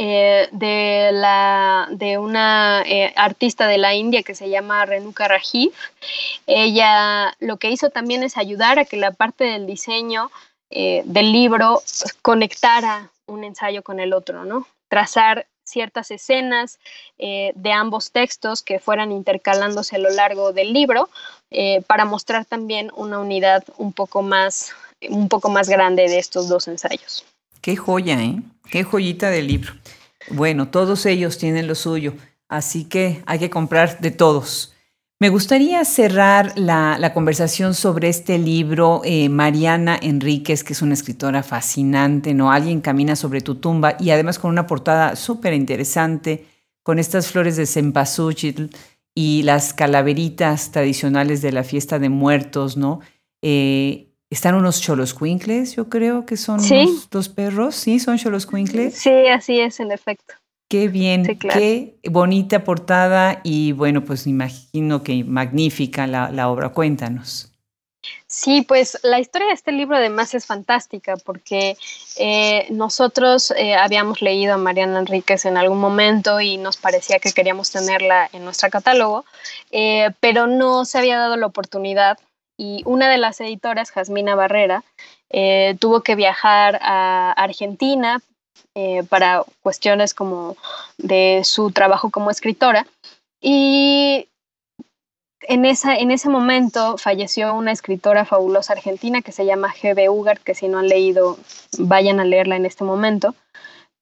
eh, 0.00 0.48
de, 0.52 1.10
la, 1.12 1.88
de 1.90 2.18
una 2.18 2.84
eh, 2.86 3.12
artista 3.16 3.66
de 3.66 3.78
la 3.78 3.96
India 3.96 4.22
que 4.22 4.36
se 4.36 4.48
llama 4.48 4.86
Renuka 4.86 5.26
Rajiv. 5.26 5.72
Ella 6.46 7.34
lo 7.40 7.56
que 7.56 7.72
hizo 7.72 7.90
también 7.90 8.22
es 8.22 8.36
ayudar 8.36 8.78
a 8.78 8.84
que 8.84 8.96
la 8.96 9.10
parte 9.10 9.42
del 9.42 9.66
diseño 9.66 10.30
eh, 10.70 11.02
del 11.04 11.32
libro 11.32 11.82
conectara 12.22 13.10
un 13.26 13.42
ensayo 13.42 13.82
con 13.82 13.98
el 13.98 14.12
otro, 14.12 14.44
¿no? 14.44 14.68
trazar 14.88 15.46
ciertas 15.64 16.12
escenas 16.12 16.78
de 17.18 17.72
ambos 17.72 18.10
textos 18.10 18.62
que 18.62 18.78
fueran 18.78 19.12
intercalándose 19.12 19.96
a 19.96 19.98
lo 19.98 20.08
largo 20.08 20.54
del 20.54 20.72
libro 20.72 21.10
para 21.86 22.06
mostrar 22.06 22.46
también 22.46 22.90
una 22.96 23.18
unidad 23.18 23.64
un 23.76 23.92
poco 23.92 24.22
más 24.22 24.72
un 25.10 25.28
poco 25.28 25.50
más 25.50 25.68
grande 25.68 26.08
de 26.08 26.18
estos 26.18 26.48
dos 26.48 26.68
ensayos. 26.68 27.26
Qué 27.60 27.76
joya, 27.76 28.22
¿eh? 28.22 28.42
Qué 28.70 28.84
joyita 28.84 29.30
de 29.30 29.42
libro. 29.42 29.72
Bueno, 30.30 30.68
todos 30.68 31.06
ellos 31.06 31.38
tienen 31.38 31.66
lo 31.66 31.74
suyo, 31.74 32.14
así 32.48 32.84
que 32.84 33.22
hay 33.26 33.38
que 33.38 33.50
comprar 33.50 34.00
de 34.00 34.10
todos. 34.10 34.74
Me 35.20 35.30
gustaría 35.30 35.84
cerrar 35.84 36.52
la, 36.56 37.12
conversación 37.12 37.74
sobre 37.74 38.08
este 38.08 38.38
libro, 38.38 39.00
eh, 39.04 39.28
Mariana 39.28 39.98
Enríquez, 40.00 40.62
que 40.62 40.74
es 40.74 40.82
una 40.82 40.94
escritora 40.94 41.42
fascinante, 41.42 42.34
¿no? 42.34 42.52
Alguien 42.52 42.80
camina 42.80 43.16
sobre 43.16 43.40
tu 43.40 43.56
tumba 43.56 43.96
y 43.98 44.10
además 44.10 44.38
con 44.38 44.50
una 44.52 44.68
portada 44.68 45.16
súper 45.16 45.54
interesante, 45.54 46.46
con 46.84 47.00
estas 47.00 47.32
flores 47.32 47.56
de 47.56 47.66
cempasúchil 47.66 48.70
y 49.12 49.42
las 49.42 49.74
calaveritas 49.74 50.70
tradicionales 50.70 51.42
de 51.42 51.50
la 51.50 51.64
fiesta 51.64 51.98
de 51.98 52.10
muertos, 52.10 52.76
¿no? 52.76 53.00
Eh, 53.42 54.07
están 54.30 54.54
unos 54.54 54.80
choloscuincles, 54.80 55.76
yo 55.76 55.88
creo 55.88 56.26
que 56.26 56.36
son 56.36 56.60
dos 57.10 57.28
perros, 57.28 57.74
¿sí? 57.74 57.98
¿Son 57.98 58.18
choloscuincles? 58.18 58.94
Sí, 58.94 59.26
así 59.28 59.60
es, 59.60 59.80
en 59.80 59.90
efecto. 59.90 60.34
Qué 60.68 60.88
bien, 60.88 61.38
qué 61.38 61.94
bonita 62.10 62.62
portada 62.62 63.40
y 63.42 63.72
bueno, 63.72 64.04
pues 64.04 64.26
imagino 64.26 65.02
que 65.02 65.24
magnífica 65.24 66.06
la, 66.06 66.50
obra. 66.50 66.68
Cuéntanos. 66.68 67.50
Sí, 68.26 68.62
pues 68.68 68.98
la 69.02 69.18
historia 69.18 69.48
de 69.48 69.54
este 69.54 69.72
libro 69.72 69.96
además 69.96 70.34
es 70.34 70.44
fantástica 70.44 71.16
porque 71.16 71.78
eh, 72.18 72.66
nosotros 72.68 73.50
eh, 73.56 73.74
habíamos 73.74 74.20
leído 74.20 74.54
a 74.54 74.58
Mariana 74.58 74.98
Enríquez 74.98 75.46
en 75.46 75.56
algún 75.56 75.78
momento 75.78 76.38
y 76.38 76.58
nos 76.58 76.76
parecía 76.76 77.18
que 77.18 77.32
queríamos 77.32 77.70
tenerla 77.70 78.28
en 78.34 78.44
nuestro 78.44 78.68
catálogo, 78.68 79.24
eh, 79.70 80.10
pero 80.20 80.46
no 80.46 80.84
se 80.84 80.98
había 80.98 81.18
dado 81.18 81.36
la 81.36 81.46
oportunidad 81.46 82.18
y 82.58 82.82
una 82.84 83.08
de 83.08 83.16
las 83.16 83.40
editoras, 83.40 83.90
Jasmina 83.90 84.34
Barrera, 84.34 84.84
tuvo 85.78 86.02
que 86.02 86.14
viajar 86.16 86.78
a 86.82 87.32
Argentina 87.32 88.20
eh, 88.74 89.02
para 89.08 89.44
cuestiones 89.60 90.14
como 90.14 90.56
de 90.98 91.40
su 91.42 91.72
trabajo 91.72 92.10
como 92.10 92.30
escritora. 92.30 92.86
Y 93.40 94.28
en, 95.40 95.64
esa, 95.64 95.96
en 95.96 96.12
ese 96.12 96.28
momento 96.28 96.96
falleció 96.96 97.54
una 97.54 97.72
escritora 97.72 98.24
fabulosa 98.24 98.74
argentina 98.74 99.20
que 99.20 99.32
se 99.32 99.44
llama 99.46 99.74
G.B. 99.74 100.08
Ugart, 100.08 100.42
que 100.42 100.54
si 100.54 100.68
no 100.68 100.78
han 100.78 100.88
leído, 100.88 101.38
vayan 101.78 102.20
a 102.20 102.24
leerla 102.24 102.54
en 102.54 102.66
este 102.66 102.84
momento. 102.84 103.34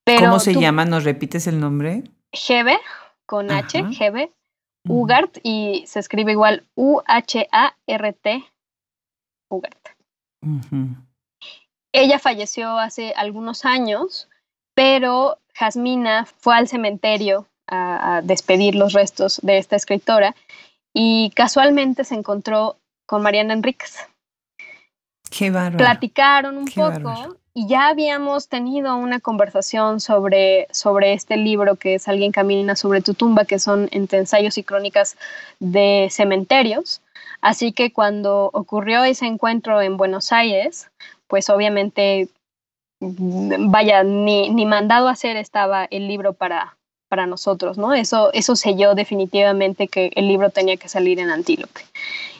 ¿Cómo 0.05 0.41
se 0.41 0.55
llama? 0.55 0.85
¿Nos 0.85 1.05
repites 1.05 1.47
el 1.47 1.59
nombre? 1.59 2.03
G.B. 2.33 2.77
con 3.25 3.51
H, 3.51 3.83
G.B. 3.83 4.31
Ugart, 4.89 5.39
y 5.43 5.85
se 5.87 6.01
escribe 6.01 6.33
igual 6.33 6.65
U-H-A-R-T, 6.75 8.45
Ugart. 9.51 9.89
Ella 11.93 12.19
falleció 12.19 12.79
hace 12.79 13.13
algunos 13.17 13.65
años 13.65 14.29
pero 14.77 15.39
Jasmina 15.55 16.27
fue 16.27 16.55
al 16.55 16.69
cementerio 16.69 17.49
a, 17.67 18.21
despedir 18.23 18.77
los 18.77 18.93
restos 18.93 19.41
de 19.43 19.59
esta 19.59 19.75
escritora 19.75 20.37
y 20.93 21.31
casualmente 21.35 22.05
se 22.05 22.15
encontró 22.15 22.77
con 23.07 23.23
Mariana 23.23 23.55
Enríquez. 23.55 23.97
Qué 25.31 25.51
bárbaro. 25.51 25.79
Platicaron 25.79 26.59
un 26.59 26.67
poco 26.67 27.39
y 27.59 27.67
ya 27.69 27.89
habíamos 27.89 28.49
tenido 28.49 28.99
una 28.99 29.19
conversación 29.19 29.99
sobre, 29.99 30.69
sobre 30.73 31.15
este 31.15 31.39
libro 31.39 31.77
que 31.77 31.95
es 31.95 32.07
Alguien 32.07 32.31
camina 32.31 32.77
sobre 32.77 33.01
tu 33.01 33.15
tumba, 33.15 33.47
que 33.47 33.59
son 33.59 33.89
entre 33.93 34.19
ensayos 34.19 34.59
y 34.59 34.63
crónicas 34.63 35.17
de 35.59 36.09
cementerios. 36.11 37.01
Así 37.41 37.73
que 37.73 37.95
cuando 37.95 38.51
ocurrió 38.53 39.05
ese 39.05 39.25
encuentro 39.25 39.81
en 39.81 39.97
Buenos 39.97 40.33
Aires, 40.33 40.91
pues 41.29 41.49
obviamente 41.49 42.29
vaya, 43.01 44.03
ni, 44.03 44.51
ni 44.51 44.67
mandado 44.67 45.09
a 45.09 45.13
hacer 45.13 45.39
estaba 45.39 45.87
el 45.87 46.09
libro 46.09 46.35
para, 46.35 46.77
para 47.09 47.27
nosotros, 47.27 47.79
¿no? 47.79 47.95
Eso, 47.95 48.33
eso 48.33 48.57
selló 48.57 48.95
definitivamente 48.95 49.89
que 49.89 50.11
el 50.15 50.29
libro 50.29 50.51
tenía 50.51 50.77
que 50.77 50.89
salir 50.89 51.19
en 51.19 51.31
Antílope. 51.31 51.83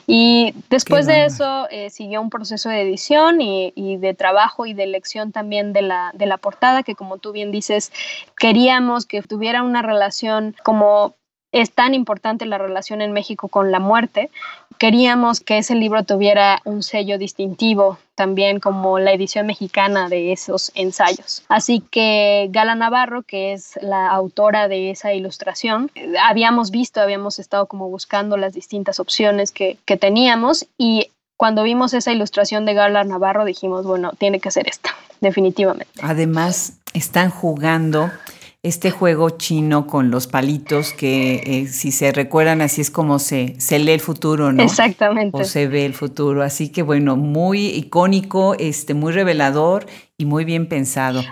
Y 0.09 0.53
después 0.69 1.05
de 1.05 1.25
eso 1.25 1.67
eh, 1.69 1.89
siguió 1.89 2.21
un 2.21 2.29
proceso 2.29 2.69
de 2.69 2.81
edición 2.81 3.41
y, 3.41 3.73
y, 3.75 3.97
de 3.97 4.13
trabajo 4.13 4.65
y 4.65 4.73
de 4.73 4.83
elección 4.83 5.33
también 5.33 5.73
de 5.73 5.81
la, 5.81 6.11
de 6.13 6.25
la 6.25 6.37
portada, 6.37 6.83
que 6.83 6.95
como 6.95 7.17
tú 7.17 7.33
bien 7.33 7.51
dices, 7.51 7.91
queríamos 8.37 9.05
que 9.05 9.21
tuviera 9.21 9.63
una 9.63 9.81
relación 9.81 10.55
como 10.63 11.15
es 11.61 11.71
tan 11.71 11.93
importante 11.93 12.45
la 12.45 12.57
relación 12.57 13.01
en 13.01 13.11
México 13.11 13.47
con 13.47 13.71
la 13.71 13.79
muerte, 13.79 14.29
queríamos 14.77 15.39
que 15.39 15.57
ese 15.57 15.75
libro 15.75 16.03
tuviera 16.03 16.61
un 16.65 16.83
sello 16.83 17.17
distintivo 17.17 17.97
también 18.15 18.59
como 18.59 18.99
la 18.99 19.11
edición 19.11 19.45
mexicana 19.45 20.09
de 20.09 20.31
esos 20.31 20.71
ensayos. 20.75 21.43
Así 21.49 21.81
que 21.91 22.47
Gala 22.51 22.75
Navarro, 22.75 23.21
que 23.23 23.53
es 23.53 23.77
la 23.81 24.09
autora 24.09 24.67
de 24.67 24.91
esa 24.91 25.13
ilustración, 25.13 25.91
habíamos 26.23 26.71
visto, 26.71 26.99
habíamos 26.99 27.39
estado 27.39 27.67
como 27.67 27.89
buscando 27.89 28.37
las 28.37 28.53
distintas 28.53 28.99
opciones 28.99 29.51
que, 29.51 29.77
que 29.85 29.97
teníamos 29.97 30.65
y 30.77 31.11
cuando 31.37 31.61
vimos 31.61 31.93
esa 31.93 32.11
ilustración 32.11 32.65
de 32.65 32.73
Gala 32.73 33.03
Navarro 33.03 33.45
dijimos, 33.45 33.85
bueno, 33.85 34.11
tiene 34.17 34.39
que 34.39 34.49
ser 34.49 34.67
esta, 34.67 34.89
definitivamente. 35.21 35.93
Además, 36.01 36.73
están 36.93 37.29
jugando 37.29 38.11
este 38.67 38.91
juego 38.91 39.31
chino 39.31 39.87
con 39.87 40.11
los 40.11 40.27
palitos 40.27 40.93
que 40.93 41.41
eh, 41.45 41.67
si 41.67 41.91
se 41.91 42.11
recuerdan 42.11 42.61
así 42.61 42.81
es 42.81 42.91
como 42.91 43.19
se, 43.19 43.55
se 43.59 43.79
lee 43.79 43.93
el 43.93 43.99
futuro, 43.99 44.51
¿no? 44.51 44.63
Exactamente. 44.63 45.41
O 45.41 45.43
se 45.43 45.67
ve 45.67 45.85
el 45.85 45.93
futuro. 45.93 46.43
Así 46.43 46.69
que 46.69 46.81
bueno, 46.81 47.15
muy 47.15 47.67
icónico, 47.67 48.55
este, 48.59 48.93
muy 48.93 49.13
revelador 49.13 49.85
y 50.17 50.25
muy 50.25 50.45
bien 50.45 50.67
pensado. 50.67 51.23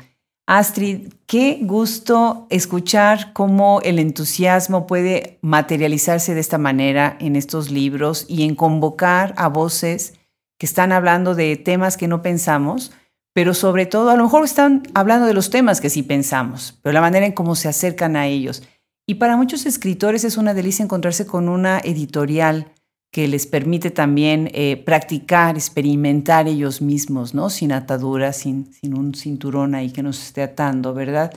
Astrid, 0.47 1.13
qué 1.25 1.59
gusto 1.61 2.45
escuchar 2.51 3.33
cómo 3.33 3.81
el 3.81 3.97
entusiasmo 3.97 4.85
puede 4.85 5.39
materializarse 5.41 6.35
de 6.35 6.39
esta 6.39 6.59
manera 6.59 7.17
en 7.19 7.35
estos 7.35 7.71
libros 7.71 8.25
y 8.27 8.43
en 8.43 8.55
convocar 8.55 9.33
a 9.37 9.49
voces 9.49 10.13
que 10.59 10.67
están 10.67 10.91
hablando 10.91 11.33
de 11.33 11.55
temas 11.57 11.97
que 11.97 12.07
no 12.07 12.21
pensamos, 12.21 12.91
pero 13.35 13.53
sobre 13.53 13.85
todo, 13.85 14.11
a 14.11 14.15
lo 14.15 14.23
mejor 14.23 14.45
están 14.45 14.83
hablando 14.93 15.27
de 15.27 15.33
los 15.33 15.49
temas 15.49 15.81
que 15.81 15.89
sí 15.89 16.03
pensamos, 16.03 16.79
pero 16.81 16.93
la 16.93 17.01
manera 17.01 17.25
en 17.25 17.33
cómo 17.33 17.55
se 17.55 17.67
acercan 17.67 18.15
a 18.15 18.27
ellos. 18.27 18.63
Y 19.05 19.15
para 19.15 19.35
muchos 19.35 19.65
escritores 19.65 20.23
es 20.23 20.37
una 20.37 20.53
delicia 20.53 20.83
encontrarse 20.83 21.25
con 21.25 21.49
una 21.49 21.79
editorial 21.79 22.71
que 23.11 23.27
les 23.27 23.45
permite 23.45 23.91
también 23.91 24.49
eh, 24.53 24.81
practicar, 24.85 25.57
experimentar 25.57 26.47
ellos 26.47 26.81
mismos, 26.81 27.33
¿no? 27.33 27.49
Sin 27.49 27.73
ataduras, 27.73 28.37
sin, 28.37 28.71
sin 28.73 28.97
un 28.97 29.13
cinturón 29.13 29.75
ahí 29.75 29.91
que 29.91 30.01
nos 30.01 30.23
esté 30.23 30.41
atando, 30.41 30.93
¿verdad? 30.93 31.33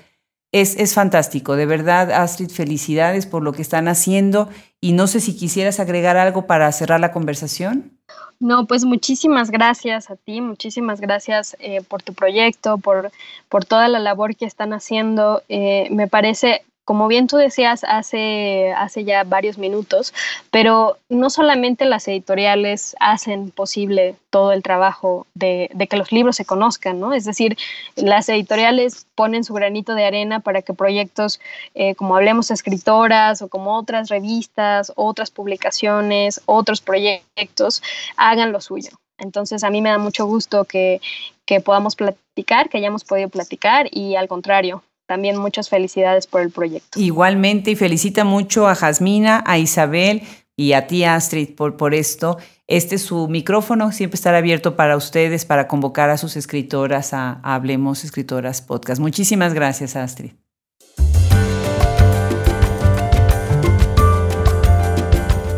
Es, 0.53 0.77
es 0.77 0.95
fantástico, 0.95 1.57
de 1.57 1.67
verdad, 1.67 2.13
Astrid, 2.13 2.51
felicidades 2.51 3.27
por 3.27 3.43
lo 3.43 3.53
que 3.53 3.63
están 3.63 3.89
haciendo 3.89 4.49
y 4.81 4.93
no 4.93 5.09
sé 5.09 5.19
si 5.19 5.35
quisieras 5.35 5.81
agregar 5.81 6.17
algo 6.17 6.47
para 6.47 6.71
cerrar 6.71 7.01
la 7.01 7.11
conversación. 7.11 7.98
No, 8.41 8.67
pues 8.67 8.85
muchísimas 8.85 9.51
gracias 9.51 10.11
a 10.11 10.17
ti, 10.17 10.41
muchísimas 10.41 11.01
gracias 11.01 11.57
eh, 11.59 11.83
por 11.83 12.03
tu 12.03 12.15
proyecto, 12.15 12.79
por, 12.79 13.11
por 13.49 13.65
toda 13.65 13.89
la 13.89 13.99
labor 13.99 14.37
que 14.37 14.45
están 14.45 14.73
haciendo. 14.73 15.43
Eh, 15.49 15.89
me 15.91 16.07
parece 16.07 16.65
como 16.89 17.07
bien 17.07 17.27
tú 17.27 17.37
decías 17.37 17.85
hace, 17.87 18.73
hace 18.73 19.05
ya 19.05 19.23
varios 19.23 19.59
minutos, 19.59 20.15
pero 20.51 20.97
no 21.11 21.29
solamente 21.29 21.85
las 21.85 22.09
editoriales 22.09 22.97
hacen 22.99 23.51
posible 23.51 24.17
todo 24.31 24.53
el 24.53 24.63
trabajo 24.63 25.27
de, 25.35 25.69
que 25.91 25.99
los 25.99 26.13
libros 26.13 26.37
se 26.37 26.47
conozcan, 26.47 26.99
¿no? 26.99 27.13
Es 27.13 27.27
decir, 27.27 27.59
las 27.95 28.31
editoriales 28.31 29.07
ponen 29.15 29.45
su 29.45 29.53
granito 29.53 29.95
de 29.95 30.07
arena 30.07 30.41
para 30.41 30.63
que 30.63 30.73
proyectos 30.73 31.41
eh, 31.75 31.95
como 31.95 32.17
Hablemos 32.17 32.51
Escritoras 32.51 33.43
o 33.43 33.49
como 33.49 33.77
otras 33.77 34.09
revistas, 34.09 34.91
otras 34.97 35.31
publicaciones, 35.31 36.41
otros 36.47 36.81
proyectos 36.81 37.83
hagan 38.17 38.51
lo 38.51 38.63
suyo. 38.63 38.93
Entonces 39.19 39.63
a 39.63 39.69
mí 39.69 39.83
me 39.83 39.91
da 39.91 39.99
mucho 39.99 40.25
gusto 40.25 40.65
que, 40.65 41.03
que 41.45 41.61
podamos 41.61 41.97
platicar, 41.97 42.71
que 42.71 42.79
hayamos 42.79 43.05
podido 43.05 43.29
platicar 43.29 43.89
y 43.91 44.17
al 44.17 44.27
contrario, 44.27 44.83
también 45.09 45.39
muchas 45.39 45.71
felicidades 45.71 46.27
por 46.27 46.43
el 46.43 46.51
proyecto. 46.51 47.01
Igualmente, 47.01 47.71
y 47.73 47.77
felicita 47.77 48.25
mucho 48.25 48.69
a 48.69 48.75
Jasmina, 48.75 49.43
a 49.47 49.59
Isabel 49.59 50.23
y 50.55 50.75
a 50.75 50.87
ti, 50.87 51.03
Astrid, 51.05 51.57
por, 51.57 51.77
por 51.77 51.95
esto. 51.95 52.37
Este 52.67 52.97
es 52.97 53.03
su 53.03 53.27
micrófono, 53.27 53.91
siempre 53.91 54.17
estará 54.17 54.39
abierto 54.39 54.77
para 54.77 54.97
ustedes, 54.97 55.47
para 55.47 55.67
convocar 55.67 56.11
a 56.11 56.19
sus 56.19 56.37
escritoras 56.37 57.15
a, 57.15 57.41
a 57.43 57.55
Hablemos 57.55 58.05
Escritoras 58.05 58.61
Podcast. 58.61 59.01
Muchísimas 59.01 59.55
gracias, 59.55 59.97
Astrid. 59.97 60.33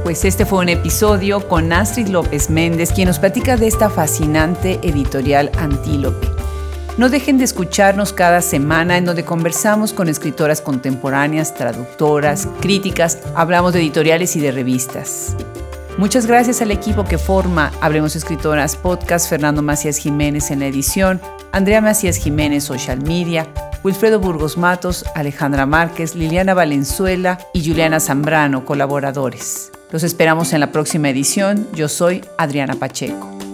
Pues 0.04 0.24
este 0.24 0.46
fue 0.46 0.60
un 0.60 0.68
episodio 0.68 1.48
con 1.48 1.72
Astrid 1.72 2.08
López 2.08 2.50
Méndez, 2.50 2.92
quien 2.92 3.08
nos 3.08 3.18
platica 3.18 3.56
de 3.56 3.66
esta 3.66 3.90
fascinante 3.90 4.78
editorial 4.82 5.50
Antílope. 5.58 6.39
No 6.98 7.08
dejen 7.08 7.38
de 7.38 7.44
escucharnos 7.44 8.12
cada 8.12 8.42
semana 8.42 8.98
en 8.98 9.04
donde 9.04 9.24
conversamos 9.24 9.92
con 9.92 10.08
escritoras 10.08 10.60
contemporáneas, 10.60 11.54
traductoras, 11.54 12.48
críticas, 12.60 13.18
hablamos 13.34 13.72
de 13.72 13.80
editoriales 13.80 14.36
y 14.36 14.40
de 14.40 14.52
revistas. 14.52 15.36
Muchas 15.96 16.26
gracias 16.26 16.62
al 16.62 16.70
equipo 16.70 17.04
que 17.04 17.18
forma 17.18 17.72
Hablemos 17.80 18.16
Escritoras 18.16 18.76
Podcast, 18.76 19.28
Fernando 19.28 19.60
Macías 19.62 19.98
Jiménez 19.98 20.50
en 20.50 20.60
la 20.60 20.66
edición, 20.66 21.20
Andrea 21.52 21.80
Macías 21.80 22.16
Jiménez 22.16 22.64
Social 22.64 23.02
Media, 23.02 23.46
Wilfredo 23.82 24.20
Burgos 24.20 24.56
Matos, 24.56 25.04
Alejandra 25.14 25.66
Márquez, 25.66 26.14
Liliana 26.14 26.54
Valenzuela 26.54 27.38
y 27.52 27.66
Juliana 27.66 28.00
Zambrano, 28.00 28.64
colaboradores. 28.64 29.72
Los 29.90 30.02
esperamos 30.02 30.52
en 30.52 30.60
la 30.60 30.70
próxima 30.70 31.10
edición. 31.10 31.66
Yo 31.74 31.88
soy 31.88 32.24
Adriana 32.38 32.76
Pacheco. 32.76 33.49